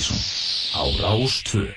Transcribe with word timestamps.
Mattísson 0.00 0.16
á 0.72 0.82
Rástvö. 1.02 1.68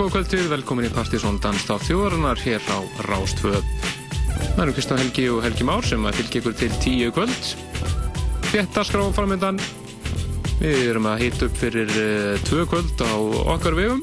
Já, 0.00 0.06
góð 0.06 0.14
kvöldir, 0.14 0.46
velkomin 0.48 0.86
í 0.88 0.90
Partíson 0.96 1.36
Danstátt 1.44 1.82
þjóðarinnar 1.84 2.38
hér 2.40 2.62
á 2.72 2.80
Rástföð. 3.04 3.58
Það 4.32 4.62
eru 4.62 4.72
Kristján 4.72 5.00
Helgi 5.02 5.24
og 5.28 5.42
Helgi 5.44 5.66
Már 5.68 5.84
sem 5.84 6.06
að 6.08 6.16
fylgja 6.16 6.40
ykkur 6.40 6.54
til 6.56 6.70
tíu 6.80 7.10
kvöld. 7.12 7.50
Fjetta 8.48 8.80
skrá 8.88 9.02
framöndan. 9.12 9.60
Við 10.62 10.88
erum 10.94 11.10
að 11.10 11.26
hýta 11.26 11.50
upp 11.50 11.60
fyrir 11.60 11.92
uh, 11.92 12.40
tvö 12.48 12.64
kvöld 12.72 13.04
á 13.04 13.12
okkar 13.58 13.76
vegum. 13.76 14.00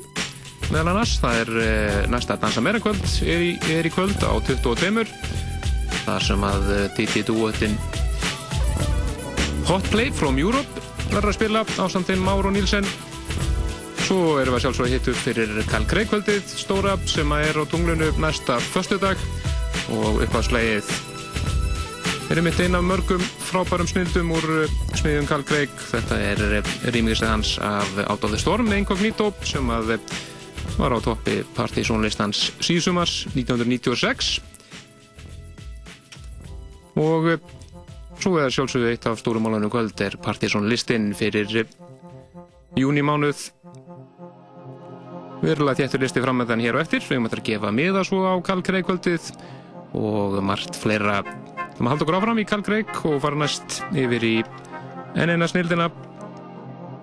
Meðal 0.67 0.93
annars, 0.93 1.15
það 1.17 1.39
er 1.41 1.51
uh, 1.63 1.97
næsta 2.13 2.37
Dansa 2.45 2.61
meira 2.61 2.83
kvöld, 2.83 3.01
er 3.25 3.47
í, 3.47 3.51
er 3.73 3.89
í 3.89 3.95
kvöld 3.97 4.21
á 4.21 4.37
22. 4.37 5.07
Það 6.03 6.23
sem 6.29 6.47
að 6.51 6.71
uh, 6.75 6.85
Didi 6.93 7.25
Duetin 7.25 7.73
Hot 9.65 9.89
Play 9.89 10.13
from 10.13 10.37
Europe 10.37 10.85
verður 11.09 11.33
að 11.33 11.39
spila 11.41 11.65
á 11.65 11.85
samtinn 11.89 12.21
Máru 12.21 12.53
Nílsen 12.53 12.85
Svo 14.07 14.37
erum 14.39 14.55
við 14.55 14.61
sjálfsög 14.63 14.85
að 14.85 14.93
hitta 14.93 15.11
upp 15.11 15.17
fyrir 15.19 15.49
Karl 15.67 15.85
Kreikvöldið 15.91 16.51
stóra 16.55 16.93
sem 17.11 17.31
er 17.35 17.57
á 17.59 17.63
tunglunu 17.67 18.05
næsta 18.23 18.55
föstudag. 18.63 19.19
Og 19.91 20.21
uppáðslegið 20.23 20.87
er 22.31 22.39
einmitt 22.39 22.61
eina 22.63 22.79
af 22.79 22.85
mörgum 22.87 23.25
frábærum 23.49 23.89
snildum 23.91 24.31
úr 24.37 24.47
eh, 24.61 24.77
smiðjum 24.95 25.27
Karl 25.27 25.43
Kreik. 25.49 25.75
Þetta 25.89 26.19
er 26.23 26.43
eh, 26.45 26.69
rýmingislega 26.87 27.33
hans 27.33 27.57
af 27.59 27.99
Out 28.05 28.23
of 28.23 28.31
the 28.31 28.39
Storm 28.39 28.69
með 28.71 28.85
Incognito 28.85 29.27
sem 29.43 29.67
eh, 29.75 29.99
var 30.77 30.95
á 30.95 30.99
toppi 31.03 31.41
partysónlistans 31.57 32.45
síðsumars 32.63 33.25
1996 33.33 34.37
og 36.95 37.33
svo 38.23 38.39
er 38.39 38.55
sjálfsögðu 38.55 38.93
eitt 38.93 39.11
af 39.11 39.19
stórumálunum 39.19 39.73
kvöld 39.75 39.99
er 40.07 40.15
partysónlistin 40.23 41.11
fyrir 41.11 41.67
júnimánuð 42.77 43.49
Verulega 45.41 45.83
þéttur 45.83 46.01
listi 46.01 46.23
framöndan 46.23 46.61
hér 46.63 46.77
og 46.77 46.81
eftir. 46.81 47.03
Við 47.05 47.19
höfum 47.19 47.29
að 47.29 47.43
gefa 47.45 47.73
miða 47.75 48.03
svo 48.07 48.23
á 48.25 48.33
Kalkreikvöldið 48.45 49.29
og 49.97 50.39
margt 50.45 50.77
fleira. 50.79 51.21
Við 51.21 51.77
höfum 51.77 51.87
að 51.87 51.93
halda 51.93 52.07
okkur 52.07 52.17
áfram 52.19 52.41
í 52.41 52.47
Kalkreik 52.49 52.93
og 53.05 53.21
fara 53.21 53.41
næst 53.43 53.81
yfir 53.93 54.25
í 54.25 54.35
enn 55.17 55.33
eina 55.33 55.49
snildina. 55.49 55.91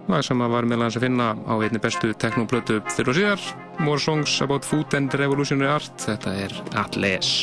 Það 0.05 0.25
sem 0.26 0.43
var 0.53 0.67
meðal 0.69 0.91
að 0.91 1.00
finna 1.07 1.31
á 1.49 1.55
einni 1.57 1.81
bestu 1.81 2.12
teknoplötu 2.21 2.83
fyrir 2.93 3.14
og 3.14 3.19
síðar. 3.21 3.47
More 3.81 4.03
Songs 4.03 4.37
About 4.45 4.67
Food 4.67 4.99
and 4.99 5.14
Revolutionary 5.17 5.71
Art. 5.79 5.95
Þetta 6.05 6.35
er 6.45 6.59
Atles. 6.83 7.37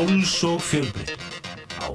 Frjáls 0.00 0.42
og 0.42 0.60
fjölbreytt 0.62 1.20
á 1.76 1.92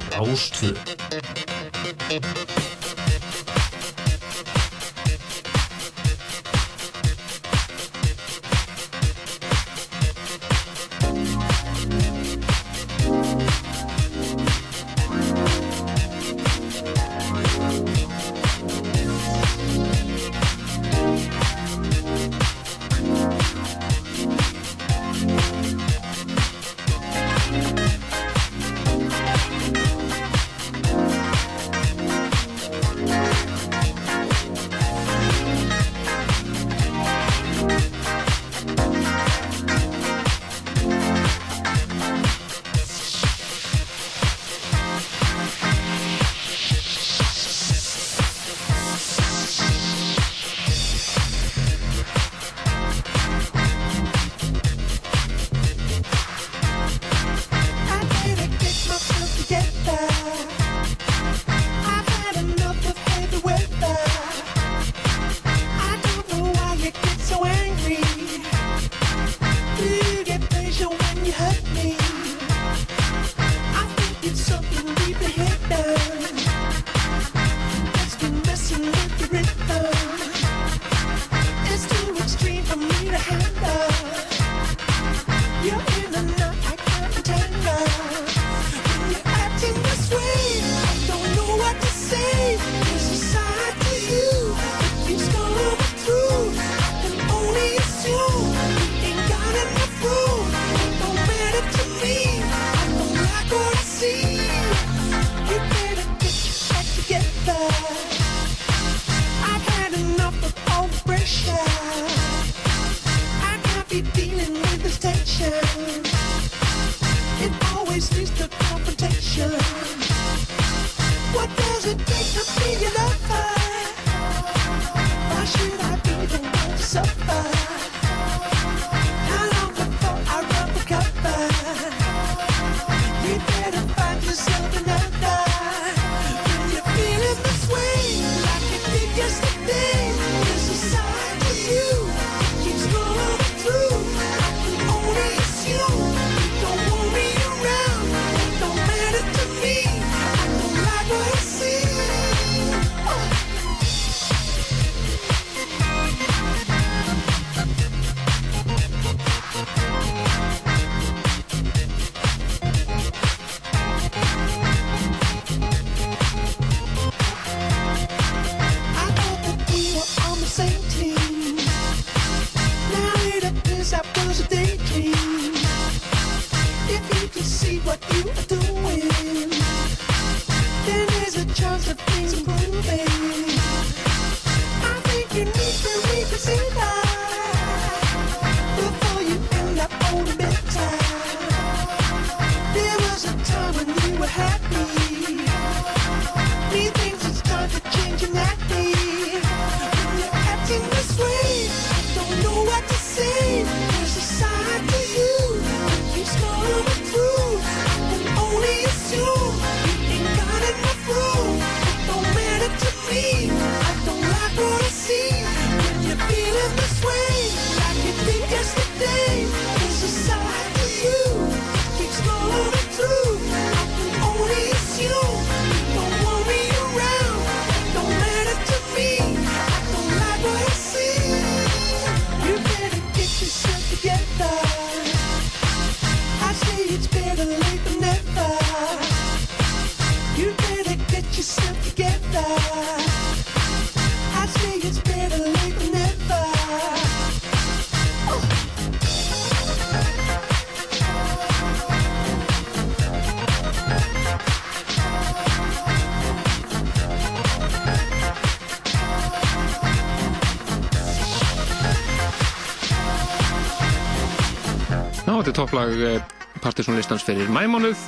Rástvö 265.45 265.62
topplag 265.62 265.91
eh, 266.01 266.21
partysónlistans 266.58 267.21
fyrir 267.21 267.45
mæmánuð 267.53 267.99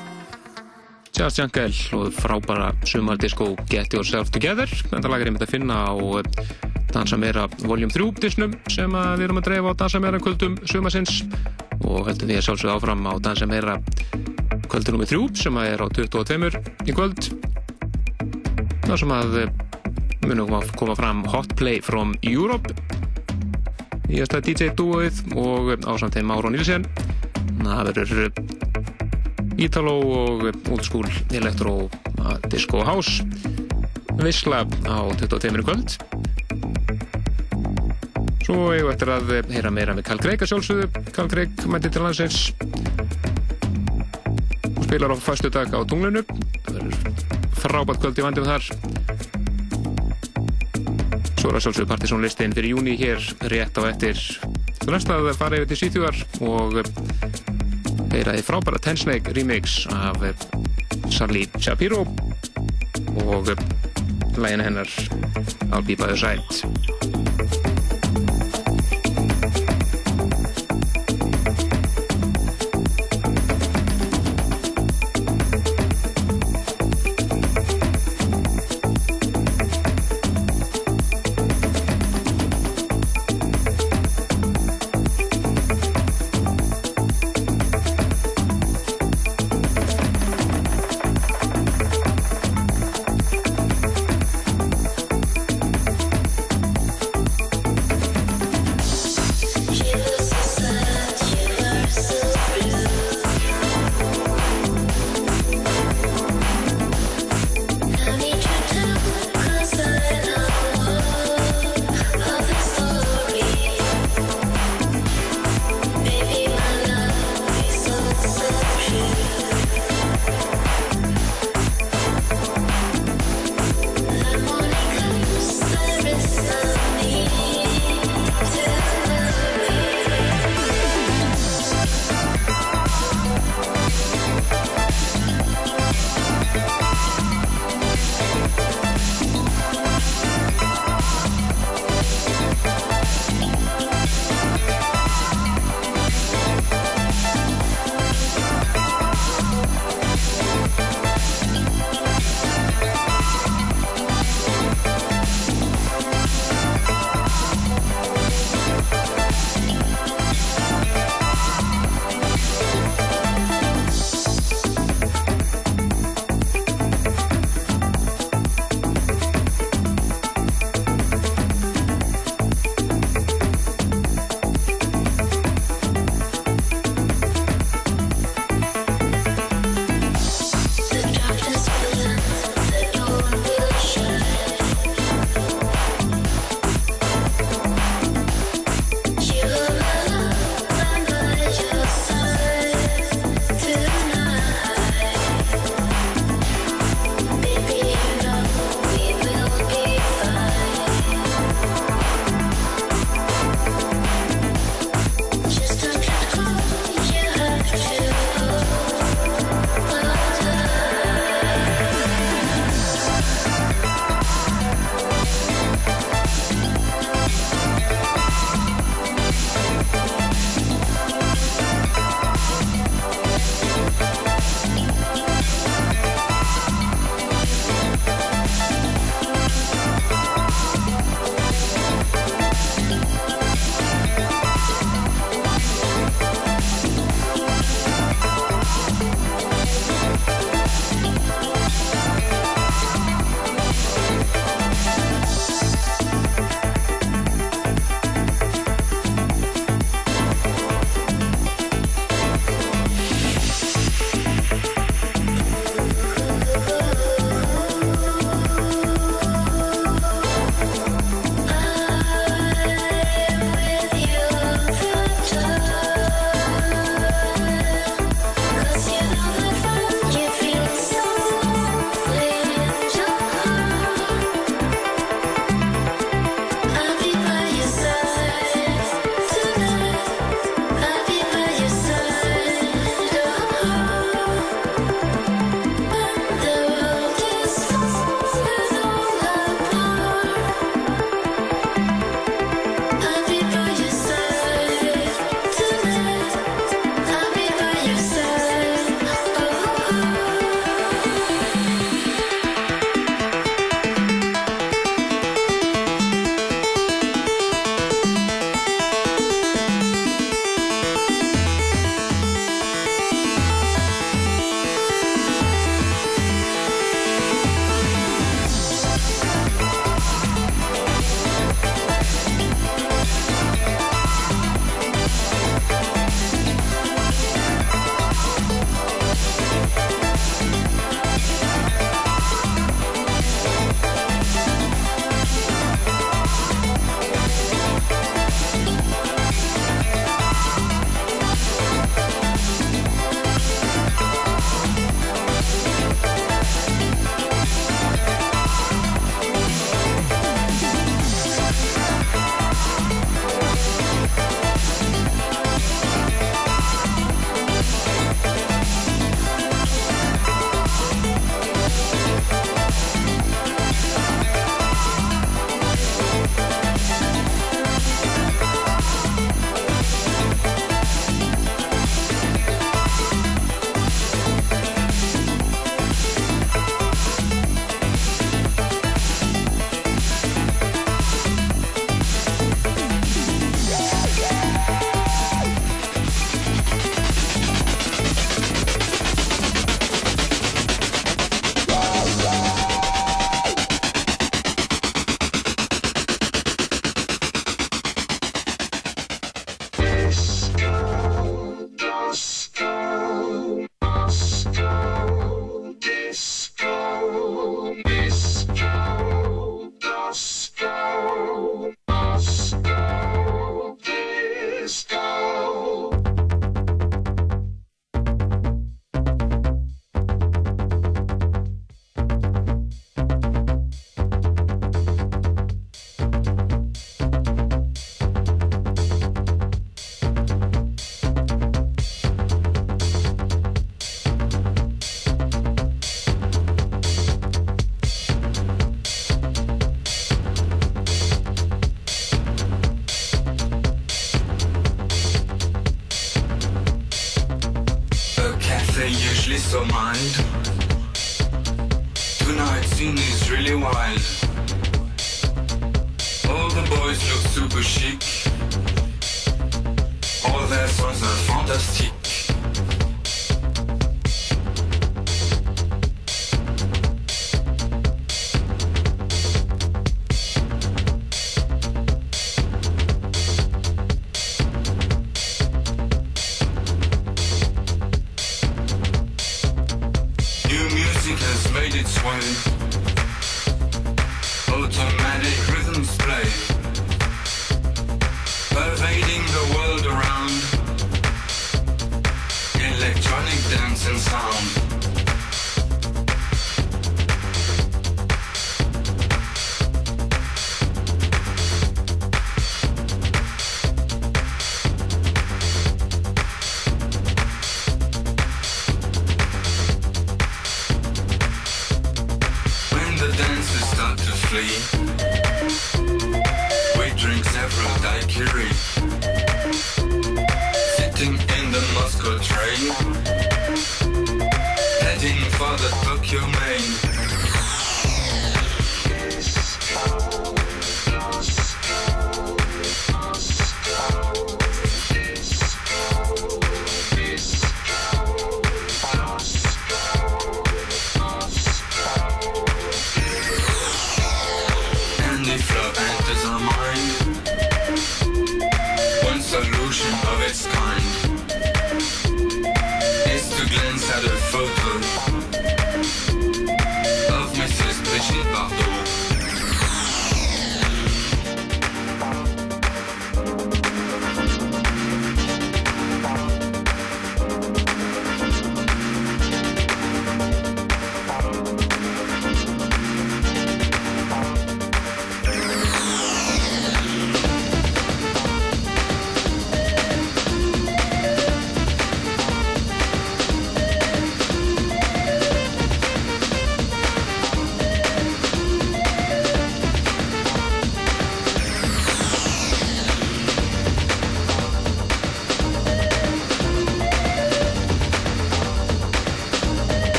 Jazz 1.13 1.37
Jungle 1.37 1.69
og 1.93 2.09
frábæra 2.09 2.71
sumardisko 2.81 3.51
Get 3.69 3.93
Yourself 3.93 4.31
Together. 4.33 4.65
Þetta 4.65 5.05
lag 5.05 5.21
er 5.21 5.29
einmitt 5.29 5.43
að 5.45 5.51
finna 5.53 5.75
á 5.85 5.93
eh, 6.17 6.25
Dansa 6.89 7.13
Meira 7.21 7.43
Volume 7.61 7.93
3 7.93 8.07
disnum 8.17 8.55
sem 8.73 8.89
við 8.89 9.21
erum 9.27 9.37
að 9.37 9.49
dreifa 9.51 9.69
á 9.69 9.77
Dansa 9.77 10.01
Meira 10.01 10.17
kvöldum 10.17 10.55
sumarsins. 10.65 11.19
Og 11.85 12.09
heldum 12.09 12.31
við 12.31 12.39
að 12.39 12.47
sjálfsögða 12.47 12.77
áfram 12.79 13.05
á 13.05 13.13
Dansa 13.21 13.45
Meira 13.45 13.75
kvöldu 14.65 14.95
nr. 14.97 15.05
3 15.05 15.43
sem 15.43 15.59
er 15.61 15.77
á 15.77 15.87
22 15.93 16.49
í 16.89 16.95
kvöld. 16.97 17.29
Þar 18.87 19.03
sem 19.03 19.13
að 19.13 19.37
eh, 19.43 19.51
munum 20.25 20.57
að 20.57 20.73
koma 20.81 20.97
fram 20.97 21.21
Hot 21.29 21.53
Play 21.53 21.85
from 21.85 22.17
Europe. 22.25 22.73
Í 24.09 24.23
þess 24.23 24.33
að 24.33 24.49
DJ 24.49 24.73
dúið 24.73 25.21
og 25.37 25.75
á 25.85 25.93
samtæðin 26.01 26.33
Máron 27.67 27.91
Nílsen 27.91 27.97
það 27.97 27.97
verður 27.97 28.31
Ítalo 29.57 29.93
og 30.71 30.83
School 30.85 31.07
Electro 31.33 31.89
Disco 32.47 32.83
House. 32.85 33.25
Vissla 34.21 34.63
á 34.87 34.97
22. 35.19 35.63
kvöld. 35.65 35.97
Svo 38.45 38.71
ég 38.71 38.87
ættir 38.87 39.11
að 39.11 39.33
heyra 39.51 39.71
meira 39.73 39.95
með 39.97 40.07
Carl 40.07 40.21
Craig 40.23 40.41
að 40.41 40.51
sjálfsögðu. 40.53 40.87
Carl 41.11 41.31
Craig 41.31 41.65
mætti 41.67 41.91
til 41.91 42.05
landsins 42.05 42.53
og 44.77 44.83
spilar 44.85 45.11
á 45.11 45.17
fastu 45.19 45.51
dag 45.51 45.67
á 45.67 45.83
tunglunu 45.83 46.23
það 46.23 46.77
verður 46.77 46.95
frábært 47.57 47.99
kvöld 48.05 48.21
í 48.21 48.27
vandum 48.27 48.47
þar. 48.47 48.63
Svo 51.35 51.51
er 51.51 51.59
að 51.59 51.65
sjálfsögðu 51.65 51.89
partysónlistin 51.91 52.55
fyrir 52.55 52.77
júni 52.77 52.95
hér 52.95 53.19
rétt 53.51 53.75
á 53.75 53.91
eftir. 53.91 54.23
Þú 54.87 54.93
næst 54.95 55.11
að 55.11 55.33
fara 55.35 55.59
yfir 55.59 55.67
til 55.67 55.81
sítjúar 55.81 56.15
og 56.47 56.77
heyraði 58.17 58.41
frábæra 58.41 58.79
Ten 58.81 58.97
Snake 58.97 59.33
remix 59.37 59.83
af 59.93 60.17
Sarli 61.13 61.45
Shapiro 61.61 62.01
og 63.25 63.47
lægin 64.37 64.61
hennar 64.61 64.89
I'll 65.71 65.85
Be 65.85 65.95
By 65.95 66.09
The 66.09 66.17
Side 66.17 66.96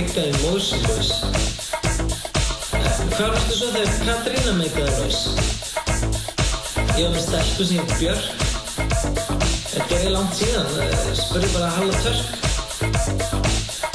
samlaði 0.00 0.08
með 0.08 0.08
hann 0.08 0.08
að 0.08 0.08
byggja 0.08 0.22
í 0.24 0.32
Motion 0.44 0.80
Boys. 0.86 1.10
Hvað 3.10 3.30
varstu 3.34 3.54
svo 3.56 3.68
þegar 3.74 3.90
Katrína 4.06 4.52
meikaði 4.56 4.92
Noise? 4.96 5.28
Ég 6.96 7.04
var 7.04 7.12
með 7.14 7.24
stelpu 7.26 7.62
sem 7.68 7.76
heit 7.80 7.92
Björk. 8.00 8.26
Þetta 9.70 9.94
er 9.98 10.10
langt 10.14 10.34
síðan, 10.38 10.66
spurði 11.18 11.48
bara 11.54 11.68
Halla 11.76 11.96
Törk. 12.04 12.26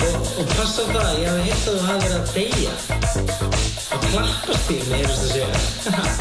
Og, 0.06 0.16
og 0.41 0.45
passa 0.53 0.82
á 0.82 0.88
það, 0.93 1.12
ég 1.22 1.28
hafi 1.32 1.41
hitt 1.49 1.66
að 1.66 1.74
þú 1.74 1.82
hafi 1.86 1.99
verið 2.06 2.18
að 2.20 2.26
deyja. 2.36 2.74
Á 3.86 3.95
klappastífni, 4.06 4.95
ég 5.01 5.08
veist 5.10 5.24
að 5.26 5.30
segja. 5.34 5.49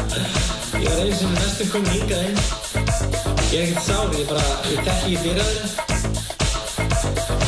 ég 0.81 0.89
var 0.89 0.99
einu 1.03 1.15
sem 1.19 1.29
næstum 1.37 1.67
kom 1.73 1.85
hingað 1.93 2.21
inn. 2.31 2.39
Ég 3.53 3.59
er 3.59 3.65
ekkert 3.67 3.85
sár, 3.85 4.07
ég 4.17 4.25
bara, 4.31 4.45
ég 4.65 4.79
þekki 4.81 4.91
ekki 4.95 5.15
dýraðurinn. 5.25 5.71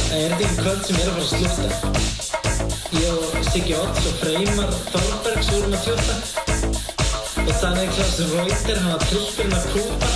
Það 0.07 0.19
er 0.21 0.31
ekki 0.37 0.47
kvöld 0.61 0.81
sem 0.85 0.95
ég 0.97 1.03
er 1.03 1.09
að 1.09 1.15
fara 1.17 1.25
að 1.25 1.31
slúta. 1.33 1.97
Ég 3.07 3.13
og 3.13 3.45
Siggi 3.53 3.75
Odds 3.79 4.05
og 4.09 4.15
Freymar 4.19 4.71
Þorbergs 4.91 5.49
vorum 5.53 5.75
að 5.77 5.85
tjóta. 5.85 6.15
Og 7.39 7.53
þannig 7.61 7.93
Klaus 7.95 8.17
Reuter, 8.19 8.79
hann 8.81 8.91
var 8.91 9.05
trillbyrinn 9.05 9.55
að 9.55 9.67
kúpar. 9.71 10.15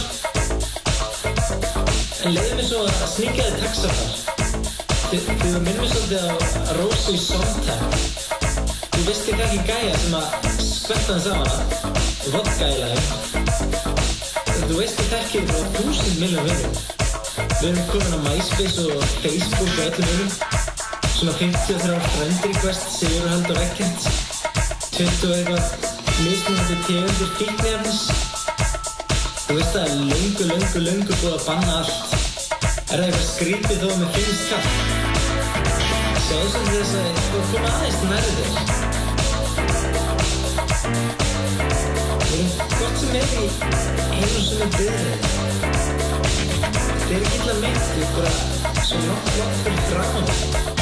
En 2.26 2.36
leiði 2.36 2.58
mér 2.58 2.68
svo 2.68 2.82
að 2.90 3.06
sníka 3.14 3.46
þið 3.46 3.56
taxafar. 3.62 4.12
Þið 5.06 5.22
þið 5.30 5.40
minnum 5.46 5.64
mér 5.70 5.90
svolítið 5.94 6.20
á 6.20 6.36
Rósu 6.82 7.16
í 7.16 7.24
Sondheim. 7.30 7.96
Þú 8.98 9.08
veist 9.08 9.34
ekki 9.38 9.64
gæja 9.72 9.96
sem 10.04 10.20
að 10.20 10.28
skvetta 10.68 11.16
hans 11.16 11.28
á 11.32 11.34
hana. 11.40 11.58
Lagum. 12.82 13.04
Þú 14.68 14.82
veist 14.82 15.00
ekki 15.06 15.22
ekki 15.22 15.48
frá 15.48 15.60
þúsund 15.78 16.16
milljón 16.26 16.52
vinnum. 16.52 16.76
Við 17.40 17.68
erum 17.72 17.86
komin 17.94 18.20
á 18.20 18.22
MySpace 18.28 18.90
og 18.90 19.12
Facebook 19.22 19.78
og 19.78 19.86
öllum 19.88 20.12
vinnum. 20.12 20.51
Svona 21.22 21.38
53 21.38 22.02
friend 22.02 22.38
request, 22.46 22.82
Sigurhald 22.98 23.50
og 23.54 23.58
Ekkert. 23.62 24.02
20 24.94 25.28
og 25.30 25.34
eitthvað 25.38 25.66
mismunandi 26.24 26.76
tegundir 26.88 27.30
fíknefnis. 27.38 28.00
Þú 29.44 29.54
veist 29.60 29.76
að 29.78 29.84
það 29.84 29.86
er 29.86 29.92
löngu, 30.10 30.44
löngu, 30.50 30.80
löngu 30.88 31.14
búið 31.22 31.36
að 31.36 31.44
banna 31.46 31.76
allt. 31.84 31.94
Er 32.88 32.96
það 32.96 33.06
eitthvað 33.06 33.28
skrítið 33.28 33.78
þó 33.84 33.88
að 33.92 33.98
mér 34.02 34.10
finnst 34.16 34.46
kallt? 34.50 34.74
Sjáðu 36.26 36.48
sem 36.56 36.66
þess 36.72 36.94
að 36.98 37.06
þú 37.52 37.58
aðeins 37.70 38.02
nærri 38.10 38.34
þér. 38.40 38.50
Við 42.26 42.34
erum 42.34 42.50
gott 42.82 42.96
sem 43.04 43.14
er 43.22 43.30
í 43.30 43.46
einu 44.18 44.42
sem 44.50 44.60
er 44.66 44.74
byrðið. 44.80 45.22
Þetta 47.06 47.14
er 47.14 47.22
ekki 47.22 47.40
ég 47.46 48.10
er 48.10 48.14
bara 48.18 48.34
svo 48.90 48.98
langt, 49.06 49.34
langt 49.38 49.58
fyrir 49.70 49.84
framan. 49.94 50.81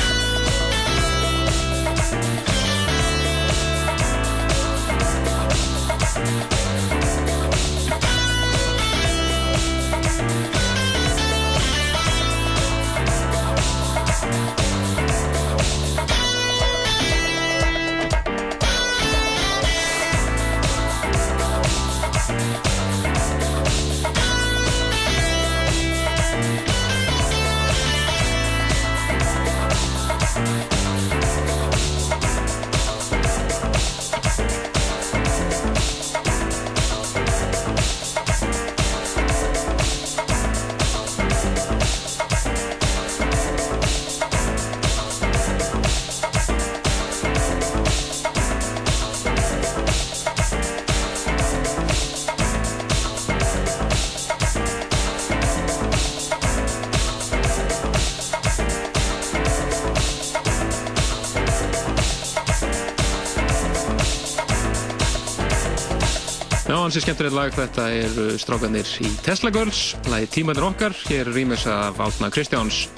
Já, 66.99 67.01
hansi 67.01 67.13
skemmtilegt 67.13 67.35
lag, 67.37 67.53
þetta 67.55 67.83
eru 67.95 68.23
strákanir 68.35 68.89
í 68.99 69.09
Tesla 69.23 69.47
Girls, 69.55 69.93
lagi 70.11 70.27
Tímanir 70.33 70.65
okkar, 70.67 70.91
hér 71.07 71.29
rýmis 71.31 71.61
af 71.71 71.95
Átna 72.03 72.27
Kristjáns. 72.27 72.89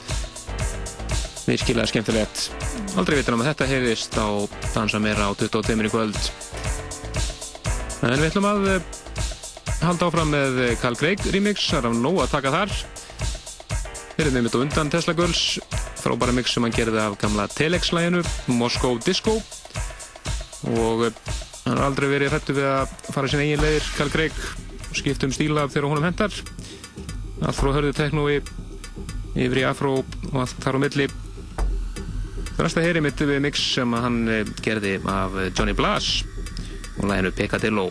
Virkilega 1.45 1.85
skemmtilegt. 1.85 2.47
Aldrei 2.97 3.19
vitur 3.19 3.35
um 3.37 3.43
að 3.43 3.51
þetta 3.51 3.67
heyrðist 3.69 4.17
á 4.17 4.25
dansa 4.73 4.97
meira 4.97 5.27
á 5.29 5.37
22 5.37 5.77
minni 5.77 5.91
kvöld. 5.93 6.17
En 8.01 8.15
við 8.15 8.25
ætlum 8.31 8.47
að 8.49 8.65
eh, 8.71 8.89
halda 9.83 10.09
áfram 10.09 10.33
með 10.33 10.57
Carl 10.81 10.97
Craig 10.97 11.21
remix, 11.35 11.67
það 11.69 11.83
er 11.83 11.93
á 11.93 12.01
nóg 12.01 12.23
að 12.23 12.33
taka 12.33 12.55
þar. 12.57 12.73
Við 14.15 14.25
erum 14.25 14.41
einmitt 14.41 14.57
á 14.57 14.63
undan 14.63 14.91
Tesla 14.95 15.13
Girls, 15.13 15.43
frábæra 16.01 16.33
mix 16.33 16.57
sem 16.57 16.65
hann 16.65 16.73
gerði 16.73 17.03
af 17.05 17.19
gamla 17.21 17.45
Telex-læginu, 17.53 18.25
Moscow 18.49 18.97
Disco. 19.05 19.37
Og 20.73 21.05
eh, 21.11 21.23
hann 21.67 21.77
har 21.77 21.91
aldrei 21.91 22.09
verið 22.15 22.33
hrættu 22.33 22.57
við 22.57 22.71
að 22.73 23.00
fara 23.15 23.29
sín 23.31 23.43
eigin 23.43 23.61
leiðir, 23.61 23.87
Carl 23.97 24.11
Craig, 24.13 24.37
og 24.89 24.97
skipta 24.97 25.27
um 25.27 25.33
stíla 25.35 25.67
þegar 25.71 25.89
honum 25.89 26.07
hendar. 26.07 26.35
Allt 27.41 27.57
frá 27.57 27.71
hörðu 27.75 27.93
teknói 27.97 28.41
yfir 29.35 29.61
í 29.61 29.67
afró 29.67 29.99
og 30.01 30.37
allt 30.43 30.63
þar 30.63 30.77
á 30.77 30.83
milli. 30.83 31.07
Það 32.51 32.63
næsta 32.65 32.83
heyri 32.85 33.03
mitt 33.03 33.21
við 33.23 33.41
mix 33.43 33.63
sem 33.75 33.93
hann 33.95 34.21
eh, 34.29 34.43
gerði 34.61 34.97
af 35.09 35.37
Johnny 35.55 35.73
Blas 35.77 36.21
og 36.99 37.07
læginu 37.09 37.31
Pecadillo. 37.35 37.87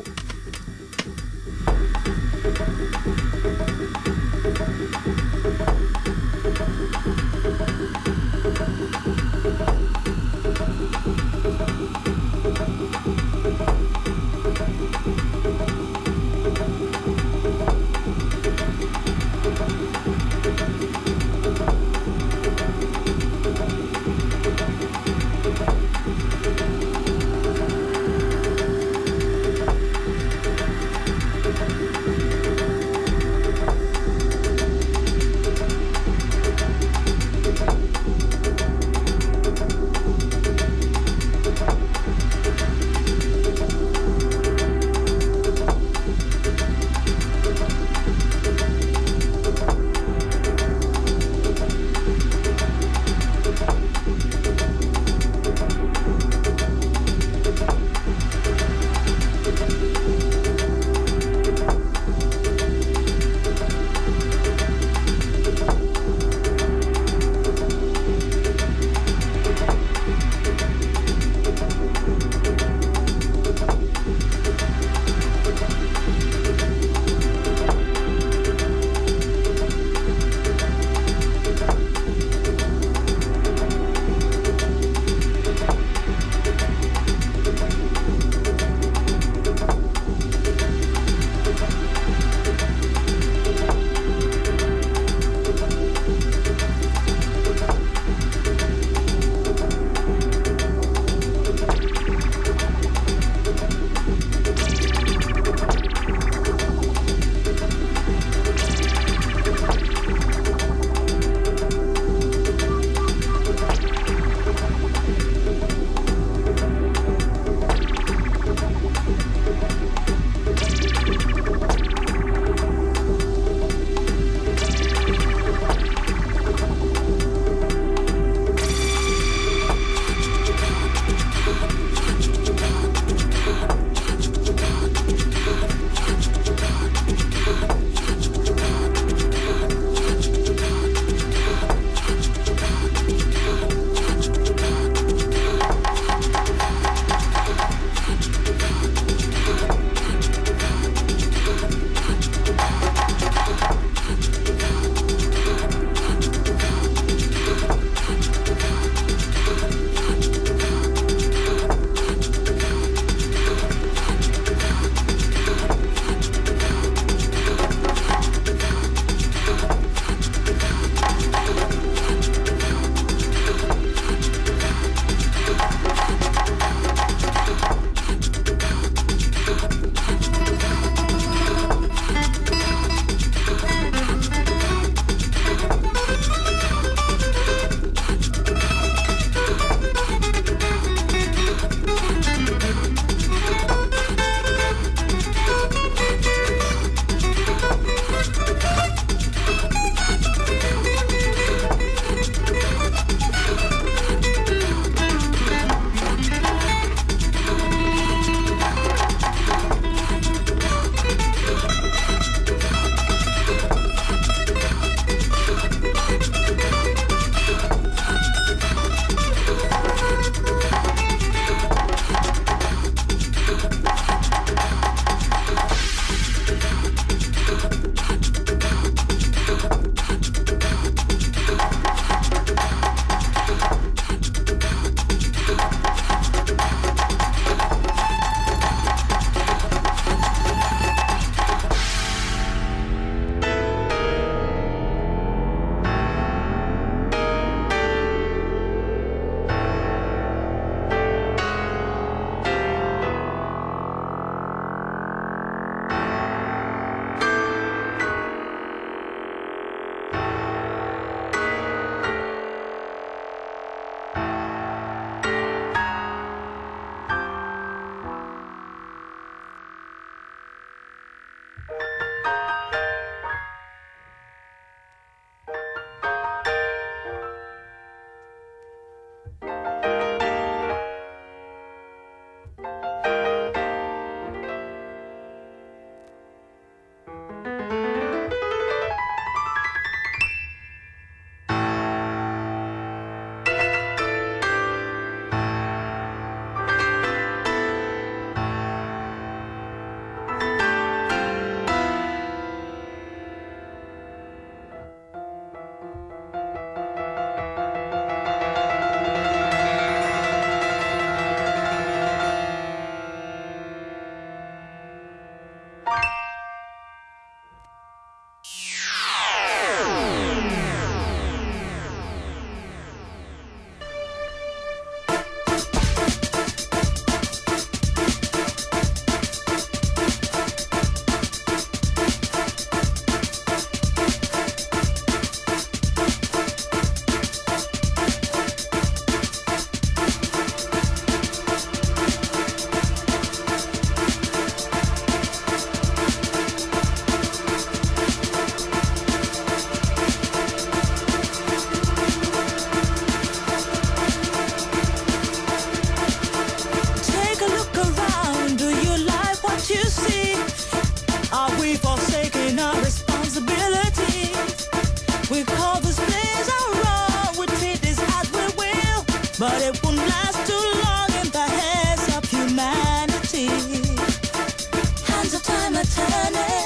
turning. 375.84 376.59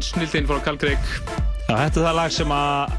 Einn 0.00 0.06
snildin 0.06 0.48
frá 0.48 0.60
Carl 0.64 0.78
Craig. 0.80 0.98
Já, 1.68 1.76
þetta 1.76 2.00
er 2.00 2.04
það 2.06 2.16
lag 2.16 2.32
sem 2.34 2.52
að 2.56 2.94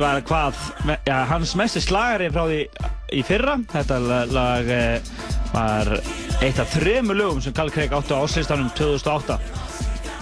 var 0.00 0.22
hvað, 0.24 0.60
já, 1.04 1.16
hans 1.28 1.52
mesti 1.58 1.82
slagari 1.84 2.30
frá 2.32 2.46
því 2.48 2.60
í 3.12 3.24
fyrra. 3.28 3.58
Þetta 3.72 3.98
lag 4.32 4.70
eh, 4.72 5.10
var 5.52 5.92
eitt 6.40 6.62
af 6.62 6.72
þremu 6.78 7.16
lögum 7.18 7.42
sem 7.44 7.56
Carl 7.56 7.72
Craig 7.74 7.92
átti 7.92 8.16
á 8.16 8.24
áslistanum 8.24 8.72
2008. 8.78 9.38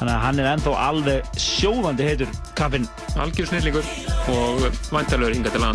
Þannig 0.00 0.14
að 0.16 0.22
hann 0.24 0.40
er 0.40 0.50
ennþá 0.54 0.74
alveg 0.88 1.34
sjóðandi 1.38 2.08
heitur 2.08 2.34
kaffinn. 2.58 2.88
Algjör 3.20 3.52
snillingur 3.52 3.94
og 4.32 4.66
vantalur 4.90 5.36
hinga 5.36 5.54
til 5.54 5.62
að 5.62 5.74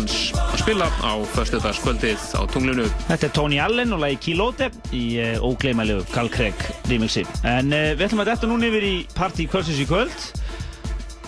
spila 0.66 0.88
á 0.98 1.14
förstudagskvöldið 1.30 2.18
á 2.34 2.42
tunglunu. 2.50 2.88
Þetta 3.06 3.28
er 3.28 3.32
Tony 3.36 3.58
Allen 3.62 3.94
og 3.94 4.00
lagi 4.02 4.16
Kílóte 4.18 4.66
í 4.90 5.02
uh, 5.22 5.44
ógleimalegu 5.46 6.02
Carl 6.10 6.26
Craig 6.26 6.58
remixi. 6.90 7.22
En 7.46 7.70
uh, 7.70 7.92
við 7.94 8.08
ætlum 8.08 8.24
að 8.24 8.32
detta 8.32 8.48
núna 8.50 8.66
yfir 8.66 8.86
í 8.88 8.96
Party 9.14 9.46
Kvöldsins 9.46 9.78
í 9.78 9.86
kvöld. 9.86 10.16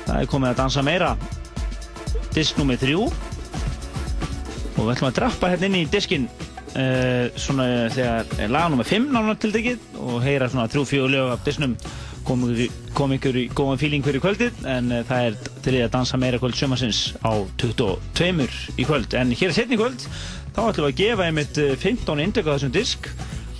Það 0.08 0.16
er 0.16 0.26
komið 0.32 0.50
að 0.50 0.58
dansa 0.58 0.82
meira. 0.82 1.12
Disk 2.34 2.58
nummið 2.58 2.82
þrjú. 2.82 3.06
Og 4.74 4.80
við 4.80 4.92
ætlum 4.96 5.10
að 5.12 5.16
drappa 5.20 5.52
hérna 5.54 5.70
inn 5.70 5.78
í 5.84 5.86
diskin 5.92 6.26
uh, 6.74 7.30
svona 7.38 7.68
þegar 7.94 8.50
lag 8.56 8.72
nummið 8.74 8.90
fimm 8.90 9.06
náttúrulega 9.12 9.42
til 9.44 9.52
degið 9.54 10.02
og 10.02 10.18
heyra 10.26 10.50
svona 10.50 10.66
þrjú-fjögur 10.74 11.14
lög 11.14 11.36
af 11.36 11.46
disknum 11.46 11.78
kom, 12.28 12.44
kom 12.96 13.14
ykkur 13.16 13.38
í 13.40 13.46
góðan 13.56 13.80
fíling 13.80 14.04
fyrir 14.04 14.22
kvöldið 14.22 14.60
en 14.68 14.92
uh, 14.92 15.00
það 15.08 15.30
er 15.30 15.38
til 15.64 15.74
að 15.80 15.90
dansa 15.96 16.20
meira 16.20 16.40
kvöld 16.42 16.58
sömarsins 16.58 17.00
á 17.24 17.32
22 17.60 18.76
í 18.76 18.86
kvöld. 18.88 19.16
En 19.16 19.32
hér 19.32 19.56
setni 19.56 19.80
kvöld 19.80 20.04
þá 20.52 20.62
ætlum 20.68 20.86
við 20.86 20.92
að 20.92 21.00
gefa 21.02 21.28
einmitt 21.28 21.60
15 21.80 22.24
indöku 22.26 22.52
á 22.52 22.56
þessum 22.56 22.74
disk 22.76 23.10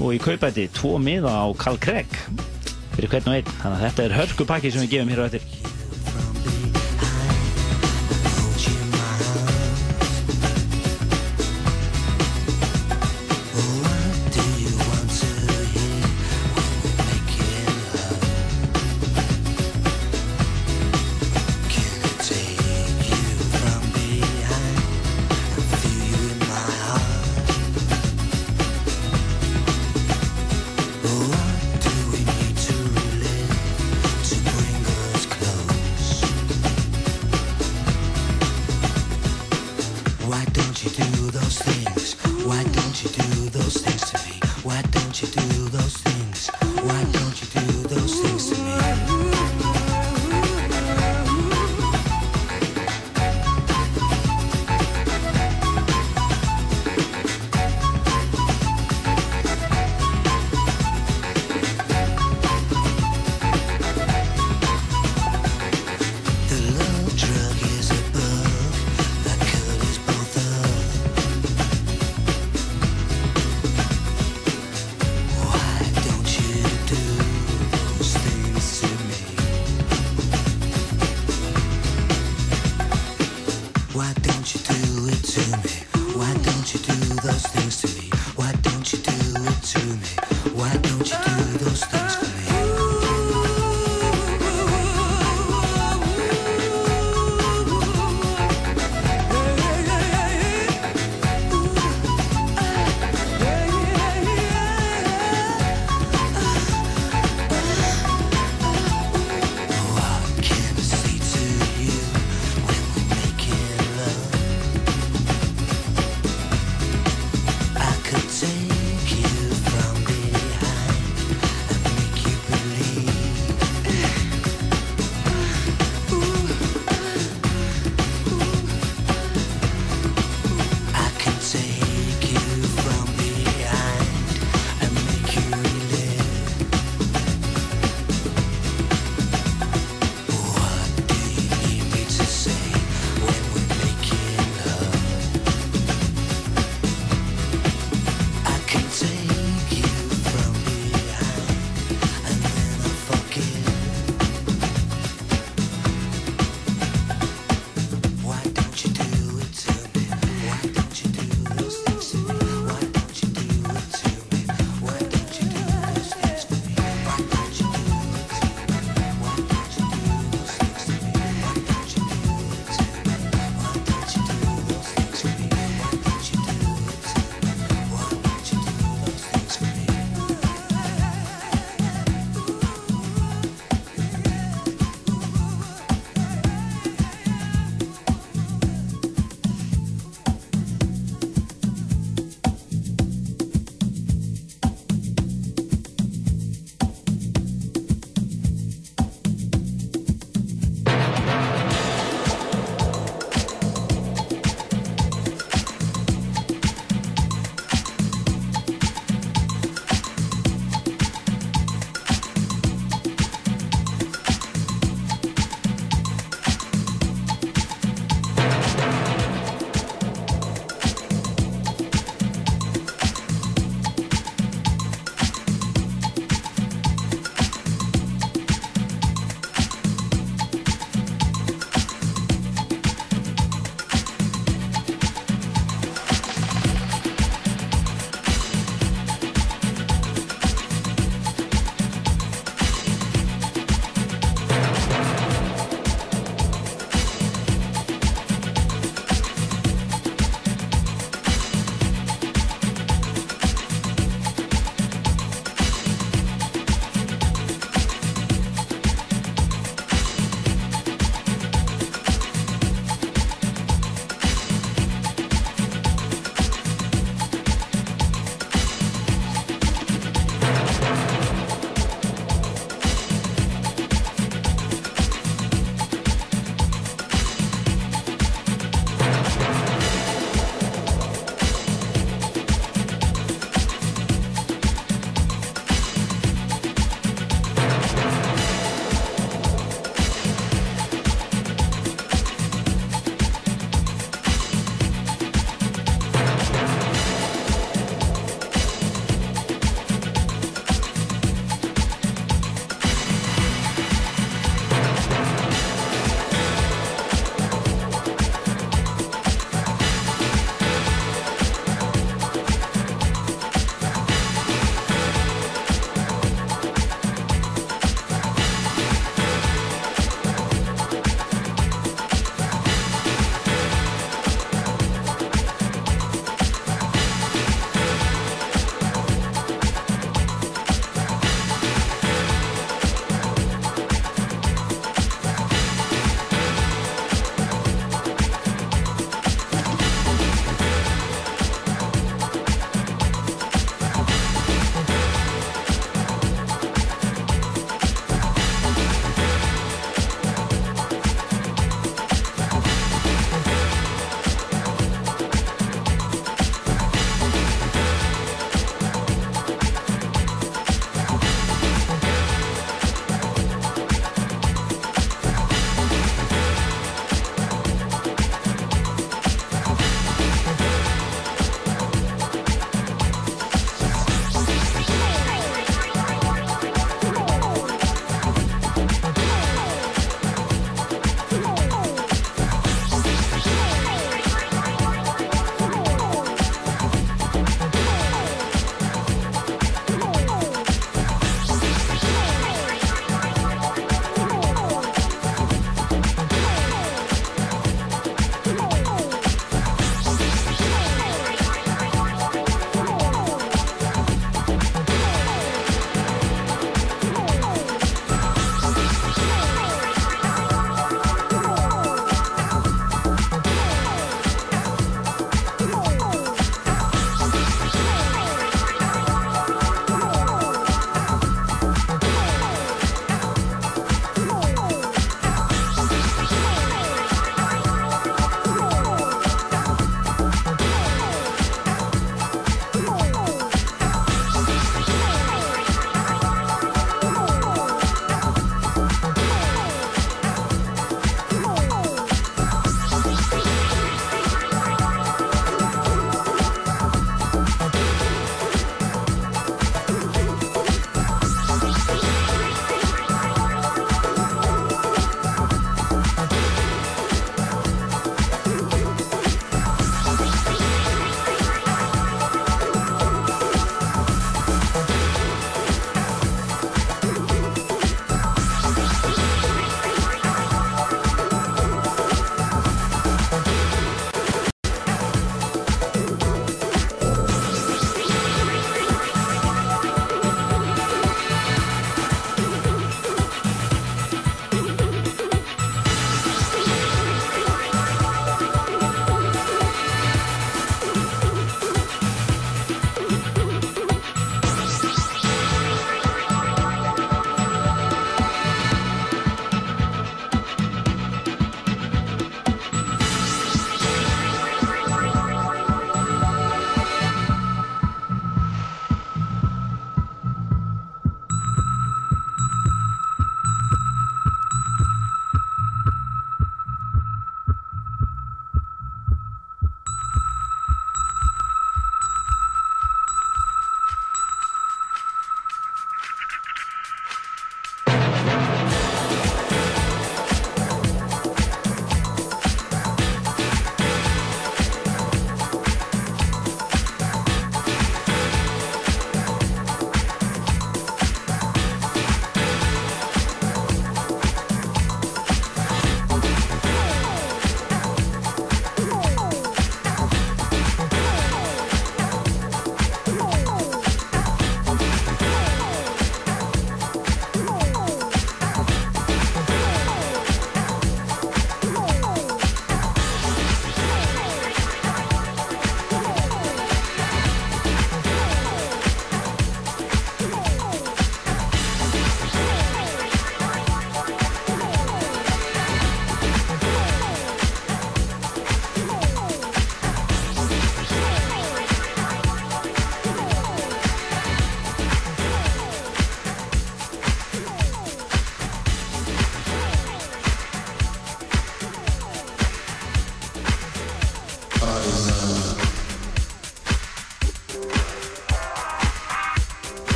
og 0.00 0.14
í 0.16 0.22
kaupæti 0.22 0.68
tvo 0.76 0.96
miða 1.00 1.32
á 1.32 1.46
Carl 1.60 1.80
Craig. 1.80 2.08
Fyrir 2.94 3.12
hvern 3.12 3.32
og 3.32 3.38
einn 3.38 3.52
þannig 3.60 3.76
að 3.76 3.84
þetta 3.86 4.06
er 4.06 4.18
hörkupakki 4.18 4.72
sem 4.74 4.84
við 4.86 4.96
gefum 4.96 5.14
hér 5.14 5.24
á 5.24 5.28
eftir 5.30 5.79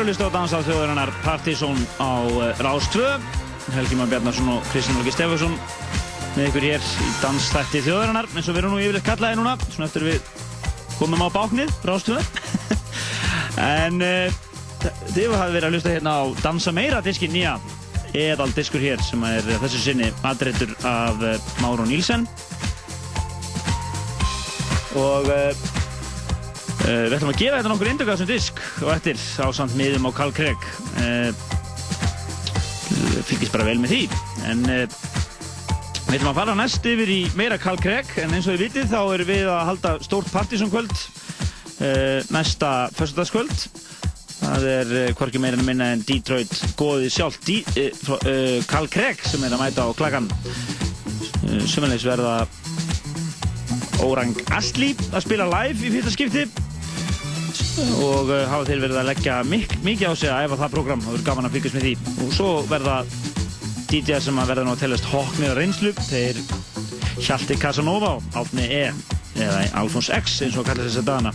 eru 0.00 0.08
að 0.08 0.14
hlusta 0.14 0.28
á 0.32 0.36
dansa 0.36 0.58
á 0.60 0.64
þjóðarinnar 0.64 1.10
Partizón 1.20 1.80
á 2.00 2.24
uh, 2.24 2.60
Rás 2.64 2.86
2 2.88 3.02
Helgi 3.74 3.96
Már 3.98 4.08
Bjarnarsson 4.08 4.48
og 4.48 4.62
Kristján 4.72 4.96
Olgi 4.96 5.12
Stefansson 5.12 5.56
með 6.36 6.46
ykkur 6.46 6.64
hér 6.64 6.86
í 6.86 7.08
dansstætti 7.20 7.82
þjóðarinnar. 7.84 8.28
Eins 8.32 8.48
og 8.48 8.56
við 8.56 8.60
erum 8.62 8.72
nú 8.72 8.80
yfirleitt 8.80 9.04
kallaði 9.04 9.36
núna 9.36 9.52
svona 9.66 9.90
eftir 9.90 10.06
við 10.06 10.30
komum 10.94 11.20
á 11.20 11.28
báknið 11.34 11.74
Rás 11.84 12.06
2 12.08 12.16
en 13.82 14.00
uh, 14.06 14.38
þið 15.10 15.34
hafa 15.34 15.50
verið 15.52 15.68
að 15.68 15.76
hlusta 15.76 15.92
hérna 15.92 16.16
á 16.16 16.22
Dansa 16.40 16.72
meira 16.76 17.02
diskin 17.04 17.34
nýja 17.36 17.58
eðal 18.16 18.48
diskur 18.56 18.80
hér 18.80 19.04
sem 19.04 19.26
er 19.28 19.44
þessu 19.50 19.82
sinni 19.84 20.08
aðrættur 20.24 20.72
af 20.80 21.20
uh, 21.20 21.36
Máru 21.60 21.84
Nílsen 21.90 22.24
og 24.96 25.28
uh, 26.90 27.06
við 27.06 27.16
ætlum 27.16 27.30
að 27.30 27.38
gefa 27.38 27.58
þetta 27.60 27.70
nokkur 27.70 27.90
indöka 27.90 28.14
þessum 28.16 28.28
disk 28.30 28.60
og 28.82 28.90
eftir 28.96 29.20
ásand 29.46 29.76
miðum 29.78 30.08
á 30.08 30.10
Carl 30.16 30.32
Craig 30.34 30.66
uh, 30.98 31.30
fylgist 33.28 33.54
bara 33.54 33.68
vel 33.68 33.78
með 33.78 33.94
því. 33.94 34.00
En 34.50 34.64
við 34.66 36.16
ætlum 36.16 36.32
að 36.32 36.40
fara 36.40 36.56
næst 36.58 36.86
yfir 36.90 37.12
í 37.14 37.20
meira 37.38 37.58
Carl 37.62 37.78
Craig 37.78 38.10
en 38.18 38.34
eins 38.34 38.48
og 38.48 38.56
þið 38.56 38.64
vitið 38.66 38.90
þá 38.90 39.00
erum 39.14 39.30
við 39.30 39.50
að 39.52 39.68
halda 39.68 39.92
stórt 40.02 40.32
partysónkvöld 40.34 40.96
næsta 42.34 42.70
fyrstudagskvöld 42.96 43.54
það 44.40 44.66
er 44.72 44.90
hvorki 45.16 45.40
meira 45.40 45.56
en 45.60 45.68
minna 45.68 45.92
en 45.94 46.02
Detroit 46.08 46.52
góðið 46.80 47.14
sjálf 47.14 47.38
D 47.46 47.60
Carl 48.68 48.90
Craig 48.92 49.22
sem 49.24 49.46
er 49.46 49.54
að 49.54 49.62
mæta 49.62 49.86
á 49.86 49.88
klakkan. 49.96 50.28
Sumanleis 51.70 52.04
verða 52.06 52.42
Órang 54.00 54.36
Asli 54.56 54.94
að 55.12 55.24
spila 55.26 55.48
live 55.50 55.84
í 55.84 55.92
fyrsta 55.92 56.12
skipti 56.14 56.46
og 58.00 58.30
uh, 58.30 58.44
hafa 58.50 58.66
þeir 58.68 58.82
verið 58.84 58.98
að 59.00 59.08
leggja 59.10 59.36
mik 59.48 59.74
mikið 59.84 60.12
á 60.12 60.14
sig 60.18 60.30
að 60.32 60.46
æfa 60.46 60.58
það 60.60 60.74
program 60.74 61.04
og 61.04 61.14
verið 61.14 61.26
gaman 61.28 61.48
að 61.48 61.56
fylgjast 61.56 61.76
með 61.76 61.86
því. 61.86 61.92
Og 62.24 62.32
svo 62.36 62.50
verða 62.70 62.96
DJ-ar 63.90 64.24
sem 64.24 64.40
verða 64.50 64.64
nú 64.66 64.74
að 64.74 64.82
telast 64.84 65.08
hóknir 65.10 65.56
reynslu 65.58 65.92
þeir 65.98 66.40
Hjalti 67.20 67.56
Casanova 67.60 68.16
átni 68.38 68.68
E 68.70 68.84
eða 69.40 69.64
Alfons 69.80 70.10
X 70.14 70.40
eins 70.44 70.58
og 70.60 70.68
kallast 70.68 70.90
þess 70.90 71.00
að 71.02 71.08
dana 71.10 71.32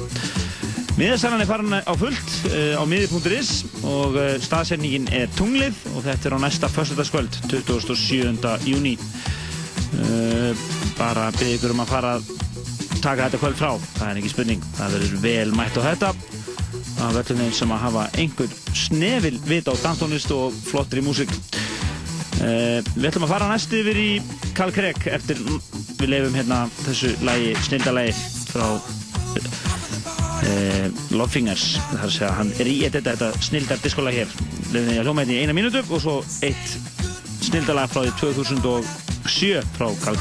miðastannan 0.95 1.43
er 1.43 1.49
farin 1.49 1.75
á 1.75 1.93
fullt 1.99 2.33
uh, 2.51 2.79
á 2.79 2.83
miði.is 2.87 3.51
og 3.83 4.15
uh, 4.15 4.29
staðsendingin 4.43 5.09
er 5.15 5.27
tunglið 5.35 5.77
og 5.93 6.05
þetta 6.07 6.29
er 6.29 6.37
á 6.37 6.43
næsta 6.45 6.71
fyrstöldaskvöld 6.71 7.41
27. 7.51 8.55
júni 8.69 8.95
bara 10.97 11.29
byrja 11.37 11.55
ykkur 11.55 11.71
um 11.71 11.83
að 11.85 11.91
fara 11.93 12.15
taka 13.05 13.27
þetta 13.27 13.37
kvöld 13.37 13.59
frá, 13.59 13.75
það 13.99 14.07
er 14.07 14.17
ekki 14.19 14.29
spurning. 14.31 14.61
Það 14.79 14.93
verður 14.95 15.19
vel 15.21 15.49
mætt 15.53 15.75
á 15.77 15.81
þetta. 15.91 16.07
Af 17.05 17.17
öllum 17.19 17.41
þeim 17.43 17.51
sem 17.53 17.73
að 17.75 17.83
hafa 17.83 18.03
einhver 18.17 18.49
snefil 18.73 19.37
vit 19.45 19.67
á 19.69 19.73
danstónlist 19.83 20.31
og 20.33 20.55
flottri 20.71 21.01
músík. 21.05 21.29
Uh, 22.39 22.79
við 22.95 23.07
ætlum 23.11 23.27
að 23.27 23.33
fara 23.35 23.51
næstu 23.51 23.75
yfir 23.83 23.97
í 24.01 24.21
Carl 24.57 24.73
Craig 24.73 24.99
eftir 25.07 25.37
við 25.45 26.09
lefum 26.11 26.35
hérna 26.35 26.57
þessu 26.81 27.09
lagi, 27.25 27.49
snildalagi 27.67 28.13
frá 28.49 28.67
uh, 28.73 28.79
Love 31.13 31.31
Fingers. 31.35 31.65
Þar 31.93 32.09
að 32.09 32.15
segja 32.17 32.37
hann 32.41 32.51
er 32.57 32.67
í 32.73 32.75
þetta, 32.87 33.09
þetta 33.13 33.29
snildar 33.51 33.79
diskolag 33.85 34.13
hér. 34.23 34.29
Lefum 34.73 34.89
við 34.89 34.97
að 34.97 35.05
hljóma 35.05 35.21
hérna 35.23 35.37
í 35.37 35.41
eina 35.45 35.57
mínútu 35.61 35.79
og 35.85 35.99
svo 36.01 36.15
eitt 36.45 36.67
snildalag 37.45 37.87
frá 37.93 38.01
því 38.01 38.11
2007 38.25 39.65
frá 39.77 39.87
Carl 40.01 40.19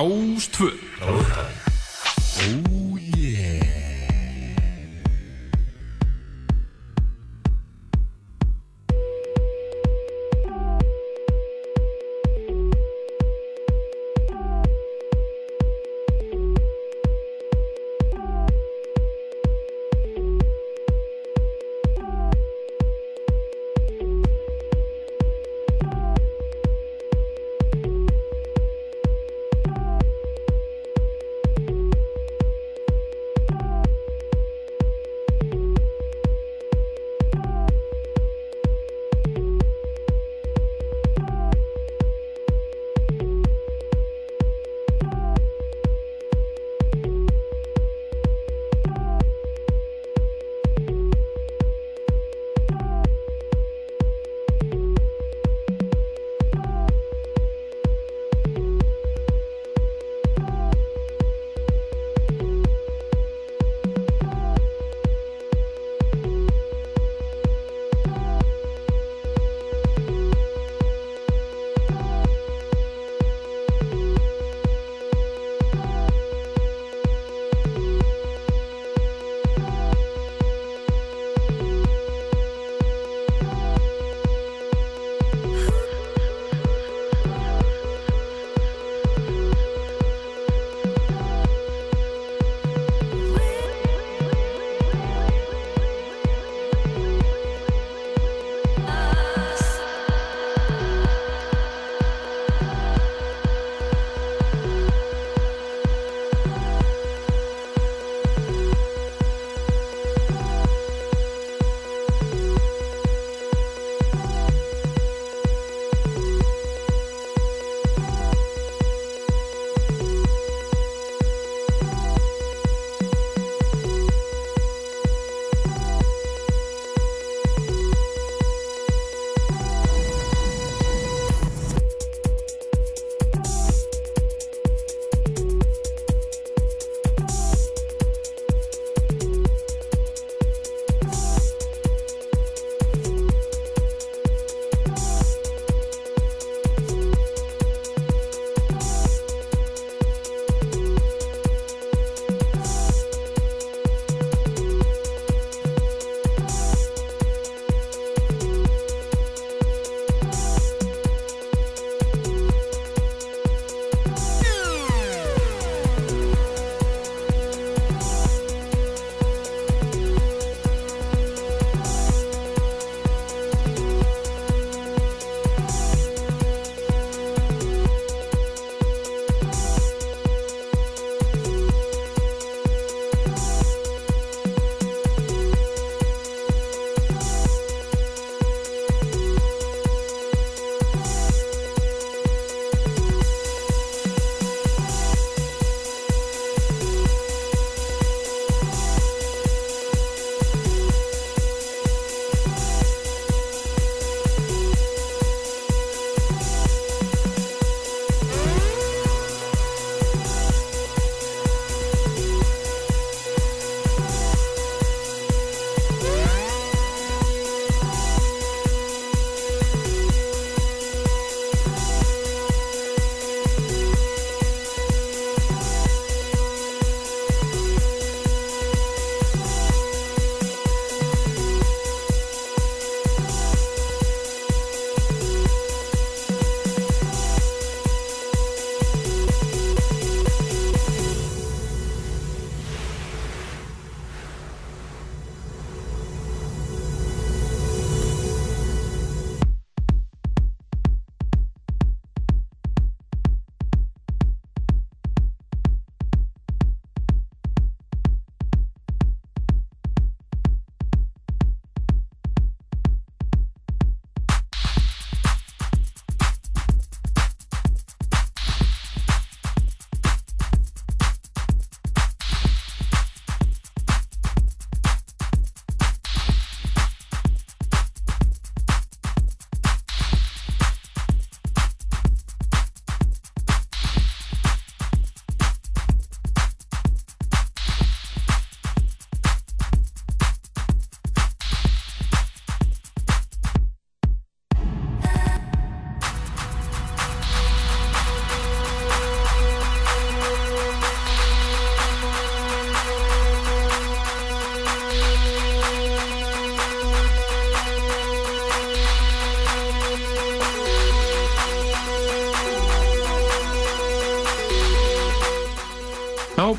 Craig 0.00 0.08
Rástvö 0.08 0.89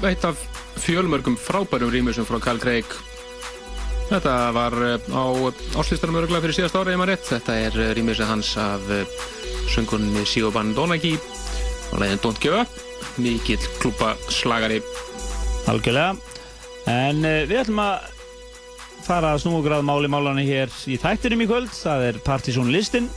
eitt 0.07 0.23
af 0.25 0.39
fjölmörgum 0.81 1.35
frábærum 1.37 1.91
rýmisum 1.93 2.25
frá 2.25 2.39
Carl 2.41 2.59
Craig. 2.61 2.87
Þetta 4.09 4.33
var 4.55 4.73
eh, 4.83 5.03
á 5.13 5.23
áslistanum 5.77 6.17
öruglega 6.19 6.41
fyrir 6.43 6.57
síðast 6.57 6.77
ára, 6.79 6.91
ef 6.91 6.99
maður 6.99 7.13
rétt. 7.13 7.27
Þetta 7.29 7.57
er 7.67 7.77
eh, 7.79 7.91
rýmisið 7.95 8.27
hans 8.27 8.49
af 8.59 8.89
eh, 8.91 9.13
söngunni 9.71 10.25
Siobhan 10.25 10.73
Donaghy 10.75 11.13
og 11.91 12.01
leiðin 12.01 12.23
Don't 12.23 12.41
Give 12.41 12.63
Up. 12.63 12.81
Mikill 13.21 13.61
klúpa 13.79 14.15
slagari. 14.31 14.81
Algjörlega. 15.69 16.17
En 16.89 17.21
við 17.21 17.59
ætlum 17.61 17.83
að 17.83 18.09
fara 19.05 19.35
að 19.35 19.43
snúa 19.43 19.59
okkur 19.61 19.77
að 19.77 19.89
máli 19.91 20.09
málana 20.09 20.45
hér 20.45 20.71
í 20.89 20.97
þættinum 21.01 21.45
í 21.45 21.51
kvöld. 21.51 21.73
Það 21.75 22.07
er 22.09 22.23
Partizón 22.25 22.73
listin. 22.73 23.11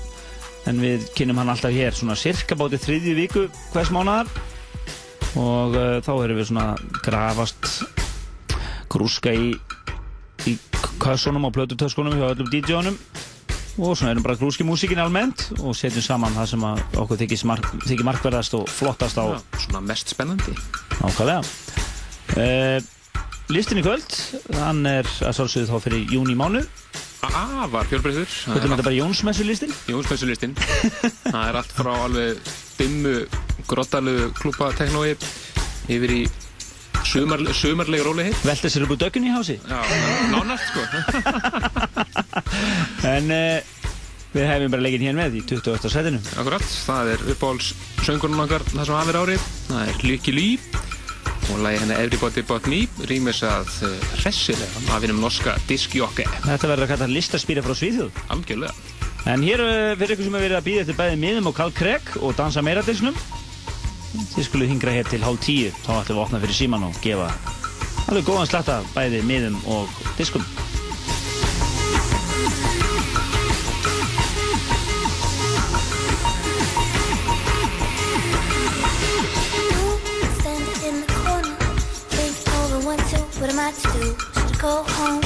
En 0.69 0.85
við 0.85 1.09
kynum 1.17 1.41
hann 1.41 1.53
alltaf 1.53 1.73
hér 1.73 1.97
svona 1.97 2.17
cirka 2.19 2.59
báti 2.61 2.81
þriðju 2.81 3.17
viku 3.23 3.47
hvers 3.73 3.93
mánar. 3.95 4.29
Og 5.41 5.75
uh, 5.75 5.99
þá 6.05 6.13
erum 6.25 6.39
við 6.39 6.49
svona 6.51 6.67
grafast 7.03 7.71
grúska 8.93 9.33
í, 9.35 9.55
í 10.47 10.57
kössunum 11.03 11.49
og 11.49 11.55
plötutöskunum 11.57 12.17
hjá 12.19 12.29
öllum 12.31 12.51
DJ-unum. 12.53 12.99
Og 13.75 13.97
svona 13.99 14.13
erum 14.13 14.23
bara 14.23 14.39
grúski 14.39 14.63
músíkin 14.67 15.03
almennt 15.03 15.49
og 15.59 15.75
setjum 15.75 16.05
saman 16.07 16.37
það 16.37 16.51
sem 16.53 16.67
okkur 17.03 17.19
þykir, 17.25 17.41
mark, 17.51 17.71
markverðast 18.07 18.55
og 18.55 18.69
flottast 18.71 19.19
á 19.19 19.35
Já, 19.35 19.39
svona 19.67 19.83
mest 19.83 20.15
spennandi. 20.15 20.55
Nákvæmlega. 21.01 21.43
Uh, 22.35 22.79
listin 23.51 23.83
í 23.83 23.85
kvöld, 23.85 24.15
hann 24.61 24.87
er 24.87 25.09
að 25.27 25.35
sálsögðu 25.41 25.73
þá 25.73 25.89
fyrir 25.89 26.15
júni 26.15 26.39
mánu. 26.39 26.63
Afar 27.25 27.89
fjölbreyður. 27.89 28.29
Þetta 28.29 28.69
er 28.69 28.85
bara 28.85 28.95
Jónsmessu 28.95 29.47
listin. 29.49 29.73
Jónsmessulistinn. 29.91 30.55
það 31.33 31.43
er 31.49 31.59
allt 31.59 31.75
frá 31.75 31.93
alveg 31.97 32.55
dimmu, 32.79 33.17
grottalu 33.71 34.31
klúpa 34.39 34.71
teknói 34.77 35.15
yfir 35.91 36.15
í 36.15 36.23
sumar, 37.05 37.41
sumarleg 37.55 38.03
róli 38.05 38.29
hitt. 38.31 38.45
Velta 38.47 38.71
sér 38.73 38.87
upp 38.87 38.95
úr 38.97 39.01
dökkunni 39.05 39.31
í 39.31 39.35
hási. 39.35 39.59
Já, 39.69 39.81
nánast 40.33 40.71
sko. 40.71 40.83
En 43.05 43.29
uh, 43.29 43.61
við 44.35 44.49
hefum 44.49 44.73
bara 44.73 44.85
leikinn 44.87 45.05
hér 45.05 45.17
með 45.19 45.37
í 45.39 45.43
28. 45.45 45.91
setinu. 45.93 46.21
Akkurat, 46.41 46.65
það 46.65 47.13
er 47.15 47.27
uppáhalds 47.35 47.75
söngurinn 48.07 48.41
okkar 48.45 48.65
það 48.71 48.89
sem 48.89 48.99
hafið 48.99 49.21
árið. 49.21 49.47
Það 49.69 49.93
er 49.93 50.03
Lykke 50.09 50.35
Ly 50.35 50.49
og 51.53 51.61
lagi 51.61 51.81
henni 51.83 51.97
Everybody 52.01 52.45
But 52.49 52.67
Me 52.73 52.81
rýmis 53.11 53.43
að 53.45 53.69
uh, 53.85 53.95
hressilega 54.23 54.85
af 54.97 55.05
einum 55.05 55.21
norska 55.23 55.59
diskjokki. 55.69 56.27
Þetta 56.49 56.73
verður 56.73 56.87
að 56.89 56.93
kalla 56.95 57.13
listaspýra 57.13 57.65
frá 57.65 57.77
Svíþjóð. 57.77 58.25
Algjörlega. 58.35 58.93
En 59.31 59.45
hér 59.45 59.63
uh, 59.65 59.93
fyrir 60.01 60.17
ykkur 60.17 60.27
sem 60.27 60.37
hefur 60.37 60.49
verið 60.49 60.59
að 60.59 60.69
býða 60.71 60.85
eftir 60.87 61.01
bæði 61.01 61.21
miðum 61.21 61.51
og 61.53 61.59
Karl 61.61 61.77
Craig 61.77 62.15
og 62.21 62.37
dansa 62.41 62.65
meira 62.65 62.85
dilsnum. 62.87 63.17
Þið 64.15 64.47
skulle 64.47 64.69
hingra 64.71 64.95
hér 64.95 65.09
til 65.11 65.23
hálf 65.25 65.43
tíu, 65.43 65.73
þá 65.83 66.01
ætlum 66.01 66.15
við 66.15 66.21
að 66.21 66.25
opna 66.27 66.43
fyrir 66.45 66.59
síman 66.59 66.87
og 66.87 66.99
gefa 67.03 67.33
alveg 68.05 68.27
góðan 68.29 68.47
slatta 68.51 68.83
bæði 68.95 69.25
miðum 69.27 69.57
og 69.71 69.91
diskum. 70.19 70.45
What 82.85 82.99
to, 83.09 83.49
am 83.49 83.59
I 83.59 83.73
to 83.73 83.89
do? 83.93 84.17
Should 84.35 84.51
I 84.51 84.61
go 84.61 84.83
home? 84.83 85.23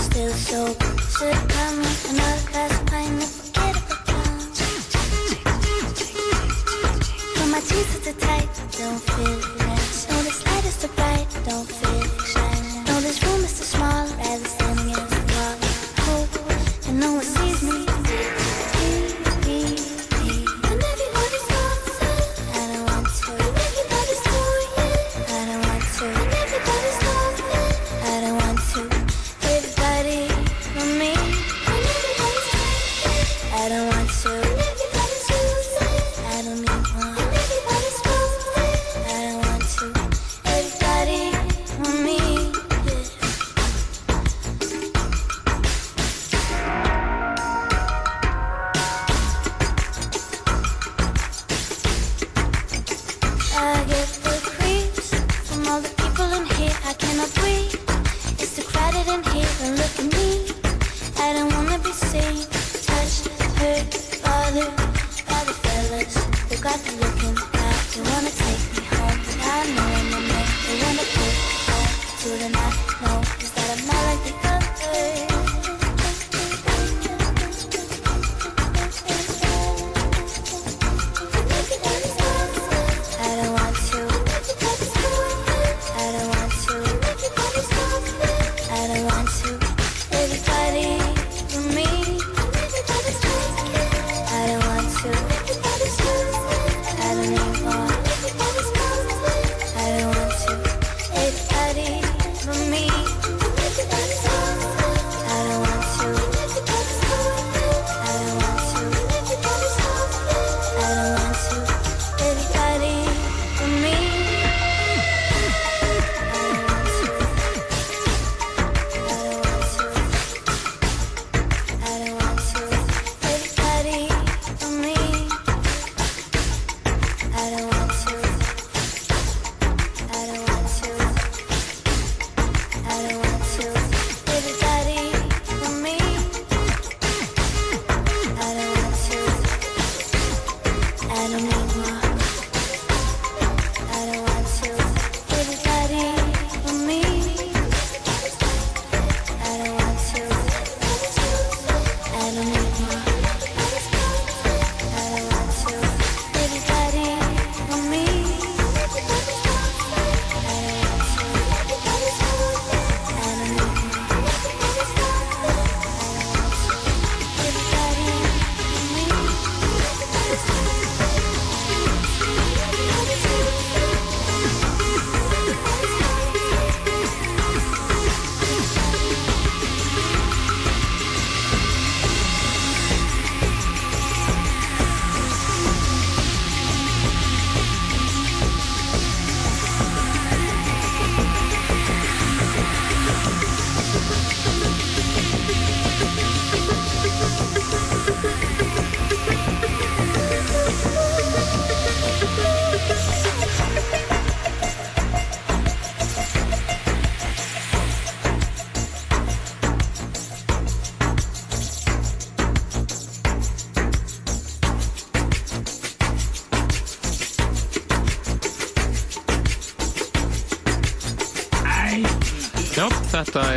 Still 0.00 0.32
sober. 0.32 0.96
Should 1.12 1.34
I 1.34 1.46
buy 1.52 1.68
me 1.76 1.90
another 2.08 2.50
glass 2.50 2.73
feel 8.98 9.43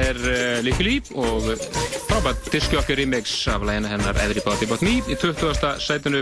er 0.08 0.18
uh, 0.24 0.60
Licky 0.64 0.86
Lee 0.86 1.02
og 1.20 1.50
frábært 2.08 2.48
diskjokki 2.54 2.96
remix 2.96 3.34
af 3.52 3.66
lægina 3.68 3.90
hennar 3.92 4.20
Everybody 4.24 4.68
But 4.70 4.84
Me 4.86 5.00
í 5.04 5.18
20. 5.20 5.58
sætinu 5.84 6.22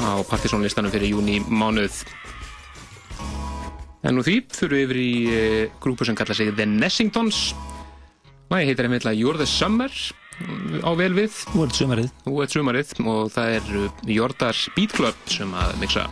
á 0.00 0.24
partysónlistanum 0.30 0.92
fyrir 0.92 1.12
júni 1.12 1.40
mánuð. 1.44 2.00
En 4.00 4.16
nú 4.16 4.24
því 4.24 4.38
þurfum 4.48 4.76
við 4.78 4.86
yfir 4.86 5.00
í 5.02 5.12
uh, 5.28 5.74
grúpu 5.82 6.08
sem 6.08 6.16
kalla 6.16 6.36
sig 6.36 6.54
The 6.56 6.68
Nessingtons. 6.70 7.42
Lægi 8.50 8.70
heitir 8.70 8.88
einmitt 8.88 9.08
að 9.08 9.20
You're 9.20 9.36
the 9.36 9.48
Summer 9.50 9.90
mm, 9.90 10.80
á 10.80 10.90
vel 10.96 11.12
við. 11.18 11.36
Nú 11.52 11.66
er 11.66 11.68
þetta 11.68 11.82
sumarið. 11.82 12.10
Nú 12.24 12.40
er 12.40 12.56
sumarið 12.56 12.96
og 13.04 13.22
það 13.36 13.58
er 13.58 13.70
Jordars 14.16 14.66
Beat 14.78 14.96
Club 14.96 15.28
sem 15.28 15.52
að 15.52 15.76
mixa. 15.84 16.08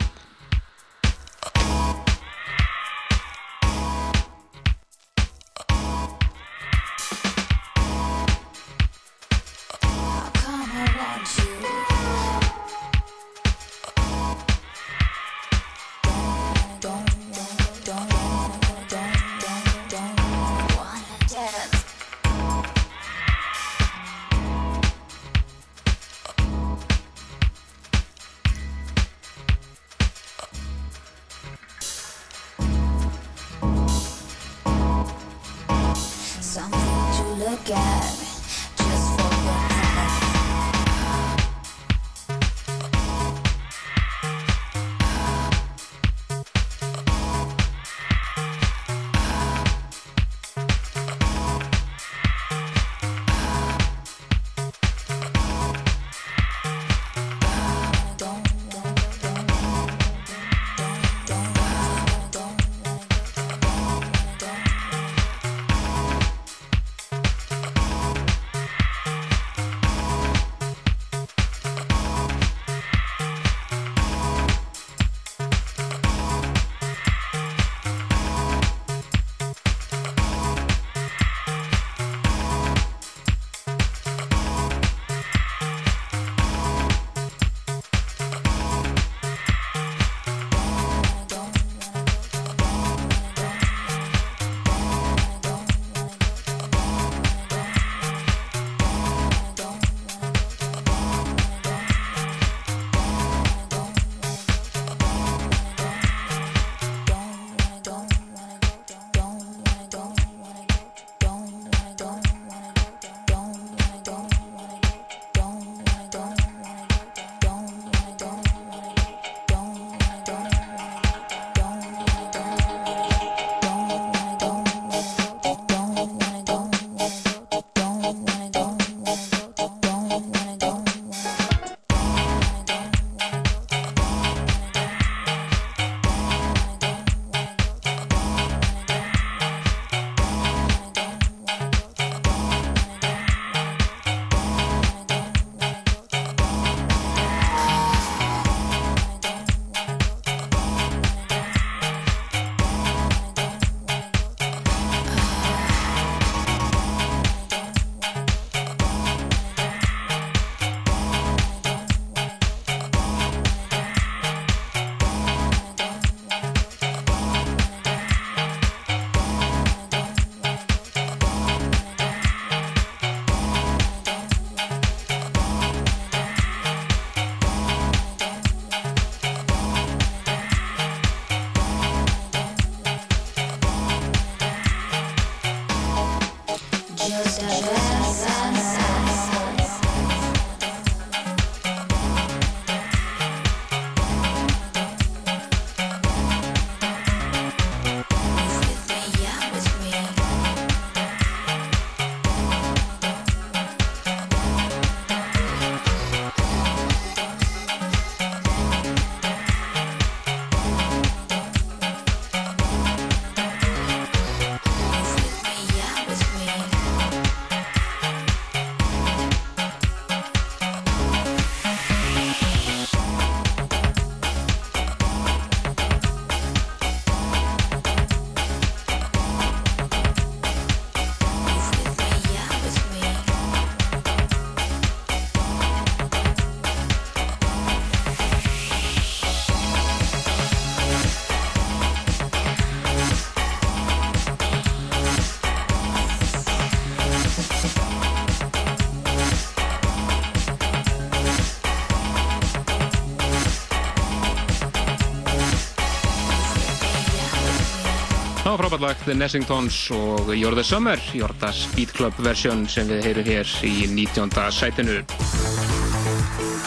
Frábært 258.69 258.85
lag 258.85 259.05
The 259.07 259.15
Nessingtons 259.17 259.77
og 259.97 260.29
You're 260.35 260.53
the 260.53 260.65
Summer, 260.65 261.01
Jordas 261.17 261.63
Beat 261.73 261.93
Club 261.97 262.17
versjón 262.21 262.67
sem 262.69 262.85
við 262.91 263.07
heyrum 263.07 263.25
hér 263.25 263.53
í 263.65 263.87
19. 263.89 264.29
sætinu. 264.53 264.97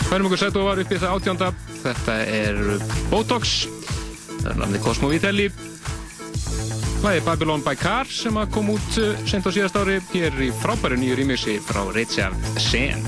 Færum 0.08 0.26
ykkur 0.26 0.42
sætu 0.42 0.64
var 0.66 0.82
uppið 0.82 1.04
það 1.04 1.14
18. 1.30 1.60
Þetta 1.84 2.16
er 2.26 2.58
Botox, 3.12 3.54
það 4.32 4.50
er 4.50 4.60
namnið 4.64 4.84
Cosmo 4.88 5.12
Vitelli 5.12 5.46
Lagi 7.06 7.22
Babylon 7.26 7.62
by 7.66 7.78
Car 7.78 8.10
sem 8.10 8.34
að 8.38 8.50
kom 8.58 8.74
út 8.74 8.98
uh, 8.98 9.14
sent 9.30 9.46
á 9.46 9.54
síðast 9.54 9.78
ári 9.78 10.00
hér 10.16 10.42
í 10.42 10.50
frábæru 10.64 10.98
nýju 10.98 11.22
rýmixi 11.22 11.60
frá 11.62 11.84
Richard 11.94 12.50
Sen. 12.58 13.06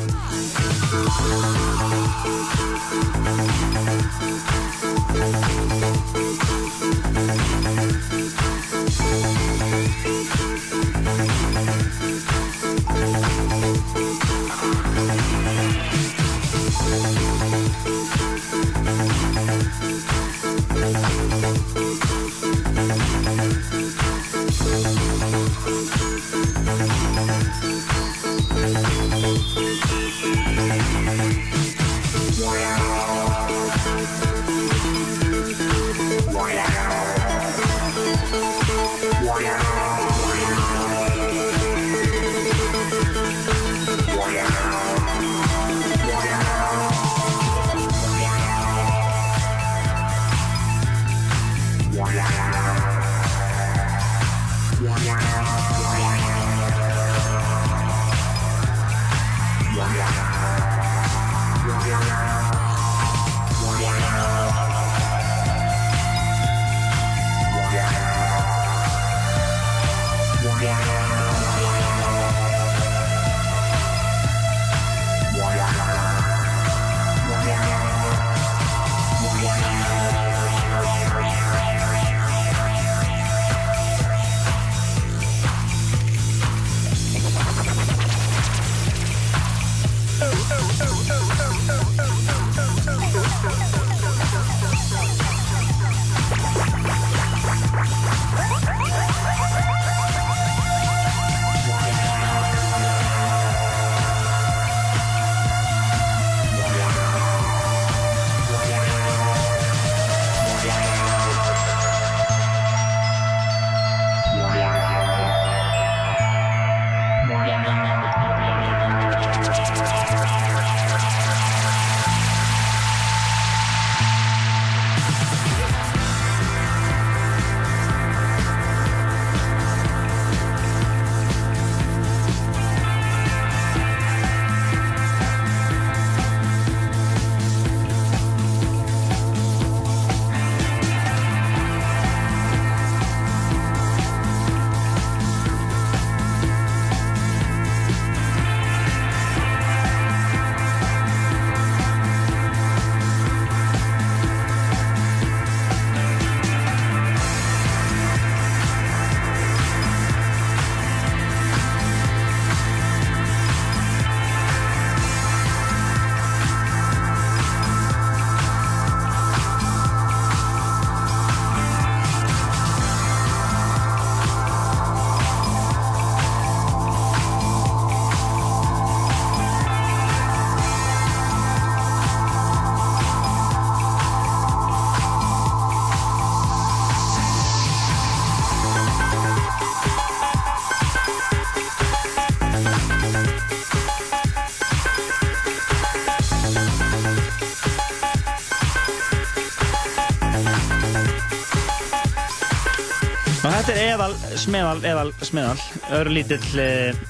smeðal, 204.43 204.79
eðal, 204.85 205.09
smeðal, 205.23 205.57
öðru 205.95 206.15
lítill 206.17 206.61
uh, 206.61 207.01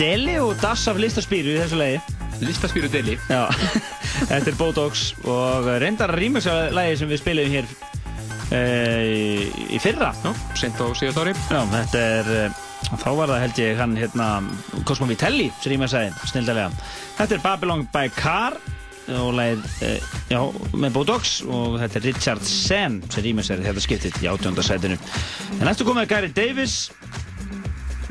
deli 0.00 0.36
og 0.42 0.56
dass 0.62 0.86
af 0.90 0.98
listaspýru 1.00 1.54
í 1.54 1.60
þessu 1.60 1.80
lagi. 1.80 2.00
Listaspýru 2.42 2.90
deli. 2.92 3.16
Já, 3.30 3.46
þetta 4.30 4.52
er 4.52 4.58
Botox 4.58 5.08
og 5.24 5.70
reyndar 5.82 6.12
rýmjöksalagi 6.18 6.98
sem 7.00 7.10
við 7.12 7.22
spilum 7.22 7.52
hér 7.54 7.68
uh, 7.70 9.02
í, 9.70 9.80
fyrra. 9.82 10.12
Já, 10.24 10.32
sent 10.58 10.80
á 10.82 10.86
síðast 10.98 11.22
ári. 11.22 11.36
Já, 11.48 11.60
þetta 11.76 12.06
er, 12.18 12.32
uh, 12.50 12.62
þá 12.92 13.10
var 13.20 13.34
það 13.34 13.44
held 13.44 13.62
ég 13.62 13.82
hann 13.82 13.98
hérna, 14.00 14.30
Cosmo 14.88 15.08
Vitelli 15.10 15.50
sem 15.60 15.74
rýmjöksæði, 15.74 16.14
snildalega. 16.32 16.88
Þetta 17.20 17.38
er 17.38 17.46
Babylon 17.46 17.86
by 17.94 18.10
Car 18.18 18.58
og 19.14 19.32
lagið, 19.36 19.64
uh, 19.86 20.20
já, 20.32 20.40
með 20.74 20.94
Botox 20.96 21.38
og 21.46 21.78
þetta 21.82 22.00
er 22.00 22.06
Richard 22.08 22.46
Sen 22.46 23.00
sem 23.12 23.26
rýmjöksæði 23.26 23.66
þetta 23.68 23.84
skiptið 23.84 24.22
í 24.24 24.30
átjóndarsætinu. 24.32 24.98
En 25.60 25.66
næstu 25.68 25.86
komið 25.86 26.06
er 26.06 26.12
Gary 26.14 26.32
Davis 26.34 26.76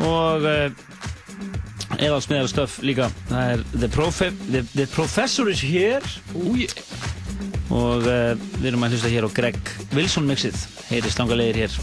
og 0.04 0.46
uh, 0.48 0.70
eða 2.00 2.22
smiðar 2.24 2.52
stöf 2.52 2.80
líka. 2.86 3.10
Það 3.30 3.52
er 3.54 3.66
The, 3.76 3.90
Profe 3.92 4.32
the, 4.48 4.64
the 4.76 4.88
Professor 4.94 5.50
is 5.52 5.64
here 5.64 6.02
Úi, 6.36 6.68
og 7.74 8.06
uh, 8.08 8.34
við 8.60 8.72
erum 8.72 8.86
að 8.88 8.96
hlusta 8.96 9.12
hér 9.12 9.28
á 9.28 9.36
Greg 9.36 9.60
Wilson 9.96 10.28
mixið. 10.30 10.58
Heyri 10.92 11.12
stangalegir 11.12 11.66
hér 11.66 11.80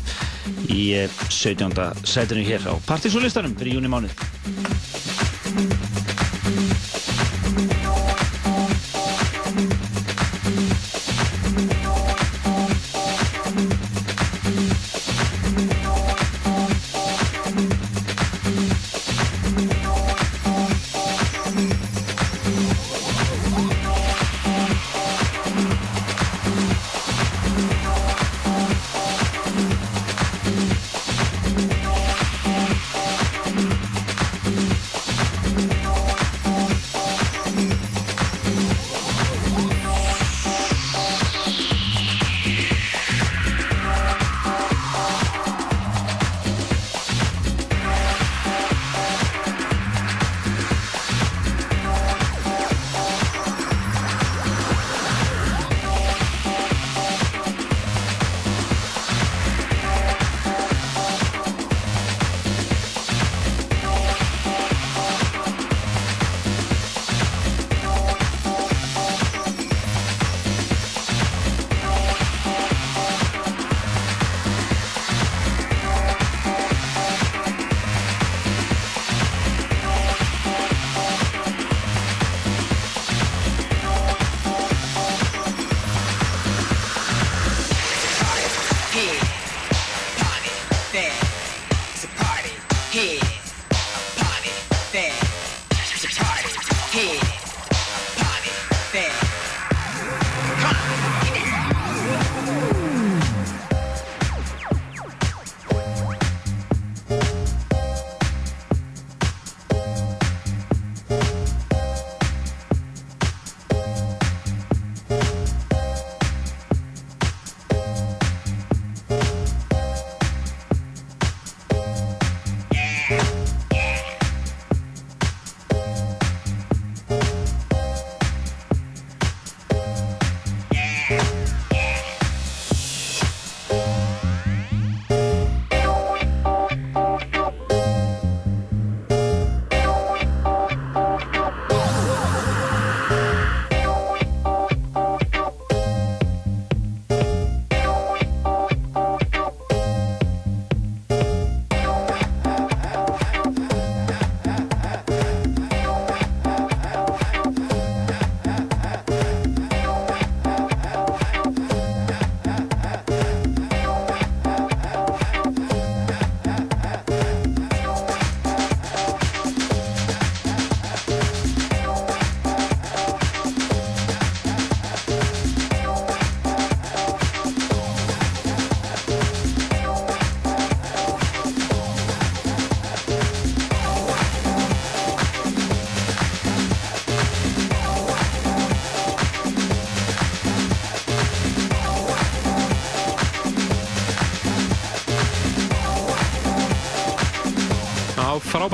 í 0.73 0.83
uh, 1.03 1.21
17. 1.29 1.77
sætinu 2.07 2.47
hér 2.47 2.69
á 2.71 2.75
partysólistanum 2.89 3.57
fyrir 3.59 3.79
júni 3.79 3.93
mánuð. 3.93 4.17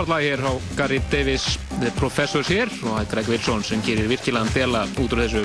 Frábært 0.08 0.16
lag 0.16 0.22
hér 0.22 0.40
á 0.40 0.52
Gary 0.76 1.00
Davis. 1.10 1.58
The 1.80 1.90
Professors 1.98 2.48
hér 2.48 2.68
og 2.82 2.94
það 2.94 3.00
er 3.00 3.08
Greg 3.10 3.28
Wilson 3.28 3.62
sem 3.62 3.80
gerir 3.84 4.08
virkilegan 4.08 4.48
dela 4.54 4.86
út 4.96 5.12
úr 5.12 5.20
þessu. 5.20 5.42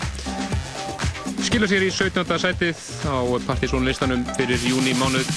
Skilur 1.44 1.68
sér 1.68 1.84
í 1.84 1.92
17. 1.92 2.24
sætið 2.40 2.80
á 3.04 3.18
Partizón 3.44 3.84
listanum 3.84 4.24
fyrir 4.38 4.60
júni 4.64 4.96
mánuð. 4.96 5.28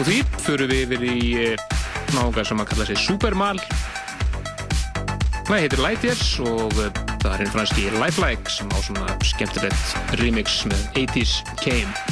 Og 0.00 0.02
því 0.08 0.18
fyrir 0.42 0.70
við 0.70 0.96
yfir 0.96 1.06
í 1.06 1.54
nága 2.16 2.44
sem 2.44 2.58
að 2.58 2.72
kalla 2.72 2.88
sig 2.88 2.98
Supermal 2.98 3.58
það 5.46 5.60
heitir 5.60 5.84
Lightyears 5.84 6.30
og 6.42 6.80
eh, 6.82 6.90
það 7.22 7.32
er 7.32 7.44
einn 7.44 7.54
franski 7.54 7.90
Lifelike 7.94 8.50
sem 8.50 8.70
á 8.74 8.78
svona 8.82 9.18
skemmtilegt 9.22 10.18
remix 10.18 10.64
með 10.66 10.88
80s 11.06 11.38
Came 11.62 12.09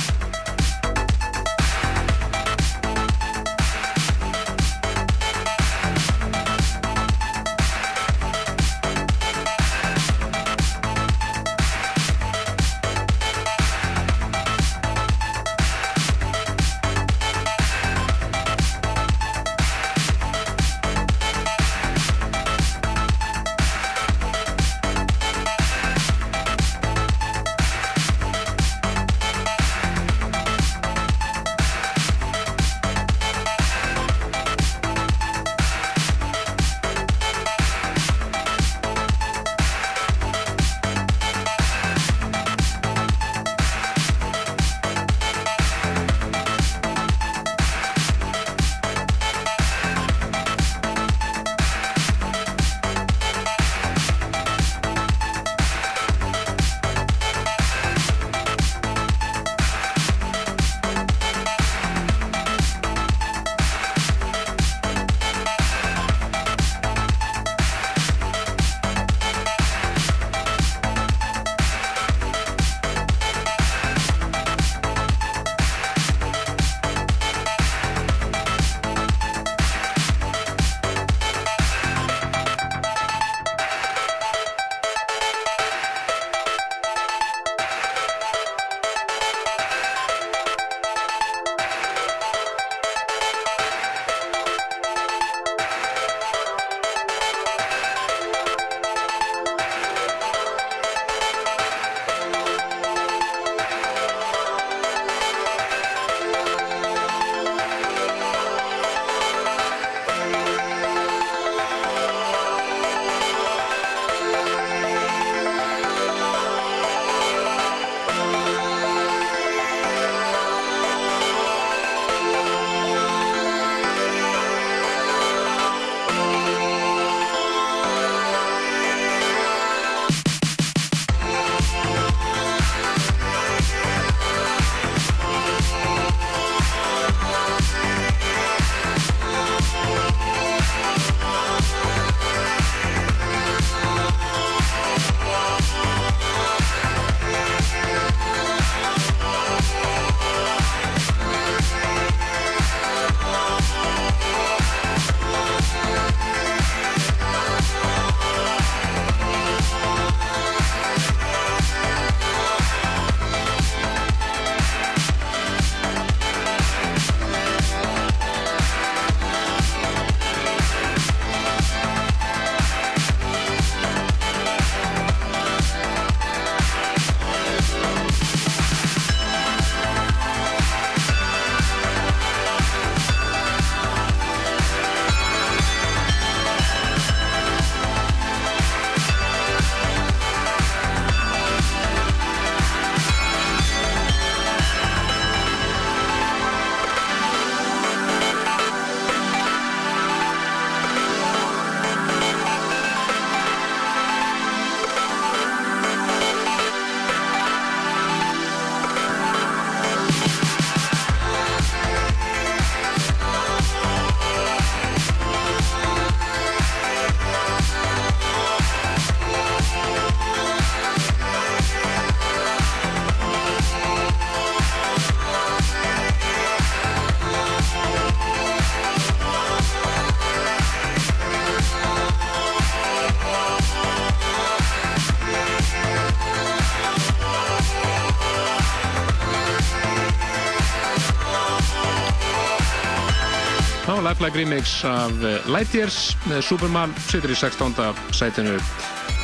Lifelike 244.19 244.39
remix 244.39 244.85
af 244.85 245.13
eh, 245.23 245.45
Lightyears. 245.47 246.17
Með 246.27 246.41
Superman 246.43 246.91
situr 247.07 247.31
í 247.31 247.37
16. 247.39 247.77
sætinu 248.11 248.57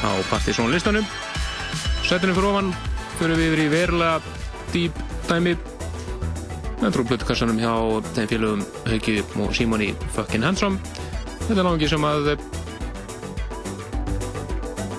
á 0.06 0.10
Partizón 0.30 0.70
listanum 0.70 1.02
sætinu 2.06 2.34
fyrir 2.36 2.46
ofan 2.52 2.68
fyrir 3.18 3.40
við 3.40 3.48
yfir 3.48 3.62
í 3.64 3.72
verulega 3.72 4.20
dýp 4.70 5.00
dæmi. 5.26 5.56
Með 6.78 6.94
trúblutkassanum 6.94 7.58
hjá 7.58 7.72
þeim 8.14 8.30
félögum 8.30 8.62
Hauki 8.86 9.16
og 9.42 9.50
Simoni 9.58 9.88
fucking 10.14 10.46
handsome. 10.46 10.78
Þetta 11.48 11.56
er 11.58 11.66
náðungi 11.66 11.90
sem 11.90 12.06
að 12.06 12.30
eh, 12.36 12.44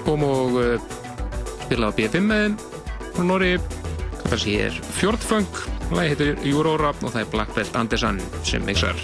kom 0.03 0.27
og 0.27 0.59
eh, 0.59 0.89
spila 1.63 1.87
á 1.87 1.95
B5 1.95 2.19
með 2.19 2.43
þeim 2.43 2.59
frá 3.15 3.29
Nóri 3.31 3.53
það 4.25 4.43
sé 4.43 4.59
er 4.65 4.83
Fjordfunk 4.99 5.63
lagi 5.95 6.11
heitir 6.11 6.43
Júróra 6.43 6.91
og 6.99 7.07
það 7.13 7.21
er 7.23 7.31
Black 7.37 7.55
Belt 7.55 7.79
Andersen 7.79 8.19
sem 8.43 8.67
mixar 8.67 8.99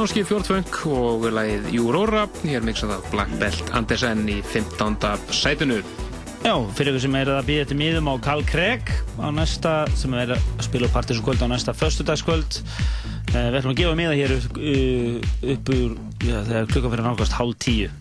Finnóski 0.00 0.22
fjórtfeng 0.24 0.76
og 0.88 1.26
lagið 1.28 1.66
Júróra 1.76 2.22
er 2.48 2.62
mixað 2.64 2.94
af 2.94 3.08
Black 3.12 3.34
Belt 3.36 3.68
Andersen 3.76 4.22
í 4.32 4.38
15. 4.40 4.96
sætinu 5.28 5.76
Já, 6.40 6.54
fyrir 6.72 6.94
ykkur 6.94 7.02
sem 7.04 7.18
er 7.20 7.30
að 7.34 7.42
býða 7.50 7.66
þetta 7.66 7.76
miðum 7.82 8.08
á 8.08 8.14
Carl 8.24 8.40
Craig 8.48 8.88
á 9.20 9.28
næsta, 9.28 9.74
sem 10.00 10.16
er 10.16 10.32
að 10.38 10.64
spila 10.64 10.88
upp 10.88 10.96
Partiðskvöld 10.96 11.44
á 11.44 11.52
næsta 11.52 11.76
föstudagskvöld. 11.76 12.62
Uh, 13.34 13.50
við 13.52 13.60
ætlum 13.60 13.74
að 13.74 13.82
gefa 13.82 13.98
miða 14.00 14.16
hér 14.16 14.36
upp, 14.38 14.56
uh, 14.56 15.30
upp 15.52 15.72
úr, 15.76 15.92
já, 16.16 16.36
þegar 16.48 16.72
klukkan 16.72 16.94
fyrir 16.96 17.08
nákvæmst 17.10 17.36
hálf 17.36 17.60
tíu 17.60 17.92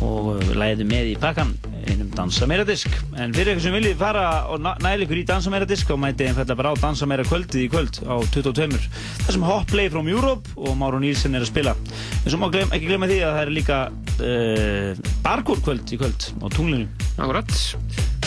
og 0.00 0.32
uh, 0.32 0.54
læðum 0.56 0.88
með 0.96 1.12
í 1.12 1.18
pakkan 1.20 1.52
einum 1.88 2.08
Dansa 2.16 2.48
Meira 2.48 2.64
Disk. 2.68 2.92
En 3.20 3.36
fyrir 3.36 3.52
ykkur 3.52 3.64
sem 3.68 3.76
viljið 3.76 4.00
fara 4.00 4.24
og 4.52 4.64
næla 4.64 5.04
ykkur 5.04 5.20
í 5.20 5.28
Dansa 5.28 5.52
Meira 5.52 5.68
Disk 5.68 5.88
þá 5.92 6.00
mætið 6.00 6.30
einfallega 6.30 6.58
bara 6.62 6.72
á 6.72 6.80
Dansa 6.80 7.08
Meira 7.08 7.28
kvöldið 7.28 7.64
í 7.64 7.70
kvöld 7.72 8.00
á 8.08 8.16
22. 8.32 8.80
Það 9.28 9.34
sem 9.36 9.42
Hot 9.44 9.68
Play 9.68 9.90
from 9.92 10.06
Europe 10.08 10.54
og 10.56 10.72
Máru 10.80 10.96
Nílsen 11.02 11.36
er 11.36 11.42
að 11.44 11.50
spila. 11.50 11.74
En 12.22 12.30
svo 12.32 12.38
má 12.40 12.46
glem, 12.48 12.70
ekki 12.72 12.86
glemja 12.88 13.10
því 13.10 13.18
að 13.20 13.34
það 13.34 13.42
er 13.42 13.50
líka 13.52 13.80
uh, 13.92 15.02
Barkór 15.20 15.60
kvöld 15.66 15.92
í 15.92 15.98
kvöld 16.00 16.30
á 16.40 16.48
tunglinu. 16.54 16.86
Akkurat, 17.18 17.52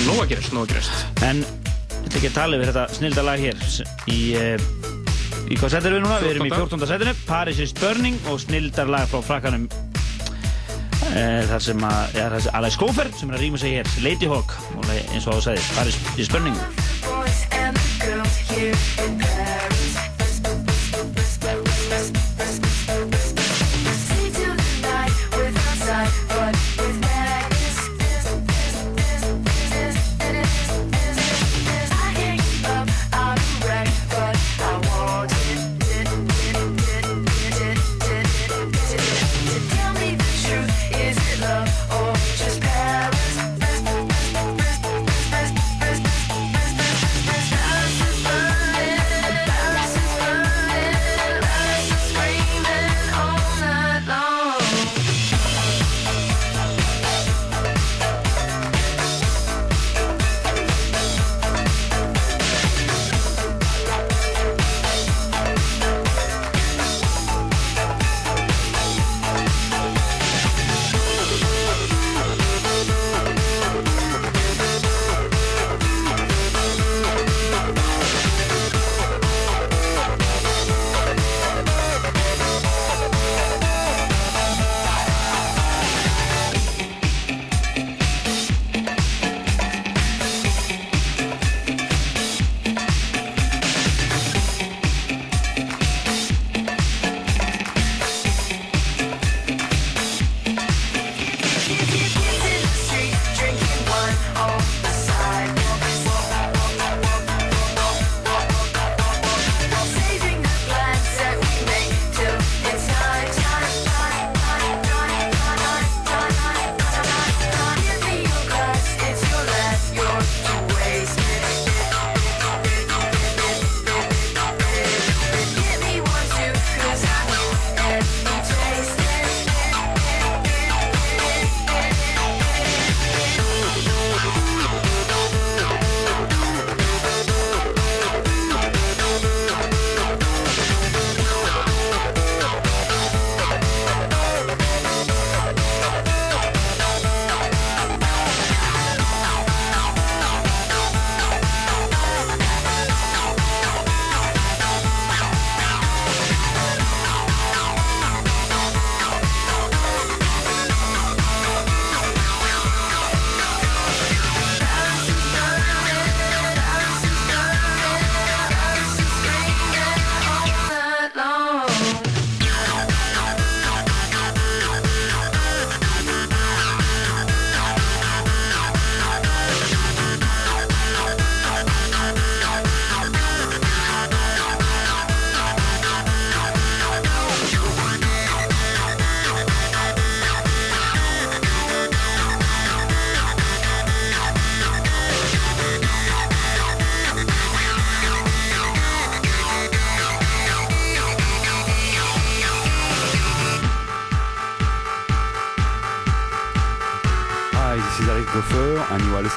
nóg 0.06 0.20
að 0.22 0.30
gerast, 0.36 0.54
nóg 0.54 0.68
að 0.68 0.76
gerast 0.76 1.24
En 1.26 1.42
ég 1.42 2.06
ætla 2.06 2.20
ekki 2.20 2.30
að 2.30 2.36
tala 2.36 2.58
yfir 2.60 2.70
þetta 2.70 2.86
snilda 3.00 3.24
lag 3.26 3.42
hér 3.42 3.58
í, 4.14 4.20
uh, 4.38 4.58
í 5.50 5.58
hvað 5.58 5.74
sætir 5.74 5.96
við 5.96 6.04
núna? 6.06 6.22
Við 6.22 6.36
erum 6.36 6.46
í 6.52 6.54
14. 6.54 6.86
sætinu 6.92 7.16
Paris 7.26 7.64
is 7.66 7.74
Burning 7.82 8.18
og 8.30 8.38
snildar 8.46 8.94
lag 8.94 9.10
frá 9.10 9.26
frakkanum 9.26 9.66
uh, 9.72 11.42
þar 11.50 11.66
sem 11.72 11.90
að, 11.90 12.02
ja, 12.20 12.30
það 12.30 12.40
er 12.44 12.44
Alex 12.62 12.78
Gofer 12.86 13.10
sem 13.18 13.34
er 13.34 13.40
að 13.40 13.44
rýma 13.48 13.58
sig 13.66 13.72
hér 13.80 13.88
Lady 14.06 14.30
Hawk 14.30 14.54
og 14.78 14.86
eins 14.94 15.26
og 15.26 15.34
það 15.40 15.44
sagði 15.50 15.64
Paris 15.80 15.98
is 16.22 16.30
Burning 16.30 16.60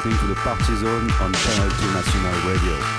listening 0.05 0.29
to 0.29 0.35
the 0.35 0.41
Party 0.41 0.75
Zone 0.77 1.11
on 1.23 1.33
Channel 1.33 1.71
2 1.71 1.93
National 1.95 2.51
Radio. 2.51 2.94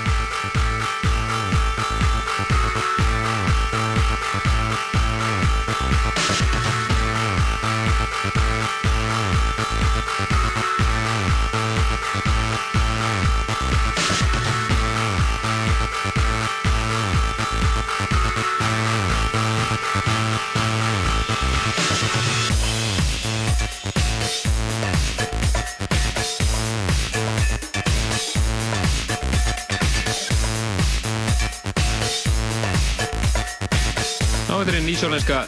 Er 34.46 34.60
þetta 34.62 34.80
nýsjólenska 34.84 35.38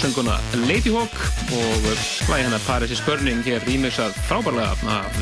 sönguna 0.00 0.38
Ladyhawk 0.64 1.16
og 1.52 1.84
lægi 1.84 2.44
hennar 2.46 2.62
Paris 2.64 2.92
is 2.94 3.02
Burning 3.04 3.42
hér 3.44 3.60
rýmisað 3.68 4.16
frábærlega 4.28 4.72
af 4.88 5.18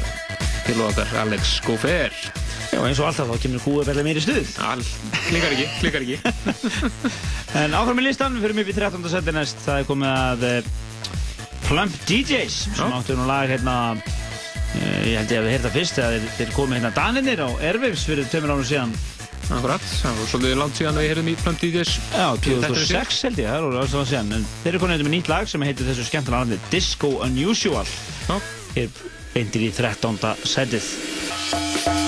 til 0.65 0.78
okkar 0.81 1.11
Alex 1.19 1.56
Gaufer. 1.66 2.15
Já, 2.70 2.78
eins 2.78 3.01
og 3.02 3.09
alltaf 3.09 3.28
þá 3.28 3.43
kemur 3.43 3.65
húið 3.66 3.90
vel 3.90 4.05
meiri 4.06 4.23
stuð. 4.23 4.52
All, 4.62 4.85
klikkar 5.27 5.56
ekki, 5.56 5.66
klikkar 5.82 6.06
ekki. 6.06 6.20
En 7.61 7.74
áfram 7.74 8.01
í 8.02 8.06
listan, 8.06 8.39
við 8.39 8.48
fyrir 8.48 8.62
upp 8.62 8.70
í 8.70 8.77
13. 8.78 9.11
seti 9.12 9.35
næst. 9.35 9.61
Það 9.66 9.82
er 9.82 9.89
komið 9.90 10.15
að 10.15 10.47
uh, 10.48 10.70
Plump 11.66 11.98
DJs 12.06 12.61
sem 12.65 12.86
Já. 12.86 12.97
áttu 13.01 13.19
nú 13.19 13.27
lag 13.28 13.51
hérna, 13.51 13.77
uh, 13.98 15.02
ég 15.06 15.19
held 15.20 15.35
ég 15.35 15.43
að 15.43 15.47
við 15.48 15.56
heyrta 15.56 15.74
fyrst 15.74 16.01
að 16.02 16.16
þeir, 16.16 16.31
þeir 16.39 16.55
komið 16.56 16.81
hérna 16.81 16.94
Daninir 16.97 17.44
á 17.47 17.48
Airwaves 17.59 18.06
fyrir 18.06 18.31
tveimur 18.31 18.55
ánum 18.56 18.66
síðan. 18.70 18.97
Akkurat, 19.53 19.83
það 20.01 20.19
var 20.21 20.29
svolítið 20.31 20.57
langt 20.61 20.79
síðan 20.79 20.99
við 21.01 21.09
heyrðum 21.11 21.29
í 21.29 21.35
Plum 21.43 21.59
DJs. 21.61 21.93
Já, 22.15 22.29
Þetta 22.39 22.55
er 22.55 22.79
2006 22.79 23.21
held 23.29 23.43
ég, 23.43 23.49
það 23.51 23.59
er 23.59 23.66
alveg 23.69 23.91
svo 23.93 24.05
síðan. 24.09 24.33
En 24.39 24.47
þeir 24.62 24.73
eru 24.73 24.83
konið 24.85 25.05
með 25.05 25.15
nýtt 25.19 25.33
lag 25.33 25.51
sem 25.53 25.66
heitir 25.69 25.91
þessu 25.91 26.07
skemmtilega 26.09 26.45
nafni 26.49 26.73
Disco 26.73 27.12
Unusual. 27.27 27.85
Já. 28.31 28.39
Hér 28.79 29.05
beintir 29.35 29.69
í 29.69 29.71
13. 29.75 30.35
setið. 30.49 32.03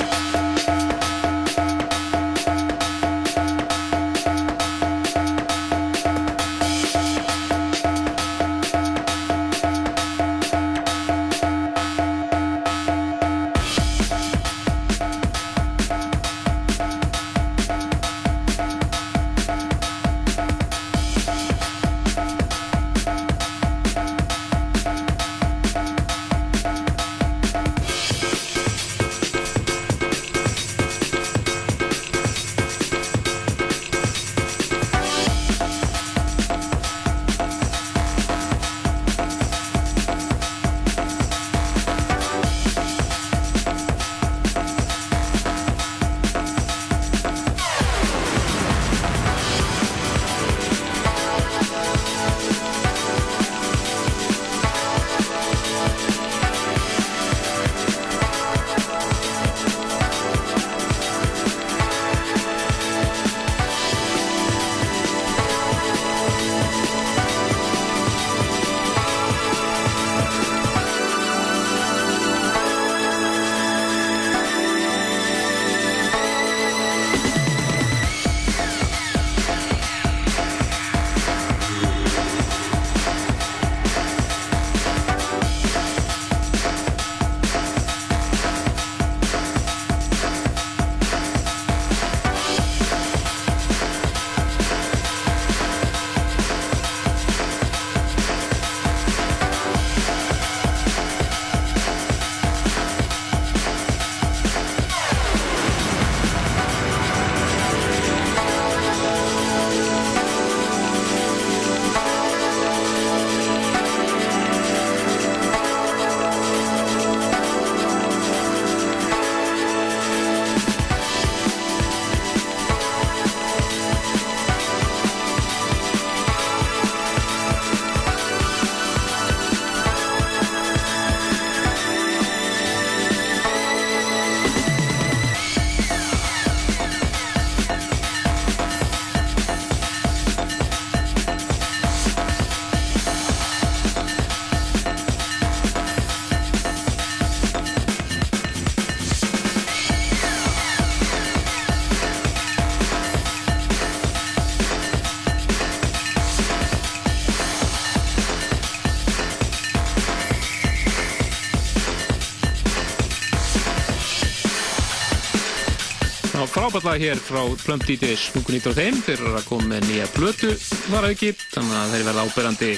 Það 166.66 166.82
lag 166.82 166.98
hér 166.98 167.20
frá 167.22 167.42
Plum 167.62 167.78
DJs 167.78 168.22
Mungun 168.34 168.56
Ídra 168.58 168.72
þeim. 168.74 168.96
Fyrir 169.06 169.36
að 169.38 169.44
koma 169.46 169.68
með 169.70 169.84
nýja 169.86 170.08
plötu 170.10 170.48
var 170.90 171.06
auki, 171.06 171.30
þannig 171.54 171.76
að 171.78 171.92
þeir 171.94 172.04
verða 172.08 172.24
ábyrrandi 172.26 172.70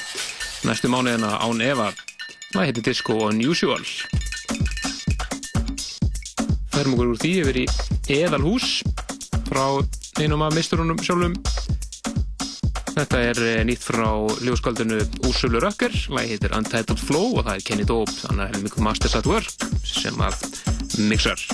næstu 0.69 0.91
mánuðina 0.93 1.31
án 1.41 1.63
Eva 1.65 1.87
það 2.53 2.67
heitir 2.69 2.85
Disco 2.85 3.17
Unusual. 3.31 3.81
Færum 6.75 6.99
okkur 6.99 7.15
úr 7.15 7.23
því 7.23 7.33
yfir 7.43 7.61
í 7.63 7.67
Eðalhús 8.19 8.69
frá 9.49 9.65
einum 10.21 10.45
af 10.45 10.55
misturunum 10.57 11.01
sjálfum. 11.01 11.41
Þetta 12.93 13.25
er 13.25 13.43
eh, 13.47 13.65
nýtt 13.67 13.89
frá 13.89 14.09
ljóskaldinu 14.45 15.01
Úrsulu 15.25 15.65
Rökker, 15.65 15.97
lagi 16.13 16.37
heitir 16.37 16.57
Untitled 16.61 17.01
Flow 17.01 17.39
og 17.39 17.49
það 17.49 17.55
er 17.57 17.67
Kenny 17.73 17.89
Dope, 17.89 18.15
þannig 18.21 18.47
að 18.47 18.57
Helmik 18.57 18.81
Masters 18.85 19.17
at 19.17 19.33
Work 19.33 19.69
sem 19.87 20.25
að 20.29 20.43
mixar. 21.09 21.49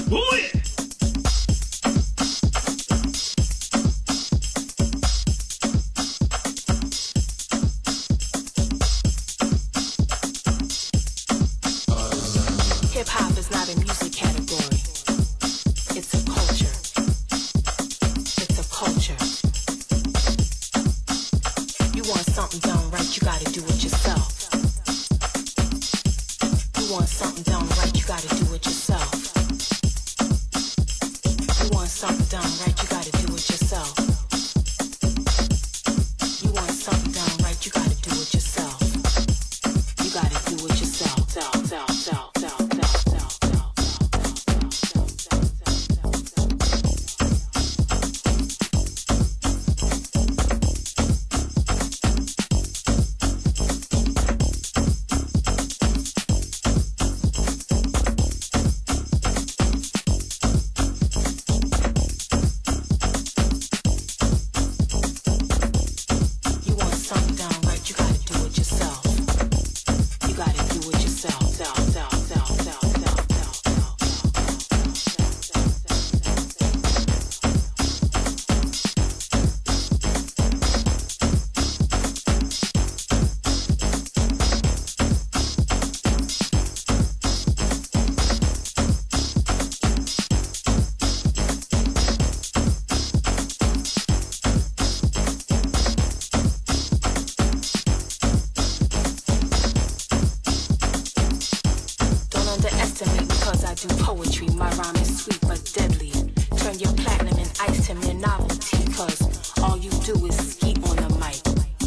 poetry. 104.24 104.48
My 104.56 104.70
rhyme 104.70 104.96
is 104.96 105.24
sweet 105.24 105.40
but 105.42 105.70
deadly. 105.74 106.10
Turn 106.56 106.78
your 106.78 106.92
platinum 106.94 107.38
and 107.38 107.52
ice 107.60 107.86
to 107.86 107.94
mere 107.94 108.14
novelty, 108.14 108.84
cause 108.92 109.52
all 109.62 109.76
you 109.76 109.90
do 110.04 110.14
is 110.26 110.36
ski 110.36 110.74
on 110.88 110.96
the 110.96 111.10
mic 111.20 111.40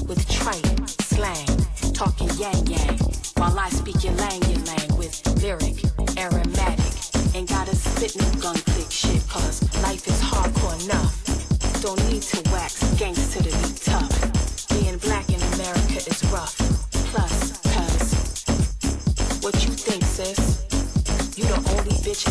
with 0.07 0.27
trite 0.29 0.65
slang, 1.01 1.47
talking 1.93 2.29
yang 2.37 2.65
yang, 2.67 2.97
while 3.37 3.57
I 3.57 3.69
speak 3.69 4.03
your 4.03 4.13
lang 4.13 4.41
your 4.49 4.63
lang 4.65 4.97
with 4.97 5.15
lyric, 5.41 5.83
aromatic. 6.17 6.93
Ain't 7.35 7.49
gotta 7.49 7.75
spit 7.75 8.15
no 8.15 8.29
gun 8.41 8.55
click 8.55 8.91
shit, 8.91 9.27
cause 9.27 9.61
life 9.81 10.07
is 10.07 10.21
hardcore 10.21 10.85
enough. 10.85 11.81
Don't 11.81 12.01
need 12.09 12.21
to 12.21 12.46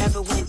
ever 0.03 0.23
went 0.23 0.46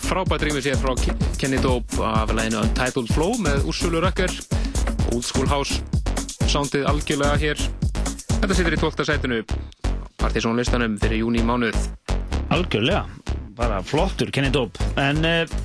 frábært 0.00 0.44
rímið 0.46 0.66
sér 0.66 0.78
frá 0.80 0.92
Kenny 1.40 1.58
Dope 1.62 2.00
af 2.04 2.32
læginu 2.34 2.60
Untitled 2.62 3.08
Flow 3.12 3.36
með 3.42 3.66
Úrsulu 3.70 4.00
Rökker 4.04 4.32
Old 5.12 5.24
School 5.24 5.48
House 5.50 5.80
soundið 6.50 6.86
algjörlega 6.90 7.36
hér 7.40 7.62
Þetta 8.36 8.58
situr 8.58 8.76
í 8.76 8.80
12. 8.80 9.06
sætinu 9.08 9.40
partysónlistanum 10.20 10.98
fyrir 11.00 11.22
júni 11.22 11.40
í 11.42 11.46
mánuð 11.46 11.78
Algjörlega, 12.54 13.06
bara 13.58 13.80
flottur 13.84 14.32
Kenny 14.34 14.52
Dope 14.54 14.80
en 15.00 15.24
uh, 15.24 15.56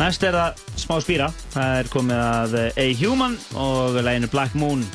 næst 0.00 0.26
er 0.26 0.36
það 0.36 0.62
smá 0.84 0.96
spýra 1.04 1.32
það 1.54 1.80
er 1.80 1.90
komið 1.94 2.22
að 2.26 2.60
eh, 2.60 2.84
A 2.84 2.86
Human 3.00 3.36
og 3.56 4.00
læginu 4.00 4.30
Black 4.34 4.56
Moon 4.58 4.86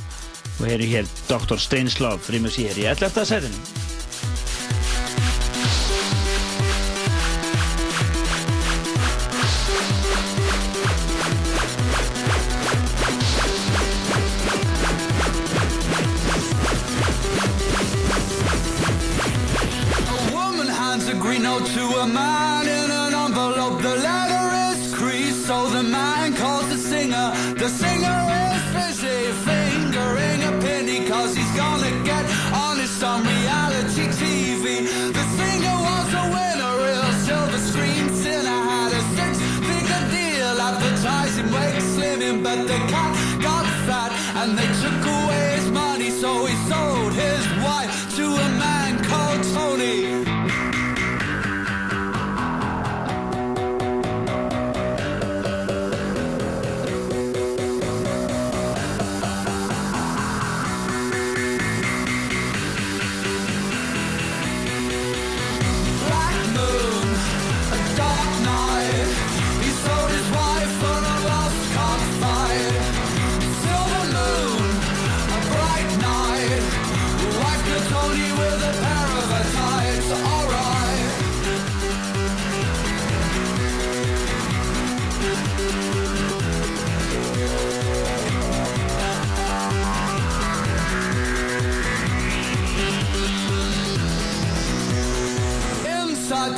og 0.60 0.66
hér 0.68 0.80
er 0.80 0.96
hér 0.98 1.14
Dr. 1.30 1.60
Steinslav 1.60 2.28
rímið 2.30 2.58
sér 2.60 2.82
í 2.84 2.90
11. 2.91 3.24
sætinu 3.34 3.78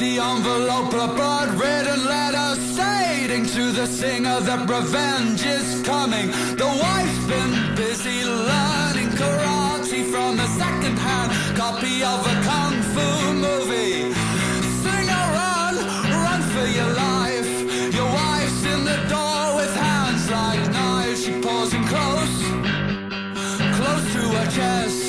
envelope 0.03 0.93
a 0.93 1.13
blood 1.13 1.49
written 1.59 2.05
letter 2.05 2.59
stating 2.73 3.45
to 3.45 3.71
the 3.71 3.85
singer 3.85 4.39
that 4.41 4.67
revenge 4.67 5.45
is 5.45 5.83
coming. 5.83 6.27
The 6.57 6.65
wife's 6.65 7.25
been 7.27 7.75
busy 7.75 8.25
learning 8.25 9.09
karate 9.09 10.09
from 10.09 10.39
a 10.39 10.47
second-hand 10.47 11.55
copy 11.55 12.03
of 12.03 12.19
a 12.25 12.35
kung 12.41 12.81
fu 12.93 13.33
movie. 13.33 14.11
Singer, 14.81 15.25
run, 15.37 15.75
run 16.25 16.41
for 16.53 16.65
your 16.65 16.91
life. 17.05 17.93
Your 17.93 18.09
wife's 18.09 18.65
in 18.73 18.83
the 18.83 18.97
door 19.07 19.55
with 19.57 19.73
hands 19.75 20.31
like 20.31 20.63
knives. 20.71 21.23
She 21.23 21.33
him 21.33 21.85
close, 21.93 22.37
close 23.77 24.05
to 24.13 24.21
her 24.37 24.49
chest. 24.49 25.00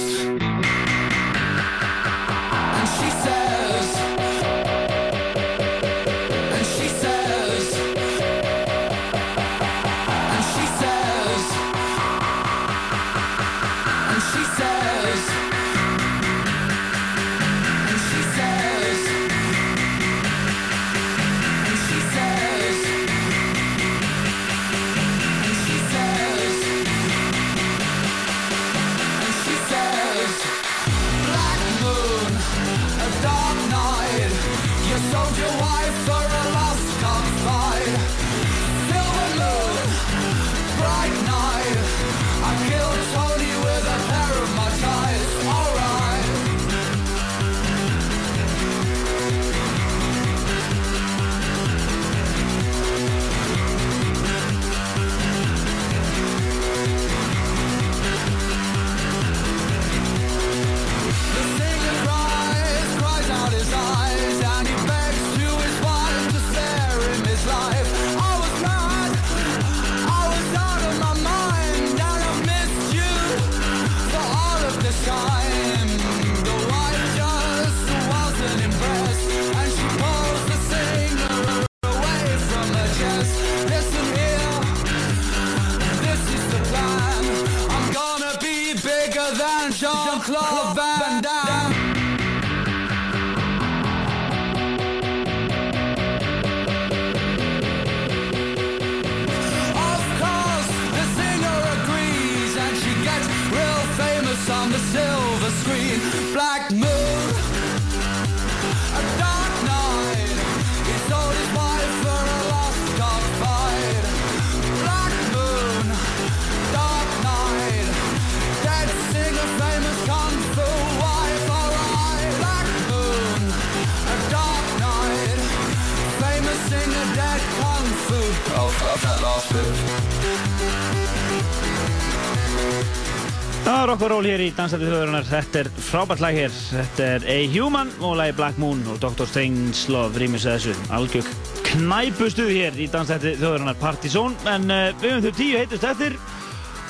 Okkur 133.83 134.13
ról 134.13 134.27
hér 134.29 134.41
í 134.45 134.53
Dansandi 134.55 134.87
þjóðurinnar. 134.87 135.25
Þetta 135.27 135.59
er 135.59 135.69
frábært 135.83 136.21
lag 136.23 136.37
hér. 136.37 136.53
Þetta 136.53 137.07
er 137.17 137.25
A 137.33 137.39
Human 137.51 137.89
og 137.99 138.13
lagi 138.21 138.35
Black 138.39 138.61
Moon 138.63 138.79
og 138.93 139.01
Dr. 139.03 139.27
Strangelove 139.27 140.21
rýmis 140.23 140.47
þessu. 140.47 140.75
Algjör 140.95 141.27
knæpustuð 141.67 142.53
hér 142.55 142.79
í 142.79 142.87
Dansandi 142.93 143.33
þjóðurinnar 143.41 143.81
Partizón. 143.81 144.37
En 144.47 144.71
uh, 144.71 144.93
við 145.03 145.17
höfum 145.17 145.27
þau 145.27 145.39
tíu 145.41 145.59
heitust 145.59 145.87
eftir 145.89 146.15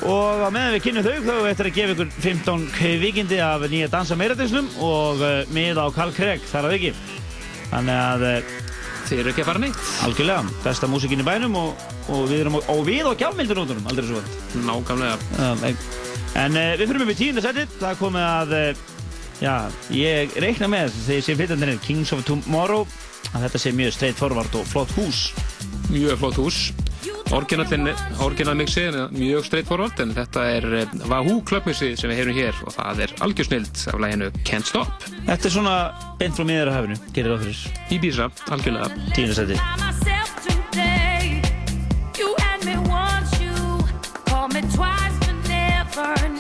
og 0.02 0.44
á 0.44 0.48
meðan 0.52 0.77
við 0.77 0.85
kynum 0.89 1.06
þau 1.06 1.12
þá 1.14 1.31
höfum 1.31 1.47
við 1.47 1.51
eftir 1.55 1.70
að 1.70 1.78
gefa 1.78 1.94
ykkur 1.97 2.12
15 2.27 2.66
kvikindi 2.77 3.40
af 3.47 3.64
nýja 3.73 3.89
dansa 3.97 4.19
meiradinsnum 4.20 4.69
og 4.82 5.24
uh, 5.24 5.32
miða 5.56 5.89
á 5.89 5.94
Karl 5.97 6.12
Craig 6.19 6.44
þar 6.52 6.69
að 6.69 6.77
ekki. 6.77 6.93
Þannig 7.73 8.02
að 8.02 8.27
uh, 8.28 8.60
Þið 9.02 9.19
eru 9.19 9.32
ekki 9.32 9.43
að 9.43 9.48
fara 9.51 9.60
neitt. 9.60 9.81
algjörlega, 10.06 10.52
besta 10.62 10.89
músikinn 10.89 11.20
í 11.20 11.27
bænum 11.27 11.56
og, 11.59 11.82
og 12.14 12.23
við 12.31 12.44
erum 12.44 12.55
á, 12.56 12.60
og 12.73 12.85
við 12.86 13.10
á 13.10 13.12
gjafmildunóttunum, 13.19 13.90
aldrei 13.90 14.06
svo 14.09 14.20
vant. 14.23 14.39
Nákvæmlega. 14.70 15.19
Um, 15.43 16.12
en 16.39 16.59
uh, 16.59 16.73
við 16.81 16.89
fyrir 16.89 17.07
með 17.09 17.21
tíunda 17.21 17.45
setið, 17.45 17.79
það 17.81 17.89
er 17.91 18.01
komið 18.01 18.29
að, 18.29 18.55
uh, 18.59 19.01
já, 19.43 19.55
ég 19.97 20.37
reikna 20.45 20.71
með 20.73 21.01
ég 21.13 21.25
sé 21.27 21.37
flytjandir 21.39 21.75
Kings 21.85 22.15
of 22.17 22.25
Tomorrow 22.29 22.87
að 23.33 23.47
þetta 23.47 23.61
sé 23.63 23.75
mjög 23.77 23.97
straight 23.97 24.21
forward 24.21 24.57
og 24.59 24.67
flott 24.69 24.93
hús. 24.99 25.29
Mjög 25.93 26.19
flott 26.23 26.41
hús. 26.41 26.63
Orginal 27.33 28.57
mixi 28.59 28.85
er 28.85 28.99
mjög 29.15 29.47
straight 29.47 29.69
forward 29.69 30.01
en 30.05 30.13
þetta 30.17 30.45
er 30.53 30.67
eh, 30.83 30.95
Wahoo 31.09 31.41
klubbmixi 31.49 31.95
sem 31.97 32.13
við 32.13 32.21
heyrum 32.21 32.37
hér 32.37 32.63
og 32.67 32.77
það 32.77 33.05
er 33.07 33.15
algjörsnild 33.25 33.85
af 33.95 34.01
læginu 34.05 34.31
Can't 34.45 34.69
Stop. 34.69 35.09
Þetta 35.25 35.49
er 35.49 35.57
svona 35.57 35.77
beint 36.21 36.37
frá 36.37 36.49
miður 36.49 36.73
að 36.75 36.81
hafinu, 36.81 37.03
gerir 37.17 37.37
það 37.37 37.47
fyrir. 37.47 37.85
Ibiza, 37.99 38.33
algjörlega. 38.53 39.07
Tíunda 39.17 39.39
setið. 39.41 40.52
burn 45.94 46.32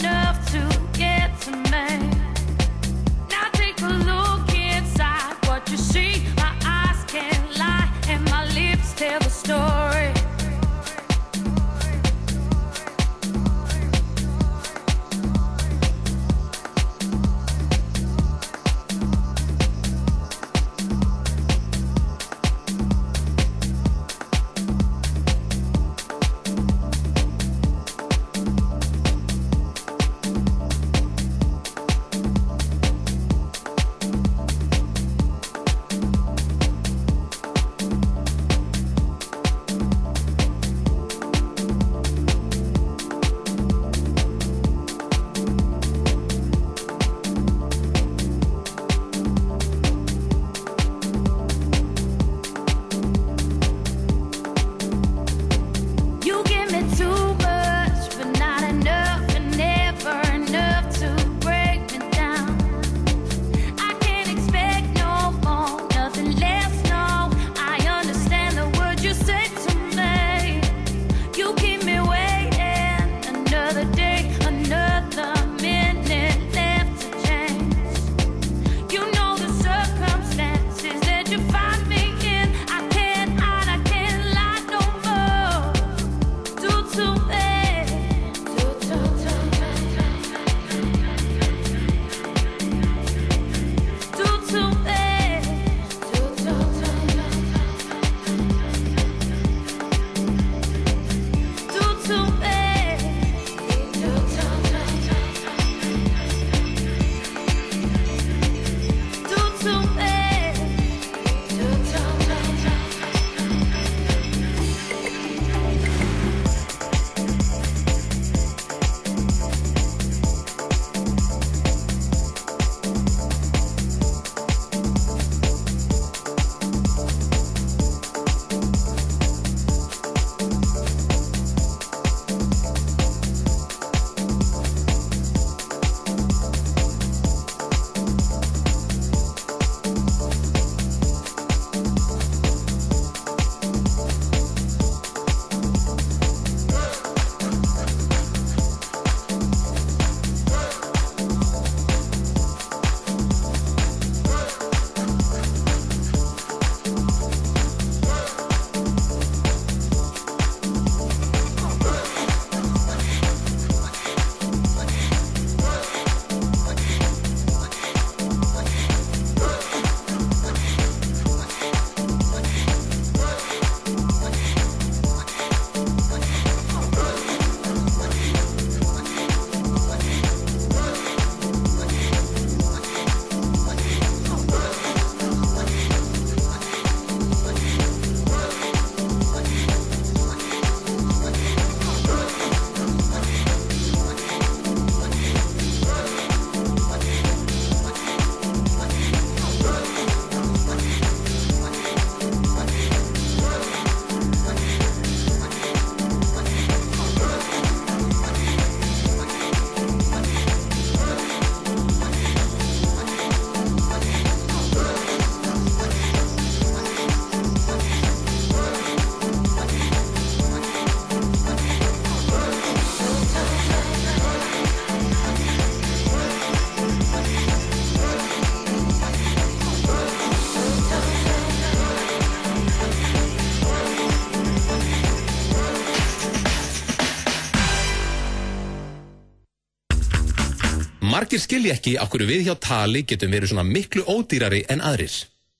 Margir 241.32 241.46
skilja 241.48 241.74
ekki 241.78 241.92
okkur 241.96 242.22
við 242.28 242.42
hjá 242.44 242.52
tali 242.60 243.00
getum 243.08 243.30
verið 243.32 243.54
svona 243.54 243.62
miklu 243.64 244.02
ódýrari 244.04 244.66
en 244.68 244.82
aðrir. 244.84 245.14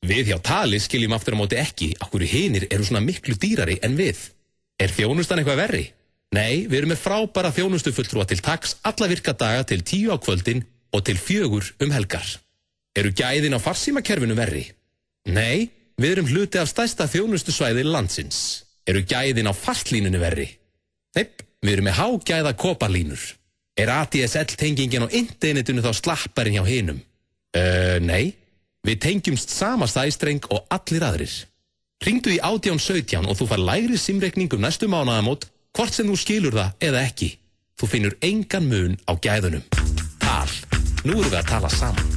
Við 0.04 0.28
hjá 0.28 0.36
tali 0.44 0.76
skiljum 0.84 1.14
aftur 1.16 1.32
á 1.32 1.40
móti 1.40 1.56
ekki 1.56 1.88
okkur 2.04 2.26
hinir 2.28 2.66
eru 2.68 2.84
svona 2.84 3.00
miklu 3.00 3.38
dýrari 3.40 3.78
en 3.80 3.96
við. 3.96 4.20
Er 4.76 4.92
þjónustan 4.92 5.40
eitthvað 5.40 5.62
verri? 5.62 5.82
Nei, 6.36 6.68
við 6.68 6.76
erum 6.82 6.92
með 6.92 7.00
frábæra 7.06 7.54
þjónustu 7.56 7.94
fulltrúa 7.96 8.28
til 8.28 8.42
taks 8.44 8.76
alla 8.84 9.08
virka 9.14 9.32
daga 9.32 9.64
til 9.64 9.80
tíu 9.80 10.12
á 10.12 10.20
kvöldin 10.20 10.60
og 10.92 11.06
til 11.08 11.16
fjögur 11.16 11.72
um 11.80 11.96
helgar. 11.96 12.28
Eru 12.92 13.16
gæðin 13.16 13.56
á 13.56 13.64
farsímakerfinu 13.64 14.36
verri? 14.36 14.68
Nei, 15.24 15.70
við 15.96 16.18
erum 16.18 16.28
hluti 16.28 16.60
af 16.60 16.68
stærsta 16.68 17.08
þjónustu 17.08 17.48
svæði 17.48 17.88
landsins. 17.88 18.66
Eru 18.84 19.08
gæðin 19.08 19.48
á 19.48 19.56
fastlínunu 19.56 20.20
verri? 20.20 20.50
Neip, 21.16 21.40
við 21.64 21.78
erum 21.78 21.88
með 21.88 22.02
hágæða 22.02 22.60
koparlínur. 22.60 23.30
Er 23.72 23.88
ADSL-tengingin 23.88 25.06
á 25.08 25.08
internetinu 25.08 25.80
þá 25.80 25.92
slapparinn 25.96 26.58
hjá 26.58 26.64
hinum? 26.66 26.98
Uh, 27.56 27.96
nei, 28.04 28.34
við 28.84 29.00
tengjumst 29.06 29.52
sama 29.52 29.88
stæstreng 29.88 30.44
og 30.52 30.66
allir 30.72 31.04
aðrir. 31.06 31.32
Ringdu 32.02 32.34
í 32.34 32.40
1817 32.42 33.28
og 33.30 33.38
þú 33.38 33.48
far 33.48 33.62
lægri 33.62 33.96
simreikning 34.00 34.52
um 34.52 34.64
næstu 34.64 34.90
mánaðamót 34.90 35.46
hvort 35.72 35.94
sem 35.94 36.08
þú 36.08 36.18
skilur 36.20 36.58
það 36.58 36.86
eða 36.90 37.06
ekki. 37.06 37.30
Þú 37.80 37.88
finnur 37.88 38.18
engan 38.20 38.68
mun 38.68 38.98
á 39.08 39.12
gæðunum. 39.16 39.64
Tal. 40.20 40.52
Nú 41.06 41.16
erum 41.16 41.32
við 41.32 41.40
að 41.40 41.50
tala 41.54 41.72
saman. 41.72 42.08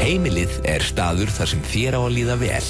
Heimilið 0.00 0.62
er 0.68 0.84
staður 0.84 1.32
þar 1.34 1.54
sem 1.56 1.66
þér 1.72 1.98
á 1.98 2.00
að 2.06 2.14
líða 2.16 2.40
vel. 2.40 2.64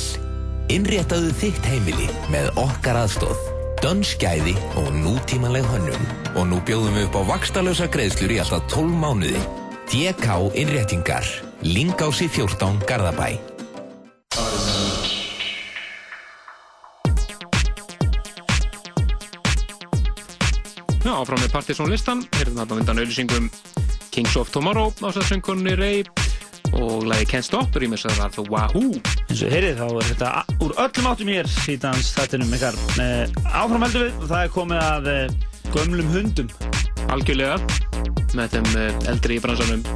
Innréttaðu 0.73 1.33
þitt 1.43 1.65
heimili 1.69 2.09
með 2.33 2.55
okkar 2.59 3.05
aðstóð. 3.05 3.60
Dönskæði 3.81 4.53
og 4.77 4.91
nútímanleg 4.93 5.65
hönnun. 5.65 6.03
Og 6.37 6.45
nú 6.51 6.59
bjóðum 6.69 6.99
við 6.99 7.07
upp 7.07 7.15
á 7.17 7.23
vakstalösa 7.33 7.87
greiðslur 7.89 8.35
í 8.35 8.37
alltaf 8.43 8.67
12 8.75 8.93
mánuði. 8.93 9.41
DK 9.89 10.37
Innréttingar. 10.61 11.25
Lingási 11.65 12.29
14 12.29 12.85
Garðabæ. 12.85 13.41
Já, 21.01 21.13
áfram 21.17 21.41
með 21.41 21.53
Partisan 21.57 21.89
listan, 21.89 22.21
hérna 22.37 22.67
þarna 22.69 22.77
á 22.77 22.81
undan 22.85 23.01
auðlýsingum 23.01 23.49
Kings 24.13 24.37
of 24.37 24.53
Tomorrow 24.53 24.93
ásæðsöngunni 25.01 25.73
Ray 25.81 26.05
og 26.79 27.07
lagi 27.09 27.27
Can't 27.31 27.47
Stop 27.47 27.77
rýmis 27.79 28.05
að 28.07 28.19
það 28.19 28.37
var 28.39 28.51
Wahoo. 28.55 29.01
Eins 29.27 29.43
og 29.45 29.53
heyrið 29.55 29.81
þá 29.81 29.87
er 29.89 30.09
þetta 30.11 30.31
úr 30.65 30.75
öllum 30.85 31.09
áttum 31.11 31.31
hér 31.33 31.51
í 31.71 31.77
dans 31.83 32.11
þættinum 32.17 32.55
ykkar. 32.57 32.79
Eh, 33.03 33.25
áfram 33.51 33.87
heldur 33.87 34.07
við 34.07 34.19
og 34.21 34.27
það 34.31 34.45
er 34.45 34.53
komið 34.55 34.83
að 34.85 35.11
eh, 35.15 35.35
gömlum 35.75 36.13
hundum. 36.15 36.53
Algjörlega. 37.11 37.57
Með 38.39 38.57
þeim 38.57 38.71
eh, 38.83 39.01
eldri 39.13 39.39
í 39.39 39.45
bransanum. 39.45 39.87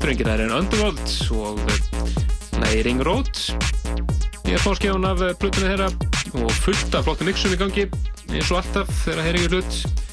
Dröngir 0.00 0.30
er 0.32 0.44
en 0.46 0.54
Underworld 0.60 1.16
og 1.36 1.58
lagi 2.60 2.84
Ring 2.86 3.02
Road. 3.06 3.32
Ég 4.46 4.56
er 4.56 4.62
fórskjáðun 4.62 5.10
af 5.10 5.24
plutunni 5.42 5.72
þeirra 5.72 5.90
og 6.40 6.54
fullt 6.62 6.94
af 6.94 7.06
flottum 7.08 7.30
mixum 7.30 7.54
í 7.54 7.60
gangi. 7.60 7.90
Eins 8.30 8.52
og 8.52 8.62
alltaf 8.62 8.94
þegar 9.04 9.26
þeir 9.26 9.40
eru 9.40 9.58
hlut 9.58 10.08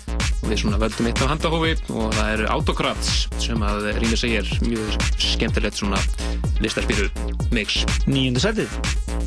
við 0.46 0.62
svona 0.62 0.80
völdum 0.82 1.10
eitt 1.10 1.24
á 1.24 1.32
handahófi 1.32 1.74
og 1.94 2.14
það 2.16 2.34
eru 2.36 2.50
Autocrats 2.54 3.16
sem 3.42 3.64
að 3.66 3.90
rýmið 3.98 4.22
segir 4.24 4.54
mjög 4.68 5.10
skemmtilegt 5.18 5.82
svona 5.82 6.02
listarspýru 6.64 7.10
mix. 7.56 7.84
Nýjundu 8.10 8.44
setið 8.44 9.27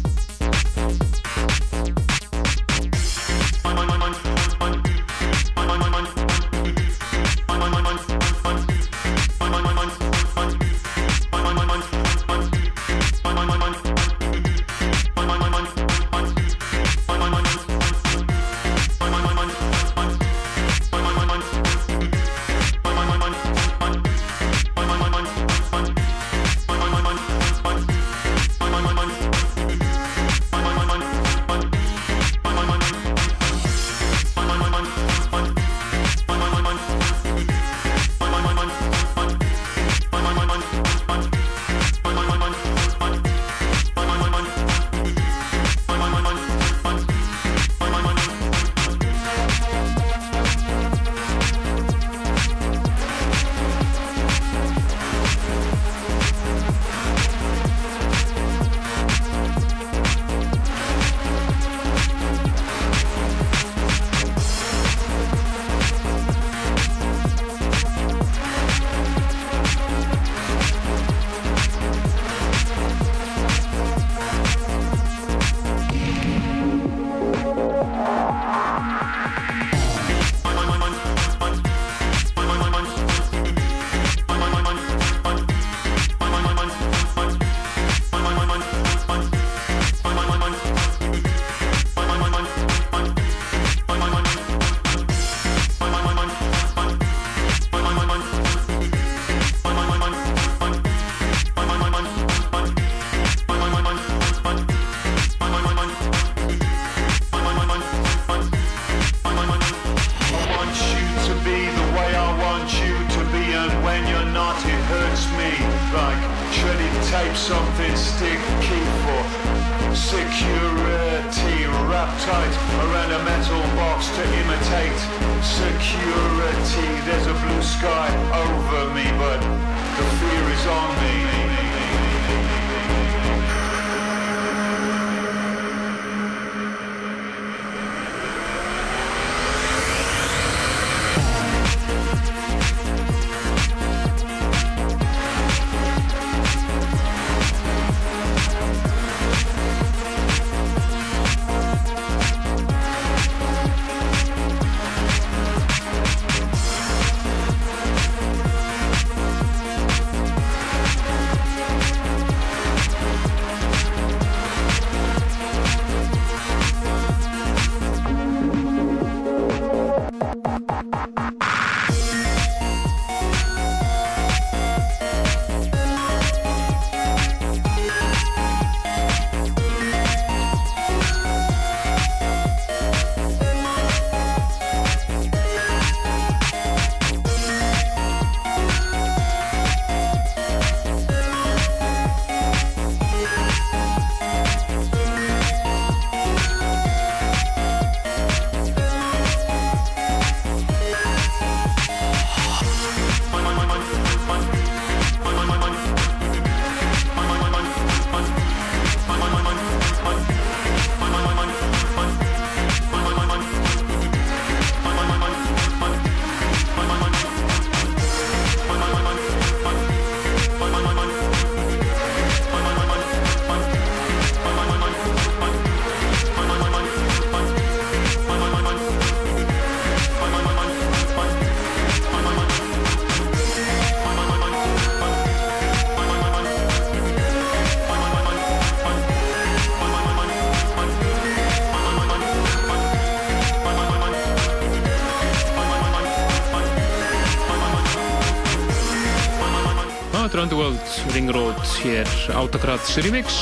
hér 251.85 252.09
Autokrats 252.36 252.97
remix, 253.05 253.36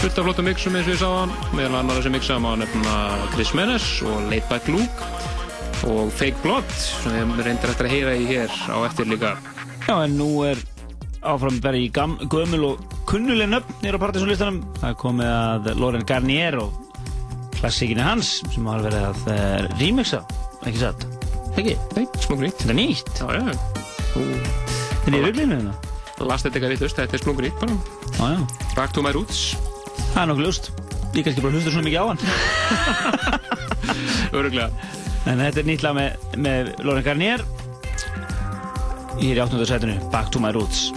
fullt 0.00 0.18
af 0.18 0.26
flottum 0.26 0.46
mixum 0.48 0.76
eins 0.76 0.88
og 0.88 0.94
ég 0.94 1.00
sá 1.00 1.08
hann, 1.08 1.32
meðal 1.56 1.78
annar 1.80 1.98
þessi 1.98 2.12
mixa 2.12 2.36
má 2.42 2.50
nefna 2.58 2.94
Chris 3.34 3.52
Menes 3.56 3.86
og 4.06 4.28
Laid 4.30 4.46
Back 4.50 4.68
Luke 4.68 5.08
og 5.88 6.12
Fake 6.12 6.40
Blood, 6.44 6.68
sem 6.76 7.32
við 7.36 7.46
reyndir 7.46 7.72
eftir 7.72 7.88
að 7.88 7.94
heyra 7.94 8.14
í 8.18 8.26
hér 8.28 8.52
á 8.68 8.76
eftir 8.84 9.08
líka. 9.08 9.32
Já, 9.86 9.94
en 9.96 10.18
nú 10.18 10.28
er 10.48 10.60
áfram 11.24 11.60
verið 11.64 11.86
í 11.86 11.90
gam, 11.96 12.16
gömul 12.32 12.62
og 12.70 12.96
kunnuleg 13.08 13.48
nöfn 13.50 13.80
nýra 13.84 14.00
partysónlistanum. 14.02 14.62
Það 14.80 14.96
komið 15.00 15.32
að 15.34 15.70
Loren 15.80 16.06
Garnier 16.08 16.60
og 16.60 16.76
klassíkinni 17.58 18.04
hans 18.04 18.38
sem 18.52 18.68
har 18.68 18.84
verið 18.84 19.08
að 19.08 19.30
uh, 19.34 19.70
remixa, 19.80 20.22
ekki 20.64 20.84
satt? 20.84 21.06
Ekki? 21.56 21.76
Nei, 21.96 22.04
splungunýtt. 22.22 22.62
Þetta 22.62 22.74
er 22.74 22.80
nýtt? 22.80 23.14
Já, 23.20 23.26
já. 23.36 23.80
Þetta 24.14 25.10
er 25.10 25.18
í 25.18 25.24
ruglinu 25.24 25.56
hérna? 25.58 25.78
Last 26.20 26.44
þetta 26.44 26.58
eitthvað 26.60 26.74
vitust, 26.76 26.98
þetta 27.00 27.16
er 27.16 27.22
splungunýtt 27.22 27.60
bara. 27.62 27.76
Já, 28.18 28.26
já. 28.34 28.40
Back 28.76 28.92
to 28.96 29.04
my 29.04 29.12
roots. 29.16 29.40
Það 30.12 30.22
er 30.22 30.28
nokkuð 30.30 30.46
lust. 30.46 30.70
Ég 31.16 31.24
kannski 31.26 31.42
bara 31.42 31.54
hlustur 31.56 31.74
svona 31.74 31.86
mikið 31.88 32.00
á 32.00 32.06
hann. 32.10 32.20
Öruglega. 34.36 34.68
En 35.30 35.40
þetta 35.42 35.62
er 35.62 35.68
nýtt 35.68 35.84
lag 35.84 35.96
með, 35.96 36.28
með 36.40 36.70
Loren 36.86 37.06
Garnier. 37.06 37.44
Ég 39.20 39.32
er 39.32 39.40
í 39.40 39.42
8. 39.42 39.64
setinu, 39.68 39.96
Back 40.12 40.30
to 40.34 40.42
my 40.42 40.52
roots. 40.56 40.88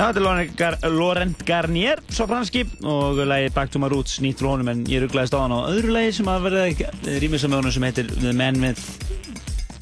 Já, 0.00 0.06
þetta 0.08 0.20
er 0.20 0.24
Laurent 0.24 0.52
Gar- 0.56 0.78
Laurent 0.94 1.42
Garnier, 1.44 2.00
svo 2.08 2.24
franski 2.30 2.62
og 2.88 3.18
lagið 3.28 3.52
Back 3.52 3.72
to 3.74 3.80
my 3.82 3.90
roots, 3.92 4.14
nýtt 4.24 4.40
frá 4.40 4.54
honum 4.54 4.70
en 4.72 4.78
ég 4.88 5.02
rugglaðist 5.04 5.34
á 5.36 5.42
hann 5.42 5.52
á 5.52 5.60
öðru 5.68 5.92
lagi 5.92 6.14
sem 6.16 6.30
að 6.32 6.46
verða 6.46 6.62
rýmisa 7.20 7.50
með 7.52 7.58
honum 7.60 7.74
sem 7.74 7.84
heitir 7.84 8.08
The 8.14 8.32
Man 8.32 8.62
with 8.64 8.80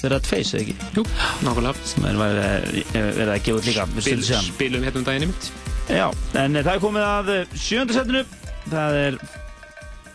the 0.01 0.11
Red 0.11 0.27
Face, 0.27 0.51
eða 0.57 0.65
ekki? 0.65 0.75
Jú, 0.97 1.05
nákvæmlega. 1.47 1.87
Sem 1.93 2.05
er 2.09 2.19
verið 2.19 2.43
að- 2.99 3.23
að 3.29 3.43
gefa 3.47 3.57
út 3.61 3.69
líka 3.69 3.85
við 3.87 4.01
Spil, 4.01 4.03
stundu 4.09 4.27
síðan. 4.27 4.49
spilum 4.51 4.83
hérna 4.89 4.97
um 4.99 5.07
daginn 5.07 5.27
mitt. 5.31 5.49
Já, 5.89 6.05
en 6.43 6.53
það 6.59 6.73
er 6.75 6.83
komið 6.83 7.05
að 7.07 7.31
sjöndasettinu 7.55 8.25
það 8.69 8.99
er 9.07 9.17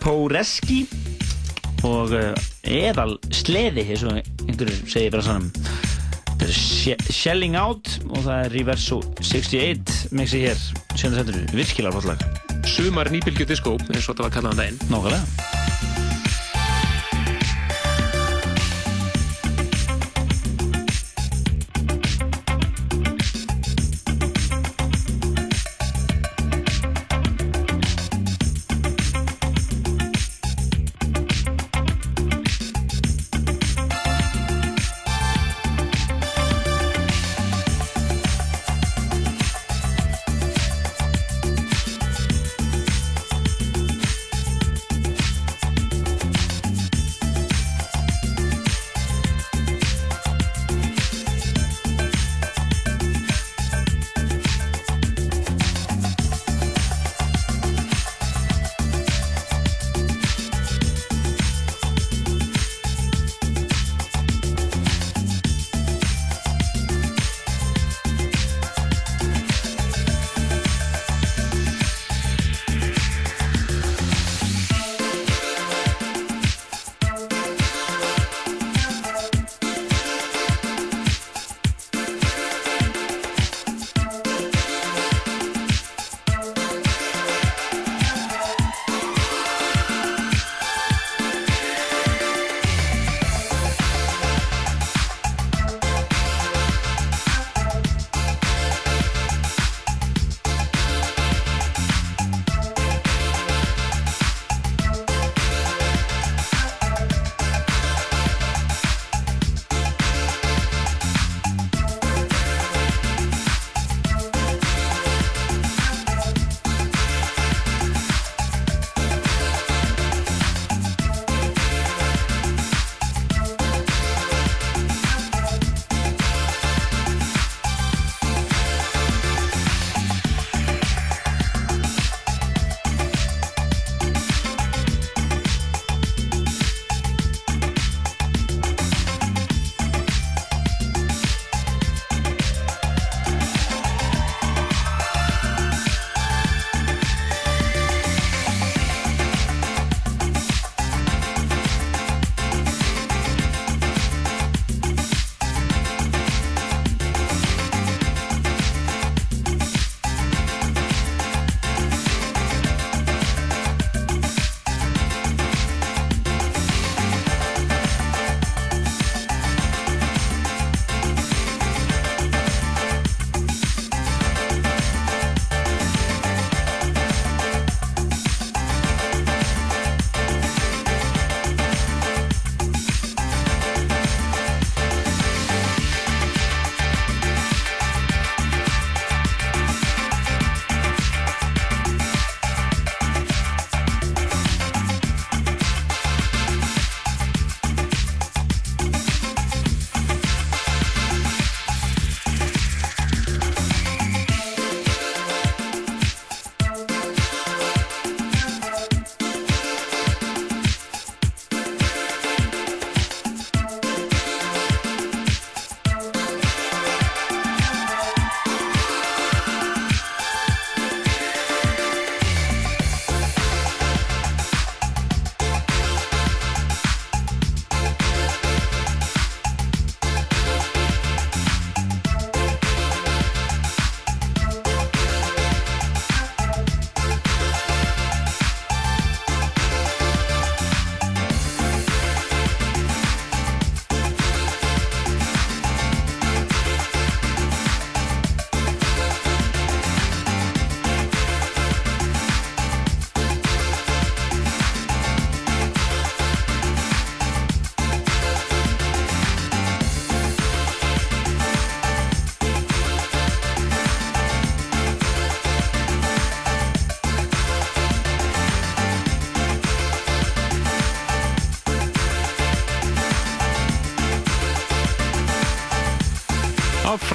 Póreski 0.04 0.82
og 1.84 2.12
eðal 2.64 3.16
sleði 3.32 3.88
eins 3.88 4.04
og 4.04 4.20
einhverjur 4.20 4.84
segir 4.88 5.10
bara 5.16 5.22
sannum 5.22 5.50
þetta 5.54 6.44
er 6.46 6.52
She- 6.52 6.96
Shelling 7.10 7.56
Out 7.56 7.88
og 8.10 8.18
það 8.24 8.44
er 8.44 8.50
Reverso 8.54 9.00
68 9.20 9.93
mixi 10.12 10.44
hér, 10.44 10.60
sjöndasettinu, 10.96 11.46
virkilega 11.54 11.94
flott 11.96 12.12
lag 12.12 12.68
Sumar 12.68 13.10
nýbylgju 13.12 13.46
disco, 13.48 13.76
eins 13.92 14.06
og 14.08 14.14
þetta 14.14 14.26
var 14.26 14.36
kallað 14.38 14.54
um 14.54 14.62
daginn. 14.62 14.80
Nákvæmlega 14.88 15.43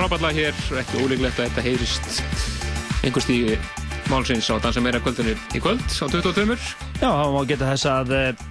Frábæðlega 0.10 0.42
hér, 0.42 0.62
ekki 0.80 1.02
ólíklegt 1.04 1.38
að 1.38 1.52
þetta 1.52 1.62
heyrist 1.62 2.08
einhver 3.06 3.22
stígi 3.22 3.58
málsins 4.10 4.48
á 4.50 4.58
Dansa 4.58 4.82
meira 4.82 4.98
kvöldinu 5.06 5.36
í 5.54 5.60
kvöld 5.62 5.84
á 5.86 6.10
22. 6.10 6.56
Já, 6.98 7.12
þá 7.14 7.28
má 7.30 7.44
geta 7.46 7.68
þess 7.70 7.86
að 7.92 8.14
uh, 8.18 8.42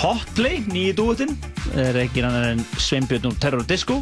Hotplay, 0.00 0.64
nýji 0.66 0.96
dúetinn, 0.98 1.36
er 1.78 2.00
ekki 2.02 2.24
annar 2.26 2.48
en 2.48 2.64
Sveinbjörn 2.82 3.28
úr 3.30 3.36
Terror 3.38 3.62
Disco 3.62 4.00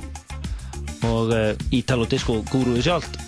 og 1.04 1.34
uh, 1.36 1.52
Italo 1.68 2.08
Disco 2.08 2.38
gúruði 2.48 2.86
sjálft. 2.88 3.20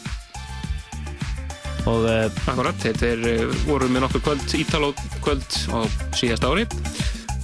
Og, 1.85 2.09
uh, 2.09 2.25
Akkurat, 2.49 2.89
þeir 2.97 3.29
uh, 3.35 3.61
voru 3.69 3.91
með 3.93 4.07
nokkur 4.07 4.25
kvöld, 4.31 4.49
Ítalo 4.57 4.95
kvöld 5.21 5.61
á 5.77 5.85
síðast 6.17 6.49
ári. 6.49 6.65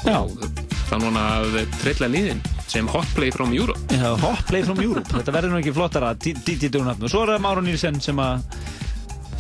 Já. 0.09 0.25
Og 0.25 0.41
það 0.89 0.97
er 0.97 1.05
núna 1.05 1.29
að 1.37 1.61
trilla 1.83 2.09
líðin 2.17 2.41
sem 2.73 2.89
Hotplay 2.89 3.31
from 3.31 3.52
Europe. 3.52 3.78
Já, 3.89 4.17
Hotplay 4.17 4.62
from 4.65 4.81
Europe. 4.81 5.09
Þetta 5.18 5.34
verður 5.34 5.52
nú 5.52 5.60
ekki 5.60 5.75
flottara 5.76 6.15
DJ-dúrnafn. 6.17 7.05
Og 7.05 7.12
svo 7.12 7.25
er 7.26 7.34
það 7.34 7.42
Máru 7.44 7.65
Nílsen 7.67 8.01
sem 8.01 8.20
að 8.23 8.47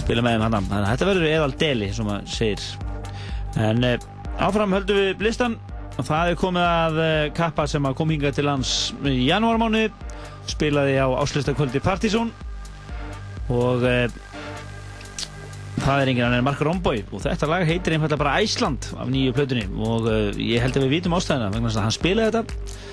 spila 0.02 0.24
með 0.26 0.44
hann. 0.44 0.56
Þannig 0.58 0.76
að 0.82 0.88
þetta 0.90 1.08
verður 1.08 1.28
eðal 1.30 1.54
deli, 1.62 1.88
sem 1.96 2.08
maður 2.08 2.28
segir. 2.34 2.66
En 3.62 3.86
uh, 3.88 3.94
áfram 4.42 4.76
höldum 4.76 5.00
við 5.00 5.24
listan. 5.24 5.56
Og 5.96 6.04
það 6.08 6.32
er 6.32 6.38
komið 6.42 6.66
að 6.66 7.00
uh, 7.00 7.14
kappa 7.36 7.66
sem 7.68 7.88
að 7.88 7.96
kom 8.02 8.12
hingað 8.12 8.36
til 8.36 8.46
lands 8.50 8.74
í 9.08 9.16
janúarmánu. 9.30 9.86
Spilaði 10.52 11.00
á 11.00 11.08
áslustakvöldi 11.22 11.80
Partizón. 11.84 12.34
Og 13.52 13.80
uh, 13.80 14.20
það 15.80 16.02
er 16.02 16.12
enginn 16.12 16.28
annar 16.28 16.42
en 16.42 16.46
Mark 16.46 16.60
Romboy 16.62 17.00
og 17.08 17.24
þetta 17.24 17.48
lag 17.48 17.64
heitir 17.66 17.96
einfallega 17.96 18.20
bara 18.20 18.38
Æsland 18.44 18.92
af 18.92 19.08
nýju 19.10 19.32
plötunni 19.34 19.64
og 19.82 20.04
uh, 20.06 20.28
ég 20.36 20.62
held 20.62 20.76
að 20.78 20.84
við 20.84 20.98
vitum 20.98 21.16
ástæðina 21.16 21.48
vegna 21.50 21.70
þess 21.70 21.80
að 21.80 21.86
hann 21.88 21.96
spilaði 21.96 22.34
þetta 22.36 22.91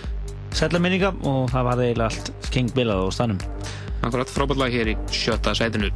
sætla 0.55 0.81
minninga 0.81 1.13
og 1.27 1.49
það 1.53 1.69
var 1.69 1.83
eiginlega 1.83 2.09
allt 2.09 2.49
king 2.53 2.71
bilað 2.75 3.05
á 3.05 3.07
stanum 3.13 3.39
Akkurat 3.99 4.31
frábært 4.31 4.61
lag 4.61 4.71
hér 4.71 4.93
í 4.93 4.95
sjötta 5.11 5.51
sætinu. 5.57 5.89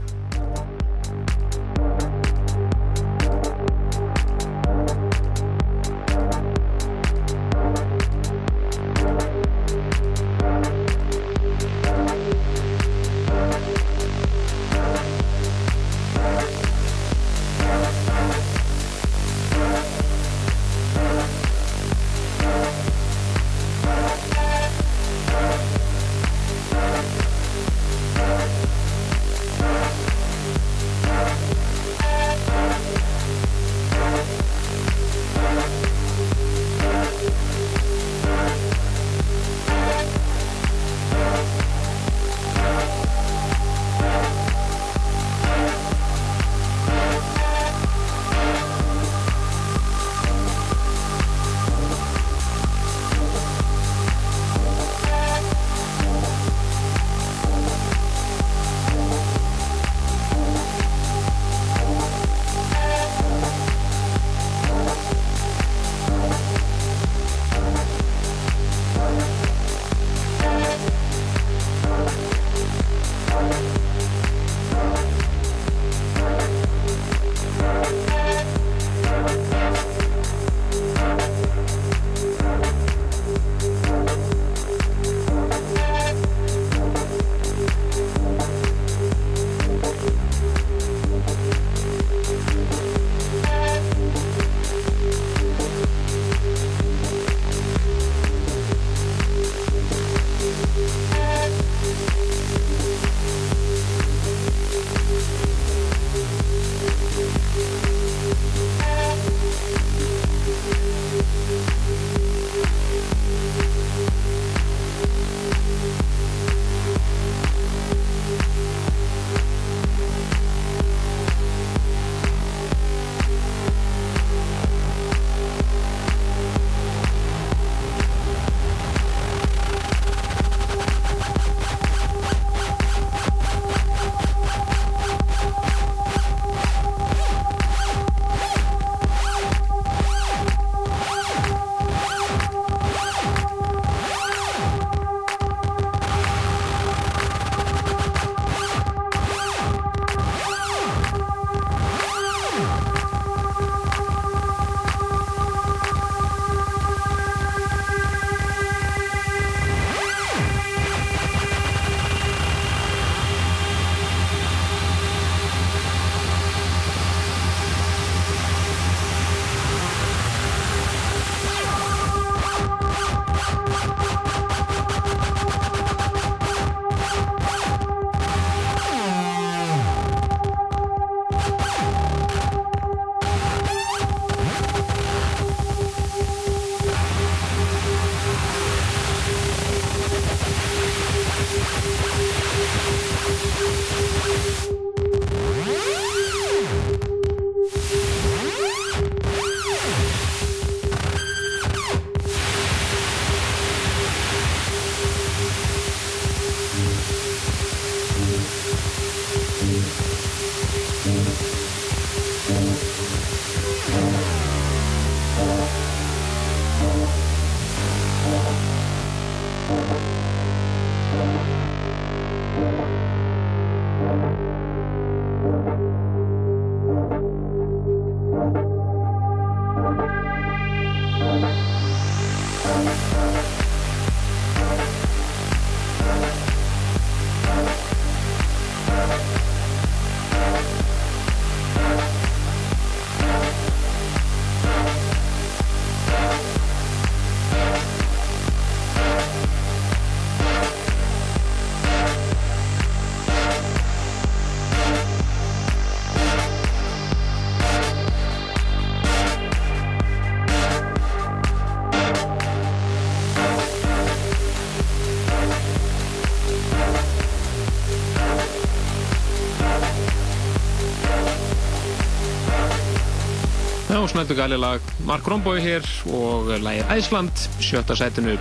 Snældu 274.14 274.36
gæli 274.38 274.58
lag 274.62 274.82
Mark 275.08 275.28
Romboy 275.28 275.58
hér 275.58 275.86
og 276.14 276.52
lagið 276.62 276.92
Æsland, 276.94 277.32
sjötta 277.58 277.96
sætinu. 277.98 278.36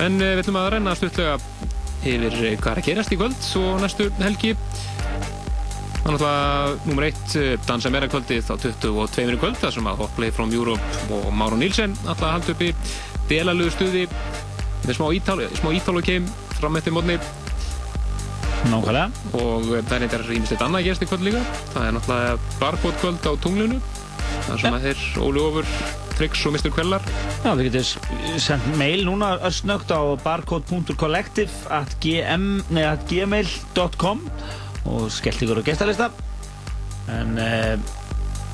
En 0.00 0.16
eh, 0.22 0.36
við 0.38 0.40
ætlum 0.40 0.56
að 0.56 0.68
renna 0.72 0.94
stutlega 0.96 1.34
yfir 2.00 2.36
eh, 2.38 2.54
hvað 2.56 2.70
er 2.70 2.80
að 2.80 2.86
gerast 2.86 3.12
í 3.12 3.18
kvöld 3.20 3.48
og 3.60 3.82
næstu 3.82 4.06
helgi. 4.22 4.54
Þannig 5.98 6.24
að 6.30 6.78
nummer 6.88 7.08
eitt 7.10 7.36
eh, 7.36 7.58
dansa 7.68 7.92
meira 7.92 8.08
kvöldi 8.08 8.40
þá 8.46 8.54
22 8.64 9.34
í 9.34 9.40
kvöld 9.42 9.60
þar 9.60 9.76
sem 9.76 9.90
að 9.92 10.00
Hotplay 10.00 10.32
from 10.32 10.54
Europe 10.56 11.12
og 11.12 11.28
Máru 11.36 11.60
Nílsen 11.60 11.98
alltaf 12.06 12.24
að 12.30 12.36
halda 12.38 12.54
upp 12.54 12.64
í 12.64 12.72
delalugu 13.28 13.74
stuði 13.76 14.06
með 14.86 14.96
smá 14.96 15.10
smá 15.60 15.74
ítálu 15.76 16.04
kem 16.08 16.32
fram 16.56 16.80
eftir 16.80 16.96
mótni 16.96 17.20
Nákvæmlega. 18.68 19.06
og 19.38 19.70
það 19.70 19.94
er 19.96 20.04
eitthvað 20.06 20.26
rýmist 20.28 20.60
annað 20.60 20.80
að 20.80 20.86
gerast 20.88 21.04
í 21.04 21.08
kvöld 21.08 21.24
líka. 21.28 21.40
Það 21.72 21.86
er 21.86 21.96
náttúrulega 21.96 22.58
barbót 22.60 23.00
kvöld 23.02 23.28
á 23.28 23.32
tunglunu 23.44 23.80
þar 24.48 24.62
sem 24.62 24.76
að 24.76 24.86
þeir 24.88 25.02
Óli 25.24 25.42
Ófur, 25.42 25.72
Tryggs 26.18 26.44
og 26.48 26.54
Mr. 26.56 26.70
Kvellar 26.74 27.04
Já, 27.44 27.50
þið 27.52 27.62
getur 27.68 28.40
sendt 28.42 28.68
mail 28.80 29.04
núna 29.06 29.34
össnögt 29.48 29.92
á 29.92 30.00
barcode.collective 30.24 31.68
at, 31.74 31.94
gm, 32.02 32.48
nei, 32.74 32.84
at 32.88 33.04
gmail.com 33.10 34.24
og 34.88 35.08
skellt 35.12 35.42
ykkur 35.44 35.60
á 35.60 35.68
gestalista. 35.68 36.10
En 37.12 37.36
eh, 37.40 37.76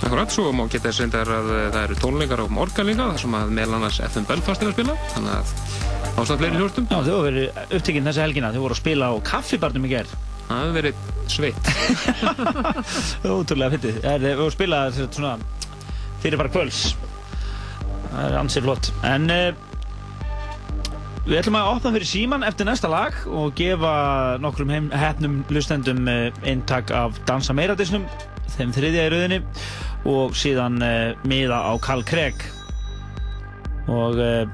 Akkurat, 0.05 0.29
svo 0.29 0.51
má 0.53 0.67
geta 0.69 0.91
þess 0.91 1.07
að 1.07 1.51
eh, 1.55 1.69
það 1.73 1.83
eru 1.85 1.99
tónleikar 2.03 2.43
á 2.45 2.47
morgan 2.53 2.91
líka 2.91 3.07
þar 3.13 3.23
sem 3.23 3.37
að 3.39 3.53
meðal 3.57 3.79
annars 3.79 4.01
FM 4.05 4.27
Belfast 4.29 4.65
er 4.65 4.71
að 4.71 4.77
spila. 4.77 4.97
Þannig 5.15 5.37
að 5.39 5.94
ástæða 6.15 6.39
fleiri 6.41 6.61
hljóstum 6.61 6.87
Já, 6.89 6.97
þau 6.97 7.11
hafa 7.11 7.25
verið 7.27 7.61
upptekinn 7.79 8.09
þessa 8.09 8.25
helgina. 8.25 8.53
Þau 8.55 8.63
voru 8.65 8.77
að 8.77 8.81
spila 8.83 9.11
á 9.11 9.15
kaffibarnum 9.27 9.89
í 9.89 9.93
gerð 9.93 10.15
Það 10.45 10.61
hefur 10.61 10.75
verið 10.77 10.97
sveitt. 11.33 11.69
Ótrúlega 13.35 13.73
fyndið. 13.75 14.01
Það 14.05 14.27
er 14.29 14.43
að 14.45 14.51
spila 14.53 14.81
svona 14.99 15.37
fyrir 16.21 16.41
bara 16.41 16.53
kvöls 16.53 16.83
Það 18.15 18.27
er 18.29 18.37
ansið 18.39 18.67
flott. 18.67 18.91
En 19.09 19.33
uh, 19.33 19.65
við 21.25 21.39
ætlum 21.41 21.59
að 21.59 21.71
opna 21.73 21.95
fyrir 21.97 22.11
síman 22.11 22.47
eftir 22.47 22.69
næsta 22.69 22.91
lag 22.93 23.17
og 23.27 23.55
gefa 23.59 23.95
nokkrum 24.45 24.71
heim, 24.71 24.91
hefnum 24.95 25.41
lustendum 25.51 26.05
uh, 26.07 26.29
eintak 26.47 26.93
af 26.95 27.19
Dansa 27.27 27.57
meira 27.57 27.75
disnum 27.79 28.05
þeim 28.55 28.75
þriðja 28.77 29.09
í 29.09 29.13
rauðinni 29.15 29.41
og 30.13 30.37
síðan 30.39 30.79
uh, 30.85 31.17
miða 31.27 31.59
á 31.65 31.73
Carl 31.83 32.05
Craig 32.07 32.45
og 33.91 34.21
uh, 34.21 34.45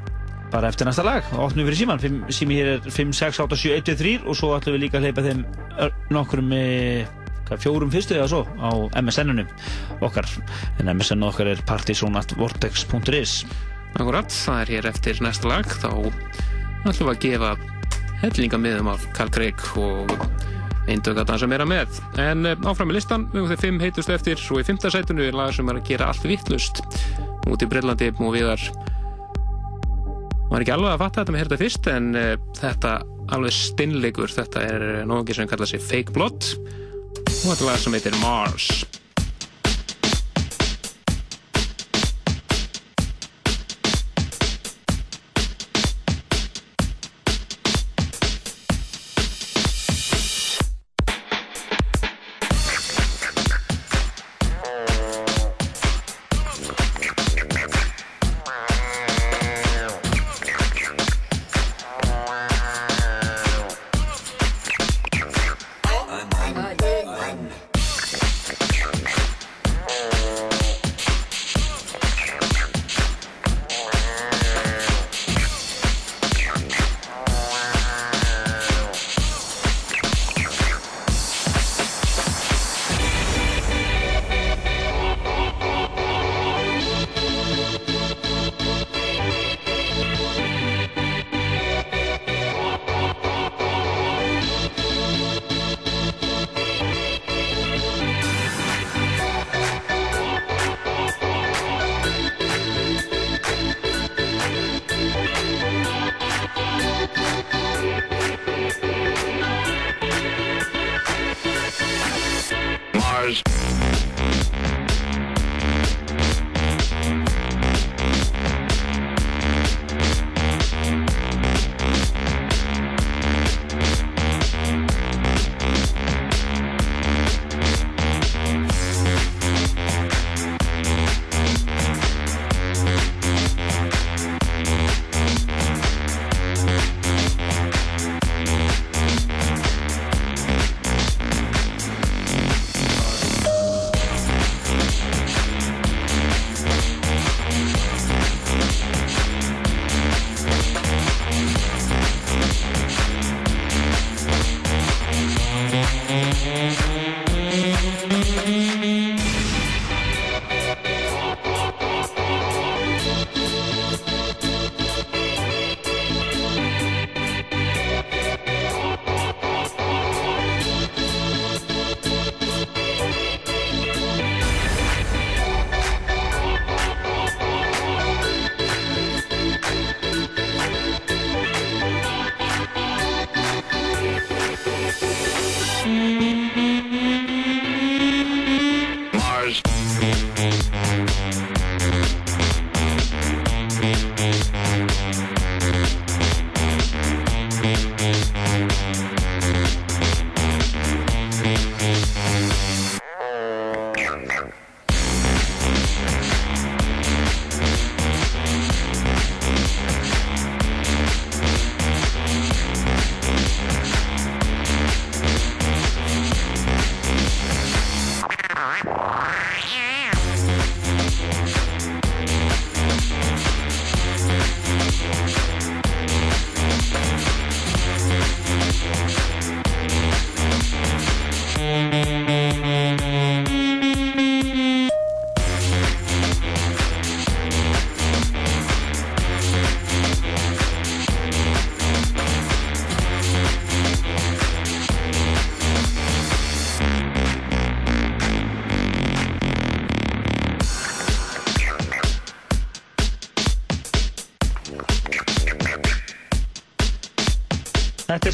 bara 0.53 0.71
eftir 0.71 0.89
næsta 0.89 1.05
lag. 1.07 1.27
Opnum 1.33 1.65
við 1.65 1.71
fyrir 1.71 1.81
síman 1.81 2.29
sími 2.35 2.59
hér 2.59 2.73
er 2.77 2.91
5, 2.91 3.15
6, 3.17 3.41
8, 3.47 3.59
7, 3.63 3.73
1, 3.79 3.89
2, 3.91 3.97
3 4.03 4.15
og 4.27 4.39
svo 4.39 4.53
ætlum 4.57 4.77
við 4.77 4.85
líka 4.87 5.01
að 5.01 5.09
hleypa 5.09 5.27
þeim 5.27 5.43
nokkrum 6.15 6.55
fjórum 7.59 7.91
fyrstu 7.91 8.15
eða 8.15 8.29
svo 8.31 8.45
á 8.63 8.71
MSN-unum 9.01 9.49
okkar. 10.07 10.29
En 10.79 10.91
MSN 10.93 11.27
okkar 11.27 11.51
er 11.51 11.65
partysonatvortex.is 11.67 13.41
Akkurat, 13.99 14.31
það 14.31 14.61
er 14.63 14.73
hér 14.77 14.87
eftir 14.93 15.19
næsta 15.25 15.51
lag. 15.51 15.67
Þá 15.67 15.91
ætlum 16.87 17.09
við 17.09 17.15
að 17.15 17.23
gefa 17.25 17.55
hellingamiðum 18.21 18.93
af 18.93 19.07
Carl 19.17 19.33
Craig 19.35 19.65
og 19.81 20.13
eindögg 20.91 21.23
að 21.23 21.33
dansa 21.33 21.49
meira 21.51 21.67
með. 21.69 21.99
En 22.21 22.47
eh, 22.49 22.69
áfram 22.69 22.93
í 22.93 22.97
listan, 22.97 23.27
við 23.35 23.51
þeir 23.53 23.63
fimm 23.65 23.83
heitustu 23.83 24.15
eftir 24.15 24.47
og 24.51 24.63
í 24.63 24.67
fymta 24.67 24.93
sætunu 24.93 25.27
er 25.27 25.37
lag 25.37 25.53
sem 25.55 25.69
er 25.71 25.81
að 25.81 25.91
gera 25.91 26.11
allt 26.11 26.27
vittlust 26.27 26.83
út 27.51 27.63
í 27.65 27.69
Breitlandi 27.71 28.13
og 28.19 28.35
viðar 28.37 28.63
var 30.51 30.65
ekki 30.65 30.75
alveg 30.75 30.93
að 30.93 31.03
fatta 31.05 31.23
þetta 31.23 31.35
með 31.35 31.43
hérta 31.45 31.61
fyrst 31.61 31.91
en 31.93 32.13
uh, 32.19 32.33
þetta 32.59 32.95
alveg 33.31 33.55
stinnleikur 33.55 34.33
þetta 34.35 34.65
er 34.67 34.87
nógi 35.09 35.37
sem 35.37 35.51
kallar 35.51 35.71
sig 35.71 35.83
Fake 35.85 36.15
Blood 36.17 36.41
og 37.21 37.45
þetta 37.47 37.61
er 37.61 37.69
lag 37.69 37.79
sem 37.81 37.97
heitir 37.97 38.19
Mars. 38.21 38.71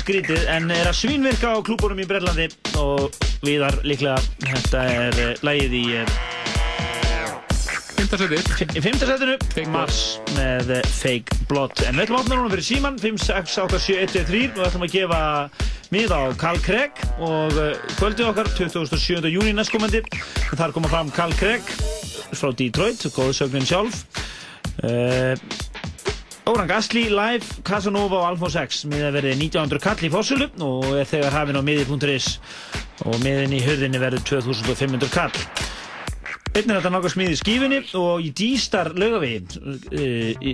Skrítið 0.07 0.45
en 0.55 0.69
er 0.71 0.87
að 0.87 1.01
svínvirka 1.01 1.49
á 1.51 1.59
klúburum 1.67 1.99
í 1.99 2.05
Brellandi 2.07 2.45
og 2.79 3.17
viðar 3.43 3.75
líklega 3.83 4.21
þetta 4.45 4.83
er 4.87 5.17
uh, 5.19 5.41
lagið 5.43 5.75
í 5.75 5.81
uh, 5.99 6.13
Fymtasetið 7.97 8.77
Í 8.79 8.85
fymtasetinu 8.85 9.67
Mars 9.73 10.21
með 10.37 10.71
uh, 10.77 10.93
Fake 10.95 11.41
Blood. 11.51 11.83
En 11.89 11.99
við 11.99 12.05
ætlum 12.05 12.21
að 12.21 12.23
opna 12.23 12.39
núna 12.39 12.53
fyrir 12.55 12.69
síman 12.69 13.01
5, 13.03 13.19
6, 13.25 13.59
8, 13.65 13.83
7, 13.89 13.99
1, 14.05 14.15
2, 14.15 14.25
3 14.31 14.45
og 14.47 14.61
við 14.61 14.69
ætlum 14.69 14.87
að 14.87 14.95
gefa 14.95 15.21
mið 15.97 16.15
á 16.15 16.23
Carl 16.39 16.63
Craig 16.63 17.05
og 17.19 17.61
kvöldið 17.97 18.31
okkar 18.31 18.55
27. 18.55 19.27
júni 19.35 19.59
næstkomandi. 19.59 20.05
Þar 20.53 20.77
koma 20.77 20.93
fram 20.93 21.11
Carl 21.19 21.35
Craig 21.41 21.67
frá 22.31 22.55
Detroit, 22.55 23.09
góðu 23.17 23.41
sögnin 23.43 23.67
sjálf 23.67 24.05
Oran 26.47 26.69
Gasly 26.69 27.09
live, 27.11 27.43
Casanova 27.67 28.21
og 28.21 28.27
Alphonse 28.29 28.61
X. 28.69 28.85
Miða 28.87 29.09
verið 29.17 29.33
1900 29.35 29.83
kall 29.83 30.05
í 30.07 30.11
fórsölu 30.13 30.47
og 30.63 30.85
er 30.95 31.09
þegar 31.11 31.35
hafinn 31.35 31.59
á 31.59 31.63
miði.is 31.67 32.29
og 33.03 33.17
miðin 33.25 33.57
í 33.57 33.63
hörðinni 33.65 33.99
verið 33.99 34.23
2500 34.31 35.11
kall. 35.11 35.35
Einnig 36.55 36.71
er 36.71 36.79
þetta 36.79 36.93
nokkuð 36.95 37.15
smíð 37.17 37.35
í 37.35 37.41
skífunni 37.41 37.81
og 37.99 38.23
í 38.23 38.31
D-Star 38.39 38.93
laugavegi 38.95 39.43
uh, 39.59 40.47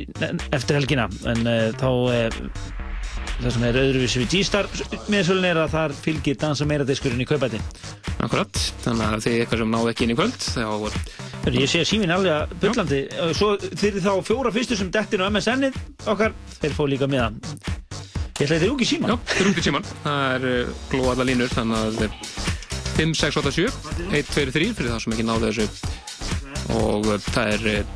eftir 0.56 0.80
helgina. 0.80 1.10
En 1.28 1.44
uh, 1.44 1.68
þá 1.76 1.90
uh, 1.92 2.81
það 3.42 3.54
sem 3.56 3.66
er 3.68 3.78
öðruvísi 3.82 4.22
við 4.22 4.30
D-Star 4.36 4.68
miðsölun 5.10 5.48
er 5.48 5.60
að 5.62 5.74
þar 5.74 5.94
fylgir 5.98 6.38
dansa 6.40 6.66
meira 6.68 6.86
diskurinn 6.88 7.22
í 7.22 7.26
kaupæti 7.28 7.60
Akkurat, 8.22 8.58
þannig 8.84 9.06
að 9.08 9.24
þið 9.24 9.36
eitthvað 9.40 9.62
sem 9.62 9.72
náðu 9.72 9.92
ekki 9.92 10.06
inn 10.06 10.14
í 10.14 10.18
kvöld 10.18 10.44
þá 10.46 10.62
Hörru, 11.42 11.58
Ég 11.58 11.70
sé 11.72 11.80
að 11.82 11.88
síminn 11.90 12.12
alveg 12.14 12.52
bullandi. 12.62 13.00
Svo 13.34 13.56
þeir 13.58 13.96
þá 14.04 14.12
fjóra 14.22 14.52
fyrstu 14.54 14.78
sem 14.78 14.92
dettin 14.94 15.24
á 15.24 15.26
MSN-ið 15.26 15.78
okkar, 16.12 16.36
þeir 16.60 16.76
fóðu 16.76 16.92
líka 16.92 17.08
með 17.10 17.40
Ég 18.38 18.46
ætla 18.46 18.56
að 18.56 18.62
þeir 18.62 18.68
eru 18.68 18.76
ekki 18.76 18.88
síman 18.92 19.10
Já, 19.10 19.16
þeir 19.32 19.42
eru 19.42 19.50
ekki 19.52 19.64
síman, 19.66 19.88
það 20.04 20.22
er 20.36 20.46
uh, 20.52 20.70
glóða 20.92 21.10
alla 21.16 21.26
línur 21.28 21.50
þannig 21.52 21.82
að 21.82 22.14
5, 22.92 23.16
6, 23.18 23.40
8, 23.42 23.52
7 23.58 23.66
1, 24.20 24.30
2, 24.30 24.46
3 24.54 24.70
fyrir 24.78 24.92
það 24.92 25.02
sem 25.02 25.16
ekki 25.16 25.26
náðu 25.26 25.50
þessu. 25.50 25.66
Og 26.78 27.10
uh, 27.10 27.18
það 27.32 27.52
er 27.56 27.86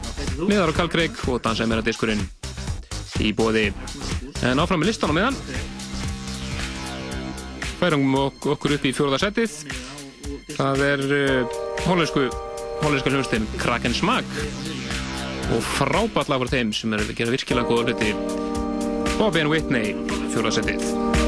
miðar 0.42 0.74
á 0.74 0.78
Kalkreik 0.80 1.22
og 1.30 1.40
dansaði 1.44 1.70
meira 1.70 1.86
diskurinn 1.86 2.24
í 3.22 3.32
bóði 3.36 3.70
en 4.46 4.62
áfram 4.62 4.82
með 4.82 4.92
listan 4.92 5.12
á 5.12 5.16
miðan 5.16 5.42
færum 7.76 8.14
ok 8.18 8.48
okkur 8.54 8.76
upp 8.76 8.86
í 8.88 8.92
fjóruða 8.96 9.20
setið. 9.20 9.56
Það 10.56 10.82
er 10.86 11.02
uh, 11.16 11.58
hollensku 11.84 12.24
hollensku 12.82 13.12
hljóðstinn 13.12 13.48
Kraken 13.60 13.94
Smack 13.96 14.40
og 15.54 15.62
frábært 15.76 16.32
lag 16.32 16.42
fyrir 16.42 16.54
þeim 16.56 16.74
sem 16.76 16.96
er 16.96 17.04
að 17.04 17.14
gera 17.20 17.36
virkilega 17.36 17.68
góða 17.68 17.92
hluti. 17.92 18.12
Bobby 19.16 19.44
and 19.44 19.52
Whitney 19.52 19.94
fjóruða 20.32 21.25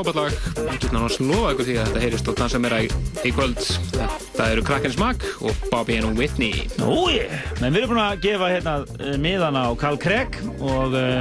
frábært 0.00 0.16
lag 0.16 0.32
getur 0.72 0.92
náttúrulega 0.94 1.28
lofa 1.28 1.50
ykkur 1.54 1.66
því 1.68 1.74
að 1.76 1.88
þetta 1.88 2.02
heyrist 2.04 2.28
og 2.30 2.36
dansa 2.38 2.58
meira 2.62 2.78
í, 2.84 2.88
í 3.26 3.32
kvöld. 3.36 3.58
Þetta 3.60 4.46
eru 4.54 4.62
Kraken 4.64 4.94
Smack 4.94 5.26
og 5.44 5.64
Bobby 5.72 5.98
and 6.00 6.18
Whitney. 6.18 6.64
Ói, 6.80 7.26
menn 7.60 7.74
við 7.74 7.82
erum 7.82 7.92
búin 7.92 8.02
að 8.04 8.22
gefa 8.24 8.48
hérna 8.52 8.74
eh, 9.00 9.16
miðana 9.20 9.66
á 9.68 9.70
Carl 9.80 9.98
Craig 10.00 10.38
og 10.58 10.96
uh, 10.96 11.20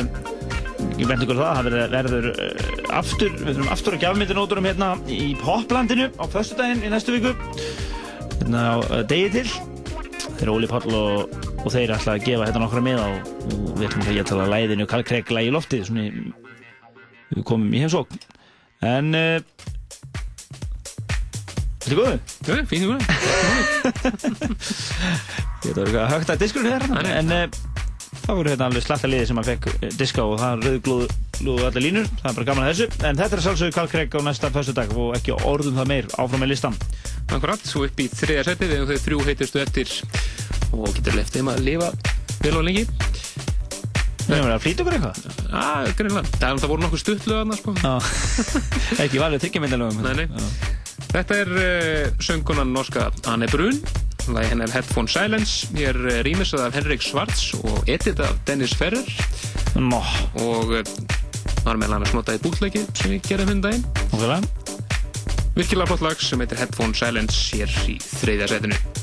ég 1.00 1.10
bent 1.10 1.26
ykkur 1.26 1.40
það, 1.42 1.70
það 1.70 1.96
verður, 1.98 2.30
uh, 2.32 2.96
aftur, 3.02 3.36
við 3.42 3.52
þurfum 3.58 3.74
aftur 3.76 3.98
að 3.98 4.06
gjafmyndinóturum 4.06 4.70
hérna 4.70 4.92
í 5.12 5.34
Poplandinu 5.44 6.10
á 6.16 6.24
föstudaginn 6.32 6.86
í 6.88 6.94
næstu 6.94 7.18
viku. 7.18 7.36
Hérna 8.40 8.64
á 8.64 8.76
uh, 8.80 9.02
degi 9.10 9.34
til. 9.40 9.48
Þeir 10.40 10.46
eru 10.48 10.56
Óli 10.56 10.70
Páll 10.72 10.94
og, 10.96 11.40
og 11.66 11.72
þeir 11.74 11.92
ætla 11.98 12.16
að 12.16 12.24
gefa 12.30 12.48
hérna 12.48 12.64
nokkra 12.64 12.84
miða 12.86 13.10
og, 13.12 13.34
við 13.76 13.90
ætlum 13.90 14.06
að 14.08 14.20
ég 14.22 14.30
tala 14.30 14.48
læðinu 14.54 14.88
Carl 14.88 15.04
Craig 15.08 15.34
lægi 15.36 15.52
loftið 15.52 15.90
svona 15.90 16.06
í- 16.08 16.30
við 17.30 17.44
komum 17.46 17.74
í 17.76 17.82
heimsókn 17.84 18.19
en 18.86 19.12
Þetta 21.80 21.92
er 21.92 21.98
góðu? 22.00 22.18
Já, 22.46 22.54
fín 22.70 22.84
í 22.84 22.88
góðu 22.90 23.02
Þetta 25.64 25.80
var 25.80 25.88
eitthvað 25.88 26.12
högt 26.14 26.34
að 26.34 26.42
diskurinn 26.44 26.76
hérna 26.76 27.18
En 27.18 27.34
uh, 27.34 27.46
það 28.30 28.38
voru 28.38 28.52
hérna 28.52 28.68
alveg 28.70 28.86
slatta 28.86 29.10
liði 29.10 29.30
sem 29.30 29.40
að 29.42 29.50
fekk 29.54 29.68
uh, 29.72 29.88
diska 29.98 30.26
og 30.26 30.36
það 30.42 30.66
rauðglúðu 30.68 31.66
allir 31.66 31.86
línur. 31.88 32.10
Það 32.20 32.30
er 32.30 32.38
bara 32.38 32.48
gaman 32.50 32.66
að 32.68 32.72
þessu. 32.72 32.88
En 33.08 33.20
þetta 33.20 33.38
er 33.38 33.44
sjálfsögur 33.46 33.76
Karl 33.78 33.92
Craig 33.94 34.18
á 34.18 34.22
næsta 34.28 34.52
föstudag 34.54 34.94
og 34.94 35.16
ekki 35.18 35.36
orðum 35.50 35.80
það 35.80 35.92
meir 35.94 36.10
áfram 36.16 36.44
með 36.44 36.54
listan 36.54 36.78
Akkurat, 37.30 37.66
svo 37.66 37.86
upp 37.88 38.02
í 38.02 38.08
þriðja 38.10 38.46
setið 38.52 38.74
þegar 38.76 38.90
þau 38.90 39.04
þrjú 39.06 39.20
heitustu 39.28 39.62
eftir 39.62 39.98
og 40.74 40.90
getur 40.96 41.18
left 41.18 41.36
þeim 41.36 41.52
að 41.54 41.66
lifa 41.66 41.92
vel 42.44 42.56
og 42.58 42.66
lengi. 42.70 42.88
Við 44.26 44.36
erum 44.38 44.52
að 44.54 44.66
flýta 44.66 44.86
okkur 44.86 45.00
eitthvað 45.00 45.39
Já, 45.50 45.90
greinlega 45.98 46.26
Það, 46.38 46.60
það 46.62 46.72
voru 46.72 46.86
nokkuð 46.86 47.02
stuttlöð 47.04 47.40
annars 47.44 47.64
sko. 47.64 47.74
Ekki 49.04 49.22
valið 49.22 49.46
tryggjarmyndalögum 49.46 50.04
Nei, 50.06 50.14
nei. 50.22 50.28
Þetta 51.10 51.40
er 51.42 51.56
uh, 51.58 52.20
söngunan 52.22 52.70
norska 52.76 53.08
Anne 53.30 53.50
Brun. 53.50 53.80
Henni 54.30 54.66
er 54.68 54.74
Headphone 54.76 55.10
Silence. 55.10 55.66
Ég 55.74 55.90
er 55.90 55.98
uh, 56.04 56.20
rýmisað 56.28 56.68
af 56.68 56.78
Henrik 56.78 57.02
Svarts 57.06 57.50
og 57.58 57.90
edit 57.90 58.22
af 58.22 58.38
Dennis 58.46 58.76
Ferrer. 58.78 59.10
Nó 59.80 60.04
Og 60.38 60.76
uh, 60.78 60.84
það 60.84 61.66
var 61.66 61.82
meðal 61.82 61.98
annars 62.00 62.14
notað 62.14 62.40
í 62.40 62.44
bútleiki 62.46 62.86
sem 62.94 63.18
ég 63.18 63.26
gerði 63.26 63.50
fyrir 63.50 63.66
daginn. 63.66 63.88
Okkurlega 64.12 64.70
Virkilega 65.58 65.90
flott 65.90 66.06
lag 66.06 66.22
sem 66.24 66.40
heitir 66.40 66.62
Headphone 66.62 66.96
Silence 66.96 67.50
hér 67.58 67.74
í 67.90 67.98
þriðja 68.00 68.99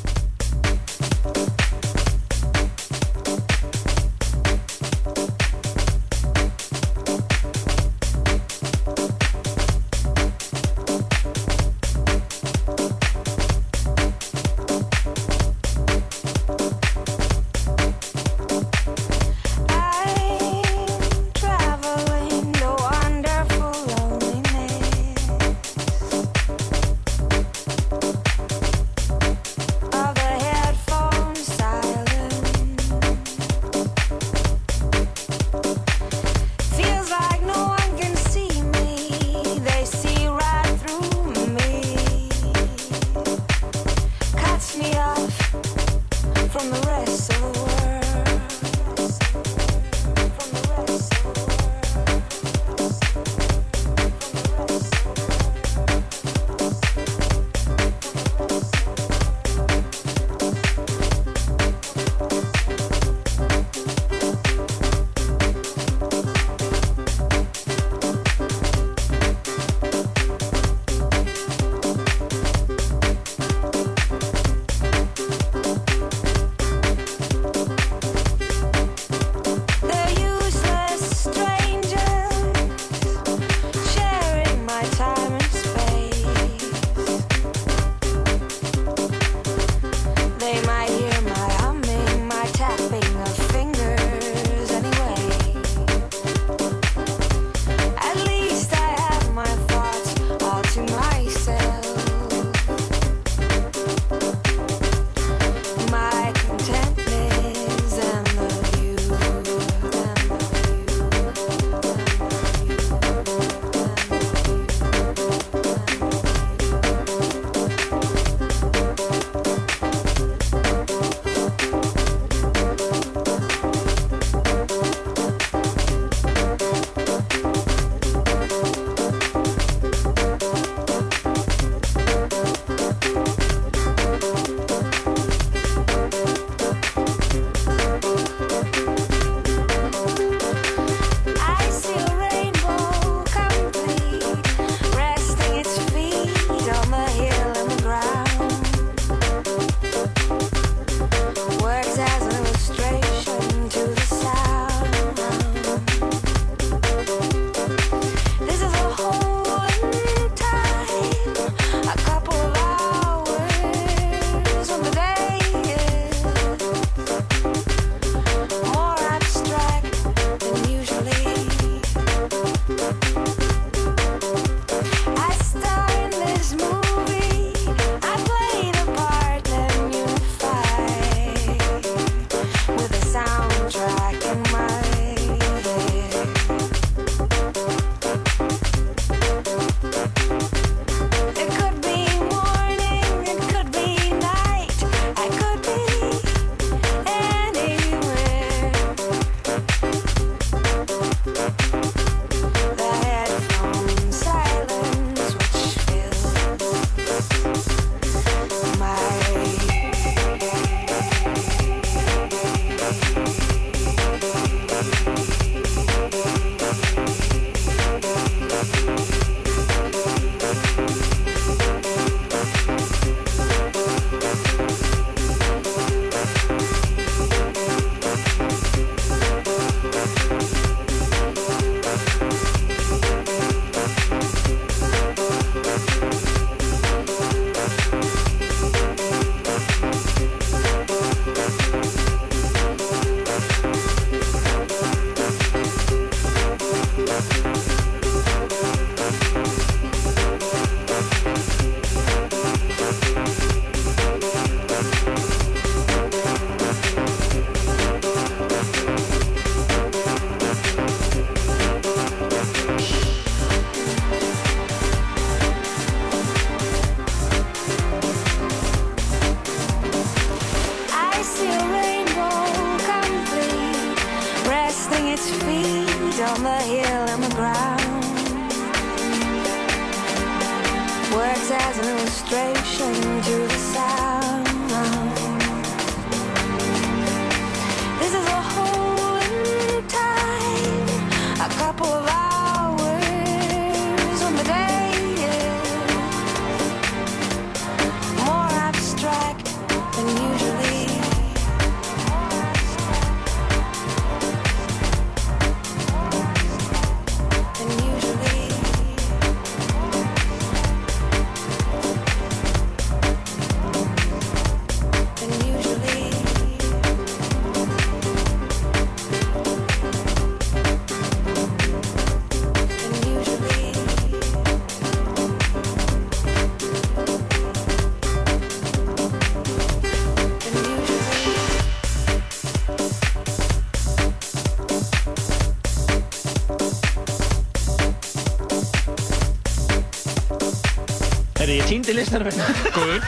Listanum 342.06 342.30
Góður. 342.70 343.06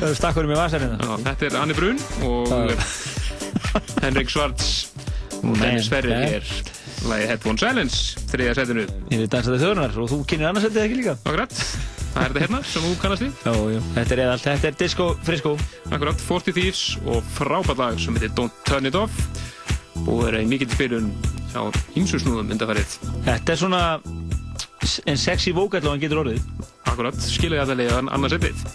Það 0.00 0.06
er 0.08 0.14
stakkurum 0.16 0.52
í 0.54 0.56
vasarinn 0.56 0.94
Já, 0.96 1.10
þetta 1.26 1.46
er 1.48 1.56
Anni 1.60 1.74
Brun 1.76 1.98
og 2.24 2.54
Henrik 4.00 4.32
Svarts 4.32 4.70
og 5.42 5.58
Dennis 5.60 5.90
Ferrer 5.92 6.24
er 6.38 6.48
lagi 7.04 7.26
Headphone 7.28 7.60
Silence 7.60 8.22
þriðja 8.30 8.54
setinu. 8.56 8.86
Ég 9.12 9.26
er 9.26 9.28
dansaði 9.34 9.60
þjóðunar 9.60 9.98
og 10.00 10.08
þú 10.14 10.20
kynir 10.30 10.48
annarsættið 10.48 10.86
ekki 10.86 10.98
líka? 11.02 11.16
Akkurat, 11.20 11.58
það 12.14 12.22
er 12.22 12.32
þetta 12.32 12.44
hérna 12.46 12.62
sem 12.70 12.86
þú 12.86 12.94
kannast 13.02 13.26
við. 13.26 13.44
Jú, 13.44 13.68
jú, 13.74 13.84
þetta 13.98 14.16
er 14.16 14.24
eðalt, 14.24 14.46
þetta 14.48 14.70
er 14.70 14.80
disco 14.80 15.10
frisko 15.28 15.54
Akkurat, 15.90 16.26
40 16.30 16.56
Thieves 16.56 16.82
og 17.04 17.30
frábært 17.36 17.82
lag 17.82 18.00
sem 18.00 18.16
heitir 18.16 18.32
Don't 18.38 18.64
Turn 18.64 18.88
It 18.88 18.96
Off. 18.96 19.20
Og 20.08 20.24
er 20.30 20.40
í 20.40 20.46
mikill 20.48 20.72
spilun 20.72 21.12
á 21.52 21.68
ýmsu 21.92 22.24
snúðum 22.24 22.56
undarfærið 22.56 22.96
Þetta 23.28 23.52
er 23.52 23.60
svona 23.60 23.84
en 25.08 25.20
sexy 25.20 25.52
vókall 25.56 25.84
og 25.84 25.94
hann 25.94 26.02
getur 26.02 26.24
orðið 26.24 26.53
Akkurat, 26.94 27.16
skilja 27.26 27.64
þetta 27.64 27.74
leiðan 27.80 28.10
annars 28.14 28.36
eitthvað 28.38 28.54
You 28.54 28.73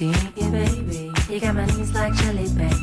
Baby. 0.00 1.12
You 1.28 1.40
got 1.40 1.54
my 1.54 1.66
knees 1.66 1.92
like 1.92 2.14
jelly, 2.14 2.48
baby. 2.56 2.79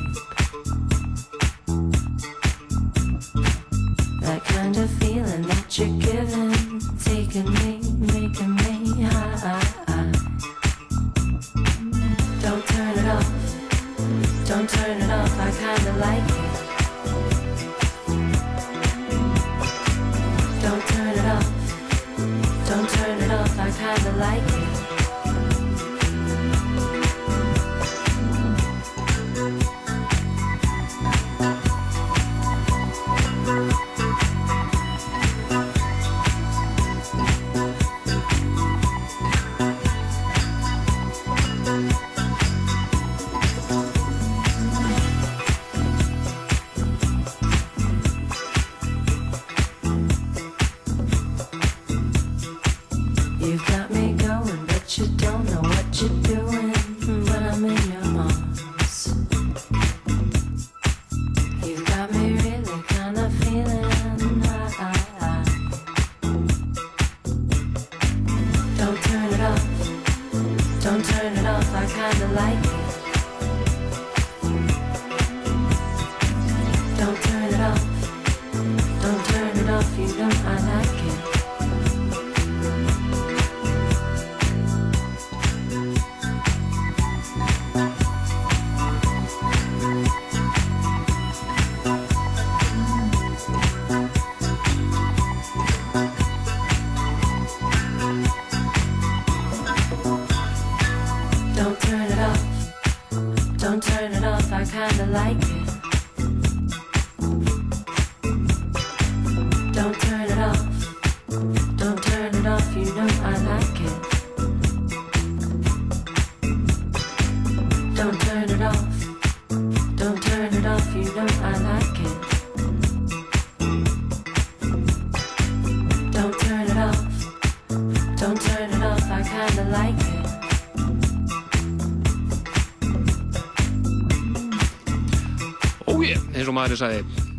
Maðurinn 136.67 136.81
sagði 136.83 137.35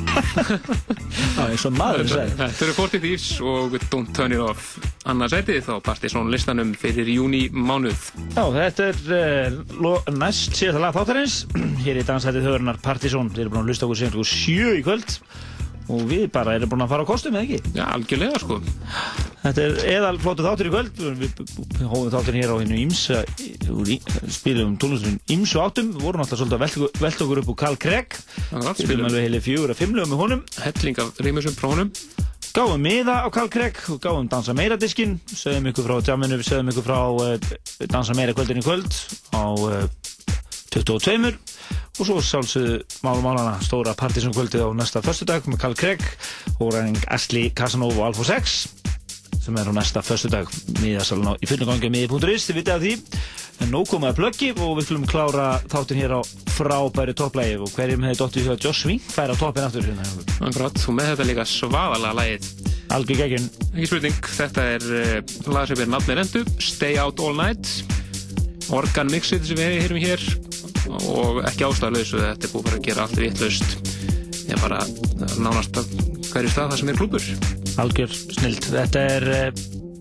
Já, 1.36 1.42
eins 1.44 1.64
og 1.68 1.74
maðurinn 1.76 2.08
sagði. 2.08 2.36
Þetta 2.38 2.64
eru 2.66 2.74
40 2.76 3.02
Thieves 3.02 3.26
og 3.44 3.74
Don't 3.92 4.12
Turn 4.16 4.34
It 4.34 4.42
Off 4.42 4.70
annars 5.10 5.34
sætið 5.34 5.60
þá 5.66 5.72
Partizón 5.84 6.30
listanum 6.32 6.72
fyrir 6.78 7.10
júni 7.10 7.42
mánuð 7.52 8.08
Já, 8.36 8.44
þetta 8.54 8.88
er 8.88 8.98
uh, 9.18 10.10
næst 10.14 10.56
síðasta 10.56 10.82
lag 10.82 10.96
þáttarins. 10.96 11.40
Hér 11.84 12.00
í 12.00 12.06
dansætið 12.06 12.48
höfurnar 12.48 12.80
Partizón. 12.84 13.32
Þeir 13.34 13.46
eru 13.46 13.54
búin 13.54 13.64
að 13.64 13.72
hlusta 13.72 13.88
okkur 13.88 14.00
síðan 14.00 14.30
sjö 14.30 14.76
í 14.78 14.84
kvöld 14.86 15.18
og 15.90 16.06
við 16.10 16.28
bara 16.32 16.54
erum 16.56 16.70
búin 16.70 16.84
að 16.84 16.92
fara 16.92 17.04
á 17.06 17.08
kostum, 17.08 17.36
eða 17.36 17.46
ekki? 17.46 17.74
Já, 17.74 17.84
algjörlega, 17.90 18.40
sko. 18.42 18.58
Þetta 19.40 19.64
er 19.64 19.78
eðal 19.96 20.18
flótu 20.22 20.44
þáttur 20.44 20.68
í 20.68 20.72
kvöld. 20.74 21.00
Við 21.00 21.86
hóðum 21.88 22.12
þáttur 22.14 22.36
hér 22.38 22.52
á 22.52 22.56
hennu 22.60 22.78
ímsa, 22.78 23.22
spilum 24.30 24.76
tónlistum 24.80 25.16
ímsu 25.32 25.62
áttum. 25.62 25.90
Við 25.96 26.06
vorum 26.06 26.24
alltaf 26.24 26.40
svolítið 26.40 26.58
að 26.58 27.00
velta, 27.00 27.24
okkur 27.26 27.42
upp 27.42 27.52
úr 27.54 27.58
Carl 27.64 27.80
Craig. 27.80 28.18
Spilum 28.78 29.06
alveg 29.08 29.26
heilig 29.26 29.44
fjögur 29.44 29.72
að 29.74 29.80
fimmlega 29.82 30.10
með 30.10 30.22
honum. 30.24 30.42
Helling 30.64 31.00
af 31.02 31.22
rýmusum 31.24 31.56
frá 31.58 31.68
honum. 31.70 31.92
Gáðum 32.50 32.82
miða 32.82 33.20
á 33.22 33.28
Carl 33.30 33.50
Craig 33.52 33.78
og 33.92 34.00
gáðum 34.02 34.30
dansa 34.30 34.54
meira 34.58 34.78
diskin. 34.80 35.18
Sögðum 35.30 35.70
ykkur 35.70 35.86
frá 35.86 35.96
tjáminu, 36.08 36.40
við 36.40 36.48
sögðum 36.48 36.72
ykkur 36.72 36.86
frá 36.88 36.98
uh, 37.14 37.86
dansa 37.92 38.16
meira 38.18 38.34
kvöldin 38.34 38.62
í 38.62 38.64
kvöld 38.66 38.90
á 39.36 39.44
uh, 39.54 39.84
22 40.74 41.34
og 42.00 42.06
svo 42.06 42.20
sjálfsögðu 42.24 42.80
málum 43.04 43.26
málana 43.26 43.56
stóra 43.64 43.94
partysum 43.98 44.32
kvöldið 44.34 44.62
á 44.64 44.68
næsta 44.78 45.02
förstudag 45.04 45.46
með 45.50 45.60
Carl 45.62 45.76
Craig 45.76 46.04
og 46.58 46.72
ræðing 46.72 47.00
Asli 47.12 47.48
Casanova 47.54 47.98
og 47.98 48.06
Alfa 48.10 48.28
6 48.30 48.99
sem 49.38 49.56
er 49.60 49.70
á 49.70 49.72
næsta 49.76 50.02
förstudag 50.04 50.50
miðasalun 50.80 51.36
í 51.38 51.48
fullum 51.48 51.70
gangi 51.72 51.92
miði.is, 51.92 52.48
þið 52.48 52.58
vitið 52.60 52.74
af 52.74 52.82
því. 52.84 52.94
En 53.60 53.74
við 53.74 54.06
að 54.08 54.16
plöggi 54.16 54.48
og 54.56 54.76
við 54.78 54.86
skulum 54.86 55.06
klára 55.08 55.46
þáttin 55.68 56.00
hér 56.00 56.14
á 56.16 56.20
frábæri 56.54 57.12
topplægi 57.16 57.58
og 57.60 57.72
hverjum 57.74 58.06
hefði 58.06 58.20
dóttið 58.22 58.46
því 58.46 58.52
að 58.54 58.64
Joss 58.64 58.82
Swing 58.84 59.02
færa 59.04 59.36
toppin 59.36 59.66
aftur 59.66 59.84
hérna 59.84 60.06
Akkurat, 60.48 60.80
og 60.80 60.96
með 60.96 61.10
þetta 61.10 61.26
líka 61.28 61.46
svaðalega 61.48 62.16
lægið 62.16 62.48
Algjör 62.96 63.20
geggjun 63.20 63.48
Ekki 63.68 63.90
spurning, 63.90 64.30
þetta 64.38 64.66
er 64.76 64.86
uh, 64.88 65.52
lag 65.52 65.68
sem 65.68 65.84
er 65.84 65.92
nafnir 65.92 66.22
endu 66.24 66.44
Stay 66.56 66.96
Out 67.02 67.20
All 67.20 67.36
Night. 67.36 67.74
Organ 68.72 69.12
mixið 69.12 69.50
sem 69.50 69.60
við 69.60 69.76
heyrum 69.84 70.00
hér. 70.00 70.24
Og 71.10 71.42
ekki 71.44 71.68
ástæðalauðs 71.68 72.14
og 72.16 72.24
þetta 72.24 72.48
er 72.48 72.54
búið 72.54 72.72
að 72.78 72.86
gera 72.88 73.04
allt 73.04 73.20
vittlaust 73.20 74.09
ég 74.50 74.62
bara 74.62 74.80
nánast 75.40 75.80
að 75.80 75.92
hverju 76.30 76.50
stað 76.52 76.72
það 76.72 76.78
sem 76.80 76.90
er 76.92 77.00
klúpur 77.00 77.28
Algjör 77.80 78.14
snild, 78.14 78.64
þetta 78.66 79.04
er 79.16 79.28
uh, 79.30 79.50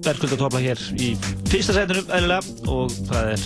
verðskvöld 0.05 0.33
að 0.35 0.41
topla 0.43 0.63
hér 0.63 0.79
í 0.99 1.11
fyrsta 1.51 1.75
sætunum 1.77 2.15
eðlilega 2.17 2.71
og 2.73 2.95
það 3.09 3.33
er 3.35 3.41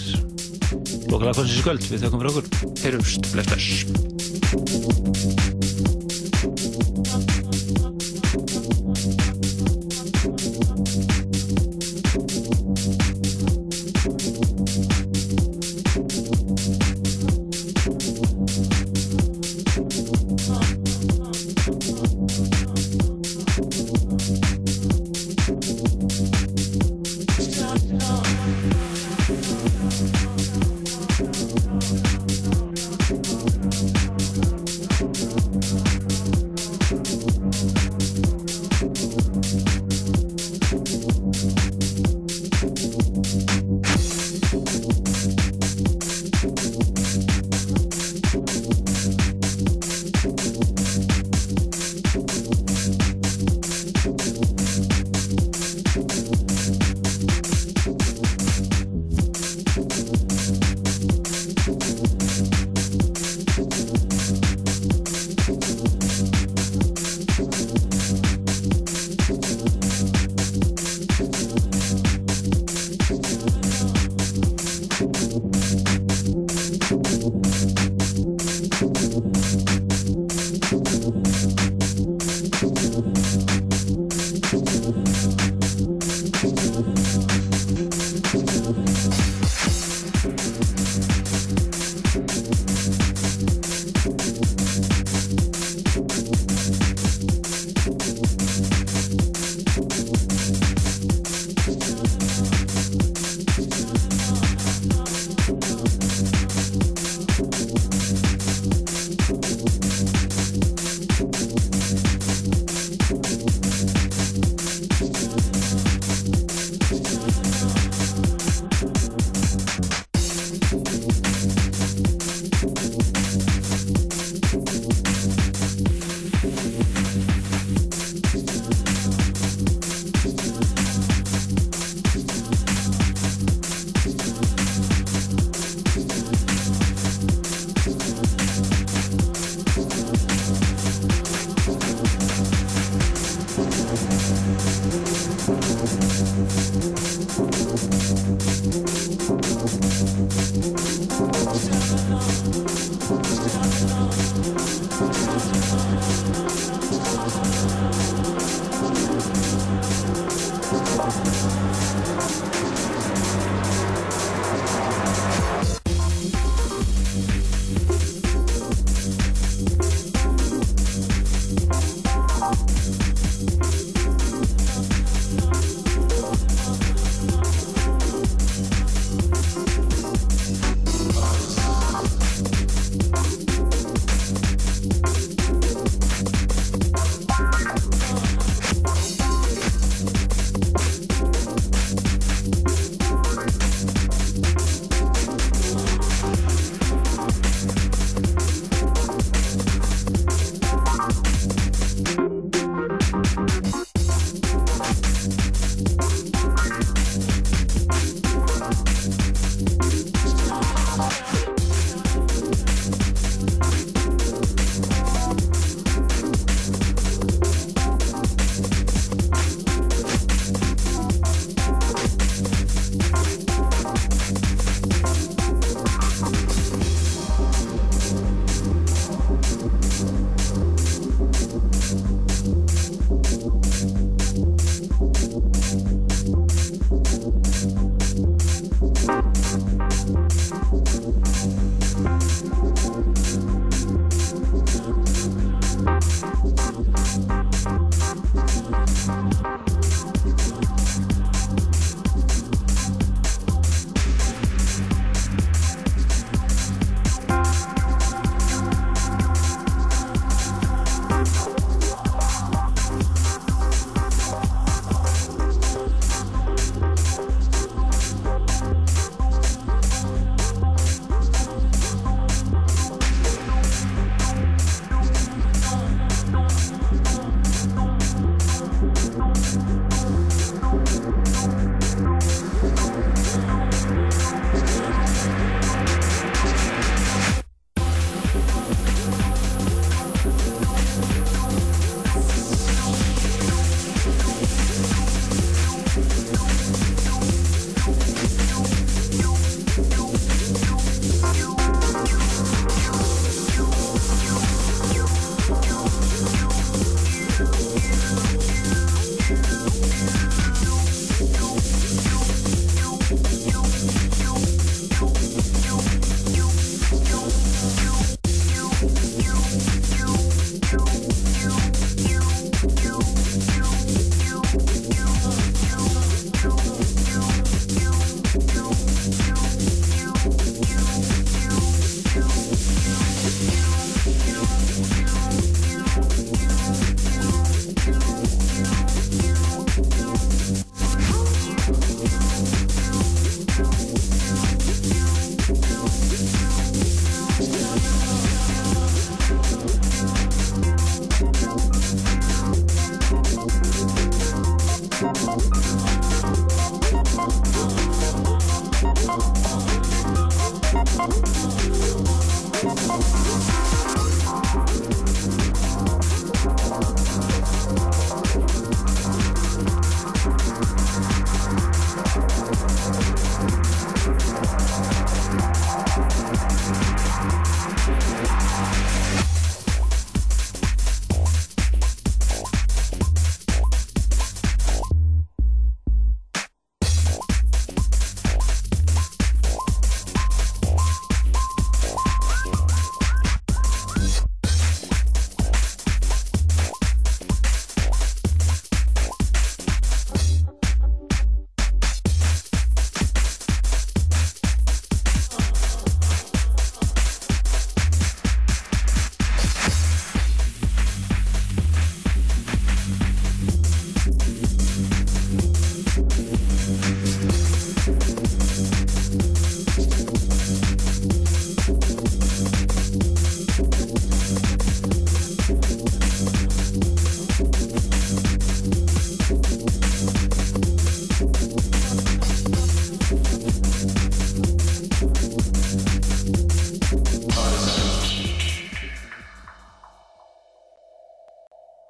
lokalega 1.11 1.37
konsis 1.37 1.59
í 1.59 1.65
kvöld. 1.65 1.83
Við 1.89 2.05
þökkum 2.05 2.23
fyrir 2.23 2.31
okkur. 2.33 2.47
Heyrumst, 2.83 3.21
bless 3.33 3.49
bless 3.53 5.12